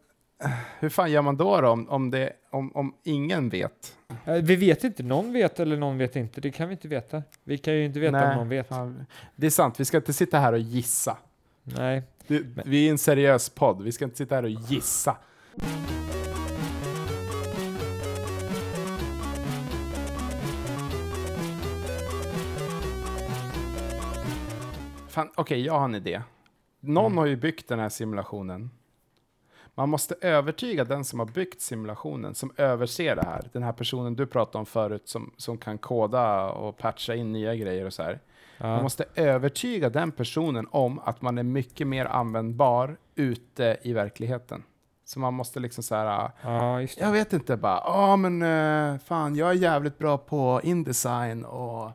eh, 0.44 0.50
hur 0.78 0.88
fan 0.88 1.10
gör 1.10 1.22
man 1.22 1.36
då, 1.36 1.60
då 1.60 1.68
om, 1.68 1.88
om, 1.88 2.10
det, 2.10 2.32
om, 2.50 2.76
om 2.76 2.94
ingen 3.02 3.48
vet? 3.48 3.96
Eh, 4.24 4.34
vi 4.34 4.56
vet 4.56 4.84
inte, 4.84 5.02
någon 5.02 5.32
vet 5.32 5.60
eller 5.60 5.76
någon 5.76 5.98
vet 5.98 6.16
inte, 6.16 6.40
det 6.40 6.50
kan 6.50 6.68
vi 6.68 6.72
inte 6.72 6.88
veta. 6.88 7.22
Vi 7.44 7.58
kan 7.58 7.74
ju 7.74 7.84
inte 7.84 8.00
veta 8.00 8.20
Nej, 8.20 8.30
om 8.30 8.36
någon 8.36 8.48
vet. 8.48 8.68
Fan. 8.68 9.06
Det 9.36 9.46
är 9.46 9.50
sant, 9.50 9.80
vi 9.80 9.84
ska 9.84 9.96
inte 9.96 10.12
sitta 10.12 10.38
här 10.38 10.52
och 10.52 10.58
gissa. 10.58 11.16
Nej. 11.62 12.02
Det, 12.26 12.42
vi 12.64 12.86
är 12.86 12.90
en 12.90 12.98
seriös 12.98 13.50
podd, 13.50 13.82
vi 13.82 13.92
ska 13.92 14.04
inte 14.04 14.16
sitta 14.16 14.34
här 14.34 14.42
och 14.42 14.50
gissa. 14.50 15.16
Okej, 25.16 25.30
okay, 25.36 25.60
jag 25.60 25.78
har 25.78 25.84
en 25.84 25.94
idé. 25.94 26.22
Någon 26.86 27.06
Mm. 27.06 27.18
har 27.18 27.26
ju 27.26 27.36
byggt 27.36 27.68
den 27.68 27.78
här 27.78 27.88
simulationen. 27.88 28.70
Man 29.74 29.88
måste 29.88 30.14
övertyga 30.20 30.84
den 30.84 31.04
som 31.04 31.18
har 31.18 31.26
byggt 31.26 31.60
simulationen, 31.60 32.34
som 32.34 32.52
överser 32.56 33.16
det 33.16 33.24
här. 33.24 33.48
Den 33.52 33.62
här 33.62 33.72
personen 33.72 34.14
du 34.16 34.26
pratade 34.26 34.58
om 34.58 34.66
förut, 34.66 35.08
som, 35.08 35.32
som 35.36 35.58
kan 35.58 35.78
koda 35.78 36.50
och 36.50 36.78
patcha 36.78 37.14
in 37.14 37.32
nya 37.32 37.54
grejer 37.54 37.86
och 37.86 37.92
så 37.92 38.02
här. 38.02 38.20
Man 38.58 38.70
Ja. 38.70 38.82
måste 38.82 39.04
övertyga 39.14 39.88
den 39.90 40.12
personen 40.12 40.66
om 40.70 40.98
att 40.98 41.22
man 41.22 41.38
är 41.38 41.42
mycket 41.42 41.86
mer 41.86 42.04
användbar 42.06 42.96
ute 43.14 43.76
i 43.82 43.92
verkligheten. 43.92 44.62
Så 45.04 45.20
man 45.20 45.34
måste 45.34 45.60
liksom 45.60 45.84
så 45.84 45.94
här, 45.94 46.30
ja, 46.42 46.80
jag 46.98 47.12
vet 47.12 47.32
inte, 47.32 47.56
bara, 47.56 47.80
ja 47.84 48.16
men 48.16 48.42
eh, 48.42 48.98
fan, 48.98 49.36
jag 49.36 49.48
är 49.50 49.54
jävligt 49.54 49.98
bra 49.98 50.18
på 50.18 50.60
Indesign 50.64 51.44
och 51.44 51.90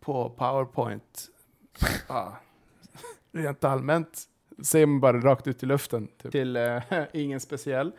på 0.00 0.30
PowerPoint. 0.30 1.26
Rent 3.38 3.64
allmänt 3.64 4.22
säger 4.62 4.86
man 4.86 5.00
bara 5.00 5.20
rakt 5.20 5.46
ut 5.46 5.62
i 5.62 5.66
luften 5.66 6.08
typ. 6.22 6.32
till 6.32 6.56
eh, 6.56 6.82
ingen 7.12 7.40
speciell. 7.40 7.92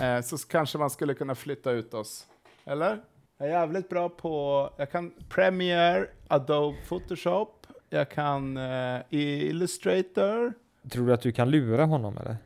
Eh, 0.00 0.20
så 0.20 0.38
kanske 0.38 0.78
man 0.78 0.90
skulle 0.90 1.14
kunna 1.14 1.34
flytta 1.34 1.70
ut 1.70 1.94
oss. 1.94 2.26
Eller? 2.64 3.02
Jag 3.38 3.48
är 3.48 3.52
jävligt 3.52 3.88
bra 3.88 4.08
på, 4.08 4.70
jag 4.76 4.90
kan 4.90 5.12
Premiere, 5.28 6.06
Adobe 6.28 6.78
Photoshop, 6.88 7.66
jag 7.90 8.10
kan 8.10 8.56
eh, 8.56 9.00
Illustrator. 9.10 10.52
Tror 10.90 11.06
du 11.06 11.12
att 11.12 11.20
du 11.20 11.32
kan 11.32 11.50
lura 11.50 11.84
honom 11.84 12.18
eller? 12.18 12.36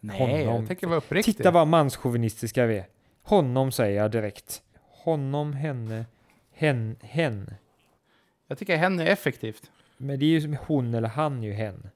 Nej, 0.00 0.42
jag 0.42 0.66
tänker 0.66 0.86
vara 0.86 0.98
uppriktig. 0.98 1.36
Titta 1.36 1.50
vad 1.50 1.66
manschauvinistiska 1.68 2.66
vi 2.66 2.78
är. 2.78 2.86
Honom 3.22 3.72
säger 3.72 4.02
jag 4.02 4.10
direkt. 4.10 4.62
Honom, 4.80 5.52
henne, 5.52 6.04
hen, 6.52 6.96
hen. 7.00 7.54
Jag 8.46 8.58
tycker 8.58 8.76
hen 8.76 9.00
är 9.00 9.06
effektivt. 9.06 9.70
Men 9.96 10.18
det 10.18 10.24
är 10.24 10.30
ju 10.30 10.40
som 10.40 10.56
hon 10.66 10.94
eller 10.94 11.08
han 11.08 11.42
ju 11.42 11.52
hen. 11.52 11.88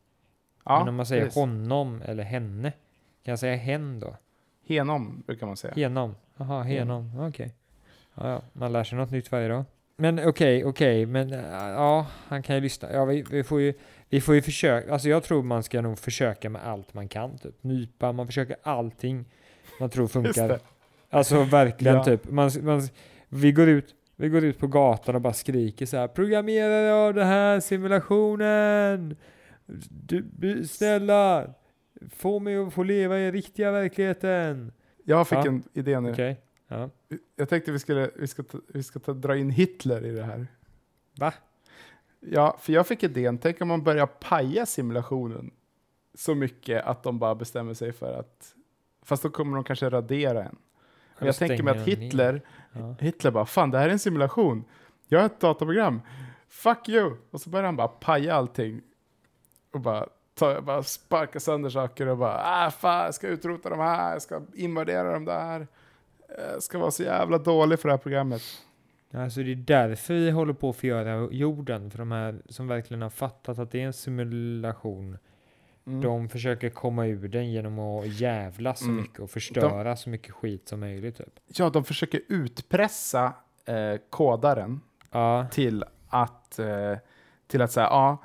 Ja, 0.64 0.78
Men 0.78 0.88
om 0.88 0.94
man 0.94 1.06
säger 1.06 1.22
precis. 1.24 1.36
honom 1.36 2.02
eller 2.04 2.22
henne. 2.22 2.72
Kan 3.22 3.32
jag 3.32 3.38
säga 3.38 3.56
hen 3.56 4.00
då? 4.00 4.16
Henom 4.68 5.22
brukar 5.26 5.46
man 5.46 5.56
säga. 5.56 5.74
Henom. 5.76 6.14
Jaha, 6.36 6.62
henom. 6.62 7.20
Okej. 7.20 7.54
Ja, 8.14 8.30
ja, 8.30 8.42
man 8.52 8.72
lär 8.72 8.84
sig 8.84 8.98
något 8.98 9.10
nytt 9.10 9.32
varje 9.32 9.48
dag. 9.48 9.64
Men 9.96 10.28
okej, 10.28 10.64
okej, 10.64 11.06
men 11.06 11.32
äh, 11.32 11.40
ja, 11.54 12.06
han 12.28 12.42
kan 12.42 12.54
ju 12.56 12.60
lyssna. 12.60 12.92
Ja, 12.92 13.04
vi, 13.04 13.22
vi 13.30 13.44
får 13.44 13.60
ju, 13.60 13.74
vi 14.08 14.20
får 14.20 14.34
ju 14.34 14.42
försöka. 14.42 14.92
Alltså 14.92 15.08
jag 15.08 15.22
tror 15.24 15.42
man 15.42 15.62
ska 15.62 15.80
nog 15.80 15.98
försöka 15.98 16.50
med 16.50 16.66
allt 16.66 16.94
man 16.94 17.08
kan. 17.08 17.38
Typ 17.38 17.62
nypa, 17.62 18.12
man 18.12 18.26
försöker 18.26 18.56
allting 18.62 19.24
man 19.80 19.90
tror 19.90 20.06
funkar. 20.08 20.58
Alltså 21.10 21.42
verkligen 21.44 21.94
Ja. 21.96 22.04
typ. 22.04 22.30
Man, 22.30 22.50
man, 22.62 22.88
vi, 23.28 23.52
går 23.52 23.68
ut, 23.68 23.94
vi 24.20 24.28
går 24.28 24.44
ut 24.44 24.58
på 24.58 24.66
gatan 24.66 25.14
och 25.14 25.20
bara 25.20 25.32
skriker 25.32 25.86
så 25.86 25.96
här. 25.96 26.08
Programmerare 26.08 26.94
av 26.94 27.14
den 27.14 27.26
här 27.26 27.60
simulationen. 27.60 29.16
Du, 29.90 30.66
snälla. 30.68 31.54
Få 32.10 32.38
mig 32.38 32.56
att 32.56 32.72
få 32.72 32.82
leva 32.82 33.18
i 33.18 33.30
riktiga 33.30 33.70
verkligheten. 33.72 34.72
Jag 35.04 35.28
fick 35.28 35.38
Ja. 35.38 35.46
en 35.46 35.62
idé 35.72 36.00
nu. 36.00 36.12
Okej. 36.12 36.40
Ja. 36.68 36.90
Jag 37.36 37.48
tänkte 37.48 37.72
vi, 37.72 37.78
skulle, 37.78 38.10
vi 38.16 38.26
ska, 38.26 38.42
vi 38.68 38.82
ska 38.82 38.98
ta, 38.98 39.12
dra 39.12 39.36
in 39.36 39.50
Hitler 39.50 40.04
i 40.06 40.10
det 40.10 40.22
här. 40.22 40.46
Va? 41.18 41.34
Ja, 42.20 42.56
för 42.60 42.72
jag 42.72 42.86
fick 42.86 43.02
idén, 43.02 43.38
tänk 43.38 43.60
om 43.60 43.68
man 43.68 43.82
börjar 43.84 44.06
paja 44.06 44.66
simulationen 44.66 45.50
så 46.14 46.34
mycket 46.34 46.84
att 46.84 47.02
de 47.02 47.18
bara 47.18 47.34
bestämmer 47.34 47.74
sig 47.74 47.92
för 47.92 48.18
att, 48.18 48.54
fast 49.02 49.22
då 49.22 49.30
kommer 49.30 49.54
de 49.54 49.64
kanske 49.64 49.90
radera 49.90 50.44
en. 50.44 50.56
Men 51.20 51.26
jag 51.26 51.36
tänker 51.36 51.62
mig 51.62 51.78
att. 51.78 51.88
Hitler, 51.88 52.42
Ja. 52.72 52.94
Hitler 52.98 53.30
bara, 53.30 53.46
fan 53.46 53.70
det 53.70 53.78
här 53.78 53.88
är 53.88 53.92
en 53.92 53.98
simulation. 53.98 54.64
Jag 55.08 55.18
har 55.18 55.26
ett 55.26 55.40
dataprogram. 55.40 56.00
Fuck 56.48 56.88
you! 56.88 57.16
Och 57.30 57.40
så 57.40 57.50
börjar 57.50 57.66
han 57.66 57.76
bara 57.76 57.88
paja 57.88 58.34
allting. 58.34 58.80
Och 59.72 59.80
bara, 59.80 60.06
ta, 60.34 60.60
bara 60.60 60.82
sparka 60.82 61.40
sönder 61.40 61.70
saker 61.70 62.06
och 62.06 62.18
bara, 62.18 62.40
ah 62.44 62.70
fan 62.70 63.04
jag 63.04 63.14
ska 63.14 63.26
utrota 63.28 63.70
de 63.70 63.78
här, 63.78 64.12
jag 64.12 64.22
ska 64.22 64.42
invadera 64.54 65.12
de 65.12 65.24
där. 65.24 65.66
Jag 66.52 66.62
ska 66.62 66.78
vara 66.78 66.90
så 66.90 67.02
jävla 67.02 67.38
dålig 67.38 67.80
för 67.80 67.88
det 67.88 67.92
här 67.92 67.98
programmet. 67.98 68.42
Alltså 69.14 69.42
det 69.42 69.52
är 69.52 69.54
därför 69.56 70.14
vi 70.14 70.30
håller 70.30 70.52
på 70.52 70.70
att 70.70 70.76
förgöra 70.76 71.28
jorden. 71.30 71.90
För 71.90 71.98
de 71.98 72.12
här 72.12 72.42
som 72.48 72.68
verkligen 72.68 73.02
har 73.02 73.10
fattat 73.10 73.58
att 73.58 73.70
det 73.70 73.80
är 73.82 73.86
en 73.86 73.92
simulation. 73.92 75.18
Mm. 75.86 76.00
De 76.00 76.28
försöker 76.28 76.70
komma 76.70 77.06
ur 77.06 77.28
den 77.28 77.50
genom 77.52 77.78
att 77.78 78.06
jävla 78.06 78.74
så 78.74 78.84
Mm. 78.84 78.96
mycket 78.96 79.20
och 79.20 79.30
förstöra 79.30 79.96
så 79.96 80.10
mycket 80.10 80.34
skit 80.34 80.68
som 80.68 80.80
möjligt. 80.80 81.16
Typ. 81.16 81.40
Ja, 81.46 81.70
de 81.70 81.84
försöker 81.84 82.20
utpressa 82.28 83.32
eh, 83.64 84.00
kodaren 84.10 84.80
Ja, 85.10 85.46
till 85.50 85.84
att, 86.08 86.58
eh, 86.58 86.96
till 87.46 87.62
att 87.62 87.72
säga, 87.72 87.86
ja, 87.86 88.18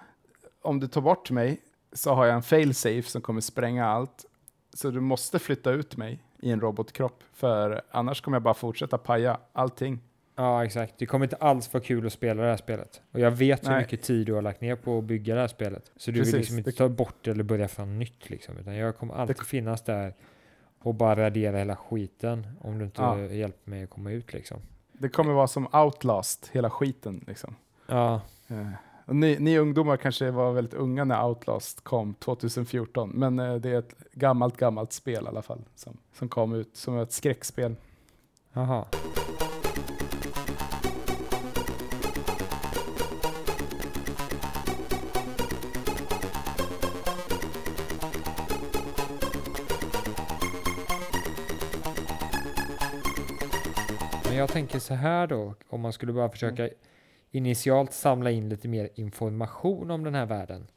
om 0.61 0.79
du 0.79 0.87
tar 0.87 1.01
bort 1.01 1.31
mig 1.31 1.61
så 1.93 2.13
har 2.13 2.25
jag 2.25 2.35
en 2.35 2.41
failsafe 2.43 3.01
som 3.03 3.21
kommer 3.21 3.41
spränga 3.41 3.85
allt. 3.85 4.25
Så 4.73 4.91
du 4.91 4.99
måste 4.99 5.39
flytta 5.39 5.71
ut 5.71 5.97
mig 5.97 6.23
i 6.39 6.51
en 6.51 6.61
robotkropp, 6.61 7.23
för 7.33 7.81
annars 7.91 8.21
kommer 8.21 8.35
jag 8.35 8.43
bara 8.43 8.53
fortsätta 8.53 8.97
paja 8.97 9.39
allting. 9.53 9.99
Ja, 10.35 10.65
exakt. 10.65 10.93
Det 10.97 11.05
kommer 11.05 11.25
inte 11.25 11.35
alls 11.35 11.73
vara 11.73 11.83
kul 11.83 12.05
att 12.05 12.13
spela 12.13 12.43
det 12.43 12.49
här 12.49 12.57
spelet. 12.57 13.01
Och 13.11 13.19
jag 13.19 13.31
vet 13.31 13.63
hur 13.65 13.69
Nej. 13.71 13.81
mycket 13.81 14.01
tid 14.01 14.25
du 14.27 14.33
har 14.33 14.41
lagt 14.41 14.61
ner 14.61 14.75
på 14.75 14.97
att 14.97 15.03
bygga 15.03 15.35
det 15.35 15.41
här 15.41 15.47
spelet. 15.47 15.91
Så 15.95 16.11
du 16.11 16.19
Precis, 16.19 16.33
vill 16.33 16.39
liksom 16.39 16.57
inte 16.57 16.71
ta 16.71 16.89
bort 16.89 17.15
det 17.21 17.31
eller 17.31 17.43
börja 17.43 17.67
från 17.67 17.99
nytt 17.99 18.29
liksom. 18.29 18.57
Utan 18.57 18.75
jag 18.75 18.97
kommer 18.97 19.13
alltid 19.13 19.35
Det- 19.35 19.45
finnas 19.45 19.81
där 19.81 20.13
och 20.79 20.95
bara 20.95 21.15
radera 21.25 21.57
hela 21.57 21.75
skiten 21.75 22.47
om 22.61 22.79
du 22.79 22.85
inte 22.85 23.01
Ja. 23.01 23.19
hjälper 23.19 23.69
mig 23.69 23.83
att 23.83 23.89
komma 23.89 24.11
ut 24.11 24.33
liksom. 24.33 24.57
Det 24.93 25.09
kommer 25.09 25.33
vara 25.33 25.47
som 25.47 25.67
Outlast, 25.73 26.49
hela 26.53 26.69
skiten 26.69 27.23
liksom. 27.27 27.55
Ja, 27.87 28.21
och 29.05 29.15
ni, 29.15 29.37
ni 29.39 29.57
ungdomar 29.59 29.97
kanske 29.97 30.31
var 30.31 30.51
väldigt 30.53 30.73
unga 30.73 31.03
när 31.03 31.25
Outlast 31.25 31.83
kom 31.83 32.13
2014, 32.13 33.09
men 33.09 33.39
eh, 33.39 33.55
det 33.55 33.69
är 33.69 33.79
ett 33.79 33.95
gammalt, 34.13 34.57
gammalt 34.57 34.93
spel 34.93 35.23
i 35.23 35.27
alla 35.27 35.41
fall 35.41 35.61
som, 35.75 35.97
som 36.13 36.29
kom 36.29 36.53
ut 36.53 36.75
som 36.77 36.97
ett 36.97 37.11
skräckspel. 37.11 37.75
jaha. 38.53 38.85
Men 54.35 54.39
jag 54.39 54.49
tänker 54.49 54.79
så 54.79 54.93
här 54.93 55.27
då, 55.27 55.53
om 55.69 55.81
man 55.81 55.93
skulle 55.93 56.13
bara 56.13 56.29
försöka 56.29 56.69
initialt 57.31 57.93
samla 57.93 58.31
in 58.31 58.49
lite 58.49 58.67
mer 58.67 58.89
information 58.95 59.91
om 59.91 60.03
den 60.03 60.15
här 60.15 60.25
världen 60.25 60.67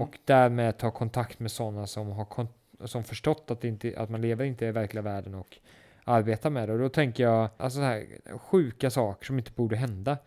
och 0.00 0.18
därmed 0.24 0.78
ta 0.78 0.90
kontakt 0.90 1.38
med 1.38 1.50
sådana 1.50 1.86
som 1.86 2.08
har 2.10 2.46
som 2.84 3.04
förstått 3.04 3.50
att, 3.50 3.64
inte, 3.64 3.94
att 3.96 4.10
man 4.10 4.20
lever 4.20 4.44
inte 4.44 4.66
i 4.66 4.70
verkliga 4.70 5.02
världen 5.02 5.34
och 5.34 5.58
arbetar 6.04 6.50
med 6.50 6.68
det. 6.68 6.72
Och 6.72 6.78
då 6.78 6.88
tänker 6.88 7.22
jag, 7.22 7.48
alltså 7.56 7.78
så 7.78 7.82
här, 7.82 8.06
sjuka 8.38 8.90
saker 8.90 9.26
som 9.26 9.38
inte 9.38 9.52
borde 9.52 9.76
hända. 9.76 10.18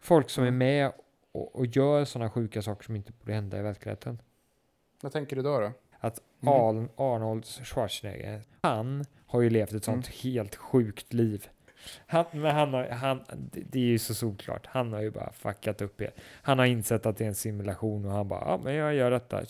Folk 0.00 0.30
som 0.30 0.44
är 0.44 0.48
Mm. 0.48 0.58
med 0.58 0.92
och, 1.32 1.56
och 1.56 1.66
gör 1.66 2.04
sådana 2.04 2.30
sjuka 2.30 2.62
saker 2.62 2.84
som 2.84 2.96
inte 2.96 3.12
borde 3.12 3.32
hända 3.32 3.58
i 3.58 3.62
verkligheten. 3.62 4.18
Vad 5.02 5.12
tänker 5.12 5.36
du 5.36 5.42
då? 5.42 5.60
då? 5.60 5.72
Att 5.98 6.20
Mm. 6.42 6.54
Arn, 6.54 6.88
Arnold 6.96 7.44
Schwarzenegger, 7.46 8.42
han 8.60 9.04
har 9.26 9.40
ju 9.40 9.50
levt 9.50 9.72
ett 9.72 9.84
sånt 9.84 10.06
helt 10.06 10.56
sjukt 10.56 11.12
liv. 11.12 11.48
Han, 12.06 12.24
men 12.32 12.54
han 12.56 12.74
har, 12.74 12.88
han, 12.88 13.20
det 13.52 13.78
är 13.78 13.82
ju 13.84 13.98
så 13.98 14.14
solklart. 14.14 14.66
Han 14.66 14.92
har 14.92 15.00
ju 15.00 15.10
bara 15.10 15.32
fuckat 15.32 15.82
upp 15.82 15.94
det. 15.98 16.10
Han 16.42 16.58
har 16.58 16.66
insett 16.66 17.06
att 17.06 17.16
det 17.16 17.24
är 17.24 17.28
en 17.28 17.34
simulation 17.34 18.04
och 18.04 18.12
han 18.12 18.28
bara, 18.28 18.40
ja 18.46 18.60
men 18.64 18.74
jag 18.74 18.94
gör 18.94 19.10
detta. 19.10 19.40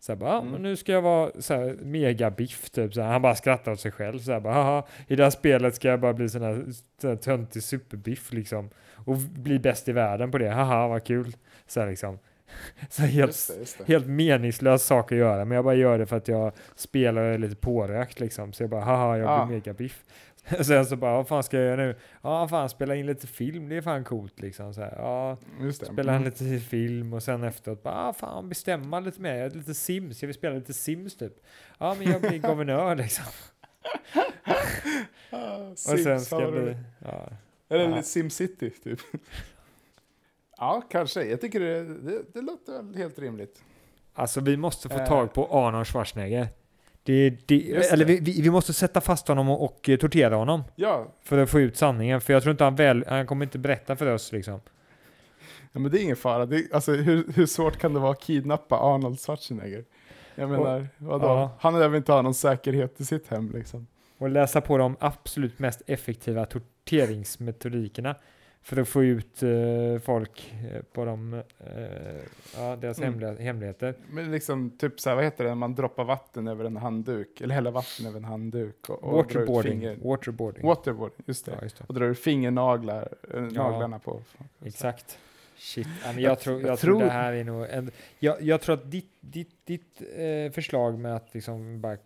Så 0.00 0.12
här 0.12 0.16
bara, 0.16 0.38
Mm. 0.38 0.50
men 0.52 0.62
nu 0.62 0.76
ska 0.76 0.92
jag 0.92 1.02
vara 1.02 1.30
så 1.38 1.54
här 1.54 1.76
megabiff 1.82 2.70
typ. 2.70 2.94
Så 2.94 3.00
här, 3.00 3.08
han 3.12 3.22
bara 3.22 3.34
skrattar 3.34 3.72
åt 3.72 3.80
sig 3.80 3.90
själv. 3.92 4.18
Så 4.18 4.32
här 4.32 4.40
bara, 4.40 4.54
haha, 4.54 4.86
i 5.08 5.16
det 5.16 5.22
här 5.22 5.30
spelet 5.30 5.74
ska 5.74 5.88
jag 5.88 6.00
bara 6.00 6.12
bli 6.12 6.28
sån 6.28 6.42
här, 6.42 6.64
sån 7.00 7.10
här 7.10 7.16
töntig 7.16 7.62
superbiff 7.62 8.32
liksom. 8.32 8.70
Och 8.94 9.16
bli 9.16 9.58
bäst 9.58 9.88
i 9.88 9.92
världen 9.92 10.30
på 10.30 10.38
det. 10.38 10.48
Haha, 10.50 10.88
vad 10.88 11.04
kul. 11.04 11.36
Så 11.66 11.80
här 11.80 11.86
liksom. 11.88 12.18
Så 12.90 13.02
här, 13.02 13.08
helt, 13.08 13.28
Just 13.28 13.48
det, 13.54 13.58
just 13.60 13.78
det. 13.78 13.84
helt 13.92 14.06
meningslös 14.06 14.82
sak 14.86 15.12
att 15.12 15.18
göra, 15.18 15.44
men 15.44 15.56
jag 15.56 15.64
bara 15.64 15.74
gör 15.74 15.98
det 15.98 16.06
för 16.06 16.16
att 16.16 16.28
jag 16.28 16.52
spelar 16.74 17.38
lite 17.38 17.56
pårökt 17.56 18.20
liksom. 18.20 18.52
Så 18.52 18.62
jag 18.62 18.70
bara, 18.70 18.80
haha, 18.84 19.18
jag 19.18 19.30
Ja. 19.30 19.44
blir 19.46 19.56
megabiff. 19.56 20.04
Sen 20.64 20.86
så 20.86 20.96
bara, 20.96 21.12
vad 21.16 21.28
fan 21.28 21.42
ska 21.42 21.56
jag 21.56 21.66
göra 21.66 21.76
nu? 21.76 21.96
Ja, 22.22 22.48
fan 22.48 22.68
spela 22.68 22.94
in 22.96 23.06
lite 23.06 23.26
film, 23.26 23.68
det 23.68 23.76
är 23.76 23.82
fan 23.82 24.04
coolt 24.04 24.40
liksom. 24.40 24.74
Så 24.74 24.80
här, 24.80 24.94
ja, 24.98 25.36
spela 25.72 26.02
in 26.16 26.22
Mm. 26.22 26.24
lite 26.24 26.58
film 26.66 27.12
och 27.12 27.22
sen 27.22 27.44
efteråt 27.44 27.82
bara, 27.82 27.94
ah, 28.08 28.12
fan 28.12 28.48
bestämma 28.48 29.00
lite 29.00 29.20
mer, 29.20 29.34
Jag 29.34 29.46
är 29.46 29.50
lite 29.50 29.74
Sims, 29.74 30.22
jag 30.22 30.26
vill 30.26 30.34
spela 30.34 30.54
lite 30.54 30.74
Sims 30.74 31.16
typ. 31.16 31.32
Ja, 31.78 31.94
men 31.98 32.10
jag 32.10 32.20
blir 32.20 32.38
guvernör 32.38 32.94
liksom. 33.02 33.24
Ah, 35.30 35.56
Och 35.56 35.78
sen 35.78 35.98
Sims 35.98 36.26
ska 36.26 36.40
jag 36.40 36.52
bli, 36.52 36.76
ja. 37.04 37.28
Eller 37.68 37.96
Ja. 37.96 38.02
SimCity, 38.02 38.70
typ. 38.70 39.00
ja, 40.58 40.82
kanske. 40.90 41.24
Jag 41.24 41.40
tycker 41.40 41.60
det, 41.60 41.84
det, 41.84 42.22
det 42.34 42.40
låter 42.42 42.96
helt 42.98 43.18
rimligt. 43.18 43.62
Alltså 44.14 44.40
vi 44.40 44.56
måste 44.56 44.88
få 44.88 44.98
Eh. 44.98 45.06
tag 45.06 45.32
på 45.32 45.46
Arnold 45.50 45.86
Schwarzenegger. 45.86 46.48
Det, 47.06 47.30
det, 47.46 47.70
eller 47.92 48.04
vi, 48.04 48.20
vi, 48.20 48.42
vi 48.42 48.50
måste 48.50 48.72
sätta 48.72 49.00
fast 49.00 49.28
honom 49.28 49.48
och, 49.48 49.64
och 49.64 49.88
eh, 49.88 49.96
tortera 49.96 50.36
honom. 50.36 50.64
Ja, 50.74 51.06
För 51.22 51.38
att 51.38 51.50
få 51.50 51.60
ut 51.60 51.76
sanningen, 51.76 52.20
för 52.20 52.32
jag 52.32 52.42
tror 52.42 52.50
inte 52.50 52.64
han 52.64 52.76
väl, 52.76 53.04
han 53.08 53.26
kommer 53.26 53.44
inte 53.46 53.58
berätta 53.58 53.96
för 53.96 54.14
oss 54.14 54.32
liksom. 54.32 54.60
Ja, 55.72 55.80
men 55.80 55.90
det 55.90 56.00
är 56.00 56.02
ingen 56.02 56.16
fara. 56.16 56.46
Det, 56.46 56.72
alltså, 56.72 56.92
hur, 56.92 57.24
hur 57.34 57.46
svårt 57.46 57.76
kan 57.76 57.94
det 57.94 58.00
vara 58.00 58.12
att 58.12 58.20
kidnappa 58.20 58.76
Arnold 58.76 59.20
Schwarzenegger? 59.20 59.84
Jag 60.34 60.50
menar, 60.50 60.88
vadå? 60.98 61.26
Ja. 61.26 61.50
Han 61.60 61.78
väl 61.78 61.94
inte 61.94 62.12
ha 62.12 62.22
någon 62.22 62.34
säkerhet 62.34 63.00
i 63.00 63.04
sitt 63.04 63.28
hem 63.28 63.52
liksom. 63.54 63.86
Och 64.18 64.30
läsa 64.30 64.60
på 64.60 64.78
de 64.78 64.96
absolut 65.00 65.58
mest 65.58 65.82
effektiva 65.86 66.46
torteringsmetodikerna 66.46 68.16
för 68.66 68.76
att 68.80 68.88
få 68.88 69.04
ut 69.04 69.42
eh, 69.42 69.50
folk 70.02 70.54
eh, 70.72 70.82
på 70.82 71.04
de, 71.04 71.34
eh, 71.34 71.42
ja, 72.56 72.76
deras 72.76 72.98
Mm. 72.98 73.10
hemliga, 73.12 73.34
hemligheter. 73.44 73.94
Men 74.10 74.30
liksom, 74.30 74.70
typ 74.70 75.00
så 75.00 75.08
här, 75.08 75.16
vad 75.16 75.24
heter 75.24 75.44
det, 75.44 75.54
man 75.54 75.74
droppar 75.74 76.04
vatten 76.04 76.48
över 76.48 76.64
en 76.64 76.76
handduk, 76.76 77.40
eller 77.40 77.54
häller 77.54 77.70
vatten 77.70 78.06
över 78.06 78.16
en 78.18 78.24
handduk 78.24 78.88
och, 78.88 79.02
och 79.04 79.12
Waterboarding. 79.16 79.98
Waterboarding. 80.08 80.66
Waterboard, 80.66 81.12
just 81.26 81.46
det. 81.46 81.52
Ja, 81.52 81.58
just 81.62 81.78
det. 81.78 81.84
Och 81.88 81.94
drar 81.94 82.06
ut 82.06 82.18
fingernaglar, 82.18 83.08
äh, 83.34 83.40
naglarna 83.42 83.98
på. 83.98 84.20
Exakt. 84.64 85.18
Shit, 85.58 85.88
ja, 86.04 86.12
men 86.12 86.22
jag, 86.22 86.40
tror, 86.40 86.60
jag, 86.60 86.70
jag 86.70 86.78
tror 86.78 86.92
tror- 86.92 87.04
det 87.04 87.10
här 87.12 87.32
är 87.32 87.44
nog 87.44 87.66
en, 87.70 87.90
jag, 88.18 88.42
jag 88.42 88.60
tror 88.60 88.74
att 88.74 88.90
ditt, 88.90 89.10
ditt, 89.20 89.66
ditt 89.66 90.02
eh, 90.16 90.52
förslag 90.52 90.98
med 90.98 91.16
att 91.16 91.34
liksom 91.34 91.80
bara, 91.80 91.96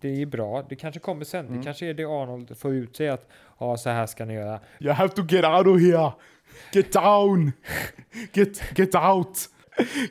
det 0.00 0.22
är 0.22 0.26
bra, 0.26 0.66
det 0.68 0.76
kanske 0.76 1.00
kommer 1.00 1.24
sen, 1.24 1.46
Mm. 1.46 1.58
det 1.58 1.64
kanske 1.64 1.86
är 1.86 1.94
det 1.94 2.04
Arnold 2.04 2.58
får 2.58 2.72
ut 2.74 2.96
sig 2.96 3.08
att 3.08 3.28
ja, 3.58 3.76
så 3.76 3.90
här 3.90 4.06
ska 4.06 4.24
ni 4.24 4.34
göra. 4.34 4.60
You 4.80 4.92
have 4.92 5.08
to 5.08 5.22
get 5.28 5.44
out 5.44 5.66
of 5.66 5.80
here! 5.80 6.12
Get 6.72 6.92
down! 6.92 7.52
Get, 8.32 8.78
get 8.78 8.94
out! 8.94 9.38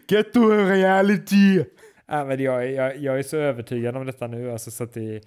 Get 0.08 0.34
to 0.34 0.40
reality! 0.50 1.64
Ja, 2.06 2.26
men 2.26 2.40
jag, 2.44 2.72
jag, 2.72 2.98
jag 2.98 3.20
är 3.20 3.24
så 3.24 3.38
övertygad 3.38 3.98
om 3.98 4.06
detta 4.06 4.28
nu, 4.28 4.52
alltså, 4.52 4.72
så 4.72 4.84
att 4.84 4.94
det, 4.94 5.22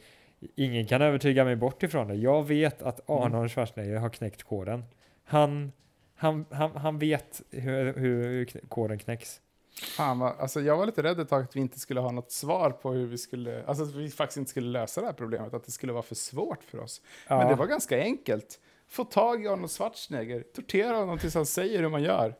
ingen 0.56 0.86
kan 0.86 1.02
övertyga 1.02 1.44
mig 1.44 1.56
bort 1.56 1.82
ifrån 1.82 2.08
det. 2.08 2.14
Jag 2.14 2.46
vet 2.48 2.82
att 2.82 3.08
Mm. 3.10 3.22
Arnold 3.22 3.50
Schwarzenegger 3.50 3.96
har 3.96 4.08
knäckt 4.08 4.42
koden. 4.42 4.84
Han, 5.24 5.72
han, 6.16 6.44
han, 6.50 6.76
han 6.76 6.98
vet 6.98 7.42
hur, 7.50 7.94
hur 7.98 8.44
koden 8.68 8.98
knäcks. 8.98 9.40
Fan 9.80 10.18
vad, 10.18 10.38
alltså 10.38 10.60
jag 10.60 10.76
var 10.76 10.86
lite 10.86 11.02
rädd 11.02 11.20
ett 11.20 11.28
tag 11.28 11.42
att 11.44 11.56
vi 11.56 11.60
inte 11.60 11.78
skulle 11.78 12.00
ha 12.00 12.12
något 12.12 12.32
svar 12.32 12.70
på 12.70 12.92
hur 12.92 13.06
vi 13.06 13.18
skulle, 13.18 13.64
alltså 13.64 13.84
att 13.84 13.94
vi 13.94 14.10
faktiskt 14.10 14.36
inte 14.36 14.50
skulle 14.50 14.68
lösa 14.68 15.00
det 15.00 15.06
här 15.06 15.14
problemet, 15.14 15.54
att 15.54 15.64
det 15.64 15.72
skulle 15.72 15.92
vara 15.92 16.02
för 16.02 16.14
svårt 16.14 16.64
för 16.64 16.78
oss. 16.78 17.02
Ja, 17.28 17.38
Men 17.38 17.48
det 17.48 17.54
var 17.54 17.66
ganska 17.66 18.00
enkelt. 18.00 18.60
Få 18.88 19.04
tag 19.04 19.44
i 19.44 19.48
Arnold 19.48 19.70
Schwarzenegger, 19.70 20.44
tortera 20.54 20.96
honom 20.96 21.18
tills 21.18 21.34
han 21.34 21.46
säger 21.46 21.82
hur 21.82 21.88
man 21.88 22.02
gör. 22.02 22.34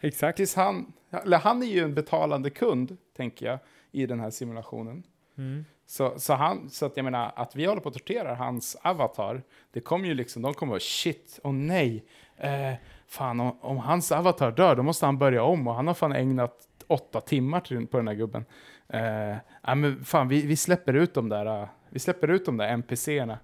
exakt. 0.00 0.36
Tills 0.36 0.54
han, 0.54 0.92
eller 1.10 1.38
han 1.38 1.62
är 1.62 1.66
ju 1.66 1.84
en 1.84 1.94
betalande 1.94 2.50
kund, 2.50 2.96
tänker 3.16 3.46
jag, 3.46 3.58
i 3.92 4.06
den 4.06 4.20
här 4.20 4.30
simulationen. 4.30 5.02
Mm. 5.38 5.64
Så, 5.86 6.18
så, 6.18 6.32
han, 6.32 6.70
så 6.70 6.86
att 6.86 6.96
jag 6.96 7.04
menar, 7.04 7.32
att 7.36 7.56
vi 7.56 7.64
håller 7.64 7.80
på 7.80 7.88
att 7.88 7.94
tortera 7.94 8.34
hans 8.34 8.76
avatar, 8.82 9.42
det 9.72 9.80
kommer 9.80 10.08
ju 10.08 10.14
liksom, 10.14 10.42
de 10.42 10.54
kommer 10.54 10.76
att 10.76 10.82
shit, 10.82 11.40
och 11.42 11.54
nej, 11.54 12.04
eh, 12.36 12.74
fan 13.06 13.40
om, 13.40 13.58
om 13.60 13.78
hans 13.78 14.12
avatar 14.12 14.52
dör, 14.52 14.76
då 14.76 14.82
måste 14.82 15.06
han 15.06 15.18
börja 15.18 15.42
om 15.42 15.68
och 15.68 15.74
han 15.74 15.86
har 15.86 15.94
fan 15.94 16.12
ägnat 16.12 16.68
åtta 16.86 17.20
timmar 17.20 17.60
till, 17.60 17.86
på 17.86 17.96
den 17.96 18.08
här 18.08 18.14
gubben. 18.14 18.44
Eh, 18.88 19.36
ja, 19.62 19.74
men 19.74 20.04
fan, 20.04 20.28
vi, 20.28 20.46
vi 20.46 20.56
släpper 20.56 20.94
ut 20.94 21.14
de 21.14 21.28
där, 21.28 21.46
eh, 21.62 21.68
vi 21.88 21.98
släpper 21.98 22.28
ut 22.28 22.46
de 22.46 22.56
där 22.56 22.68
NPCerna, 22.68 23.38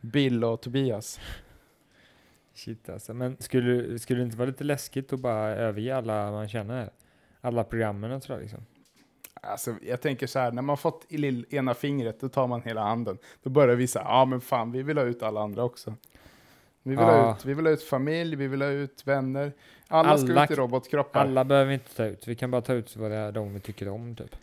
Bill 0.00 0.44
och 0.44 0.60
Tobias. 0.60 1.20
Shit 2.54 2.88
alltså. 2.88 3.14
Men 3.14 3.36
skulle, 3.38 3.98
skulle 3.98 4.20
det 4.20 4.24
inte 4.24 4.36
vara 4.36 4.48
lite 4.48 4.64
läskigt 4.64 5.12
att 5.12 5.20
bara 5.20 5.48
överge 5.48 5.96
alla 5.96 6.30
man 6.30 6.48
känner? 6.48 6.90
Alla 7.40 7.64
programmen 7.64 8.12
och 8.12 8.22
sådär 8.22 8.40
liksom? 8.40 8.66
Alltså, 9.34 9.74
jag 9.82 10.00
tänker 10.00 10.26
så 10.26 10.38
här, 10.38 10.52
när 10.52 10.62
man 10.62 10.76
fått 10.76 11.06
i 11.08 11.44
ena 11.56 11.74
fingret, 11.74 12.20
då 12.20 12.28
tar 12.28 12.46
man 12.46 12.62
hela 12.62 12.82
handen. 12.82 13.18
Då 13.42 13.50
börjar 13.50 13.76
vi 13.76 13.86
säga, 13.86 14.04
ja 14.08 14.24
men 14.24 14.40
fan, 14.40 14.72
vi 14.72 14.82
vill 14.82 14.98
ha 14.98 15.04
ut 15.04 15.22
alla 15.22 15.40
andra 15.40 15.64
också. 15.64 15.94
Vi 16.82 16.90
vill, 16.90 16.98
ha, 16.98 17.16
Ja. 17.16 17.36
ut, 17.36 17.44
vi 17.44 17.54
vill 17.54 17.66
ha 17.66 17.72
ut 17.72 17.82
familj, 17.82 18.36
vi 18.36 18.48
vill 18.48 18.62
ha 18.62 18.68
ut 18.68 19.06
vänner. 19.06 19.52
Alla, 19.88 20.18
ska 20.18 20.32
Alla- 20.32 20.44
ut 20.44 20.50
i 20.50 20.54
robotkroppar. 20.54 21.20
Alla 21.20 21.44
behöver 21.44 21.68
vi 21.68 21.74
inte 21.74 21.94
ta 21.96 22.04
ut. 22.04 22.28
Vi 22.28 22.34
kan 22.34 22.50
bara 22.50 22.62
ta 22.62 22.72
ut 22.72 22.96
vad 22.96 23.10
det 23.10 23.16
är 23.16 23.32
de 23.32 23.54
vi 23.54 23.60
tycker 23.60 23.88
om 23.88 24.16
typ. 24.16 24.36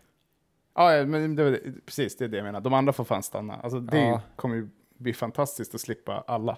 Ja, 0.75 1.05
men 1.05 1.35
det, 1.35 1.59
precis, 1.85 2.17
det 2.17 2.25
är 2.25 2.29
det 2.29 2.37
jag 2.37 2.43
menar. 2.43 2.61
De 2.61 2.73
andra 2.73 2.93
får 2.93 3.03
fan 3.03 3.23
stanna. 3.23 3.55
Alltså, 3.55 3.79
det 3.79 3.99
Ja. 3.99 4.21
kommer 4.35 4.55
ju 4.55 4.69
bli 4.97 5.13
fantastiskt 5.13 5.75
att 5.75 5.81
slippa 5.81 6.23
alla. 6.27 6.57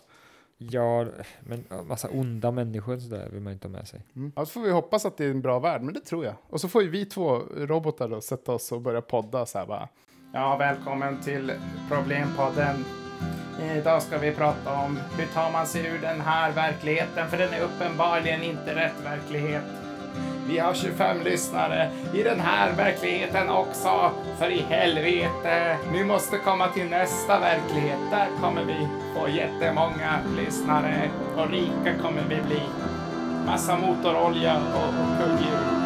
Ja, 0.57 1.05
men 1.39 1.63
massa 1.87 2.09
onda 2.09 2.51
människor 2.51 2.97
sådär 2.97 3.29
vill 3.31 3.41
man 3.41 3.53
inte 3.53 3.67
ha 3.67 3.71
med 3.71 3.87
sig. 3.87 4.01
Mm. 4.15 4.31
Ja, 4.35 4.45
så 4.45 4.51
får 4.51 4.61
vi 4.61 4.71
hoppas 4.71 5.05
att 5.05 5.17
det 5.17 5.25
är 5.25 5.31
en 5.31 5.41
bra 5.41 5.59
värld, 5.59 5.81
men 5.81 5.93
det 5.93 5.99
tror 5.99 6.25
jag. 6.25 6.35
Och 6.49 6.61
så 6.61 6.67
får 6.67 6.83
ju 6.83 6.89
vi 6.89 7.05
två 7.05 7.35
robotar 7.57 8.07
då 8.09 8.21
sätta 8.21 8.51
oss 8.51 8.71
och 8.71 8.81
börja 8.81 9.01
podda 9.01 9.45
så 9.45 9.57
här 9.57 9.65
bara. 9.65 9.89
Ja, 10.33 10.57
välkommen 10.57 11.21
till 11.21 11.51
Problempodden. 11.89 12.85
Eh, 13.61 13.77
idag 13.77 14.01
ska 14.01 14.17
vi 14.17 14.31
prata 14.31 14.73
om 14.73 14.99
hur 15.17 15.25
tar 15.25 15.51
man 15.51 15.67
sig 15.67 15.85
ur 15.85 15.99
den 16.01 16.21
här 16.21 16.51
verkligheten, 16.51 17.29
för 17.29 17.37
den 17.37 17.53
är 17.53 17.61
uppenbarligen 17.61 18.43
inte 18.43 18.75
rätt 18.75 19.05
verklighet. 19.05 19.63
Vi 20.47 20.59
har 20.59 20.73
25 20.73 21.21
lyssnare 21.21 21.89
i 22.13 22.23
den 22.23 22.39
här 22.39 22.73
verkligheten 22.73 23.49
också, 23.49 24.11
för 24.37 24.49
i 24.49 24.61
helvete. 24.69 25.77
Ni 25.91 26.03
måste 26.03 26.37
komma 26.37 26.67
till 26.67 26.85
nästa 26.85 27.39
verklighet. 27.39 27.99
Där 28.11 28.27
kommer 28.41 28.63
vi 28.63 28.87
få 29.15 29.29
jättemånga 29.29 30.19
lyssnare 30.37 31.09
och 31.37 31.49
rika 31.49 32.01
kommer 32.01 32.23
vi 32.29 32.41
bli. 32.41 32.61
Massa 33.45 33.77
motorolja 33.77 34.57
och, 34.57 34.87
och 34.87 35.17
kugghjul. 35.17 35.80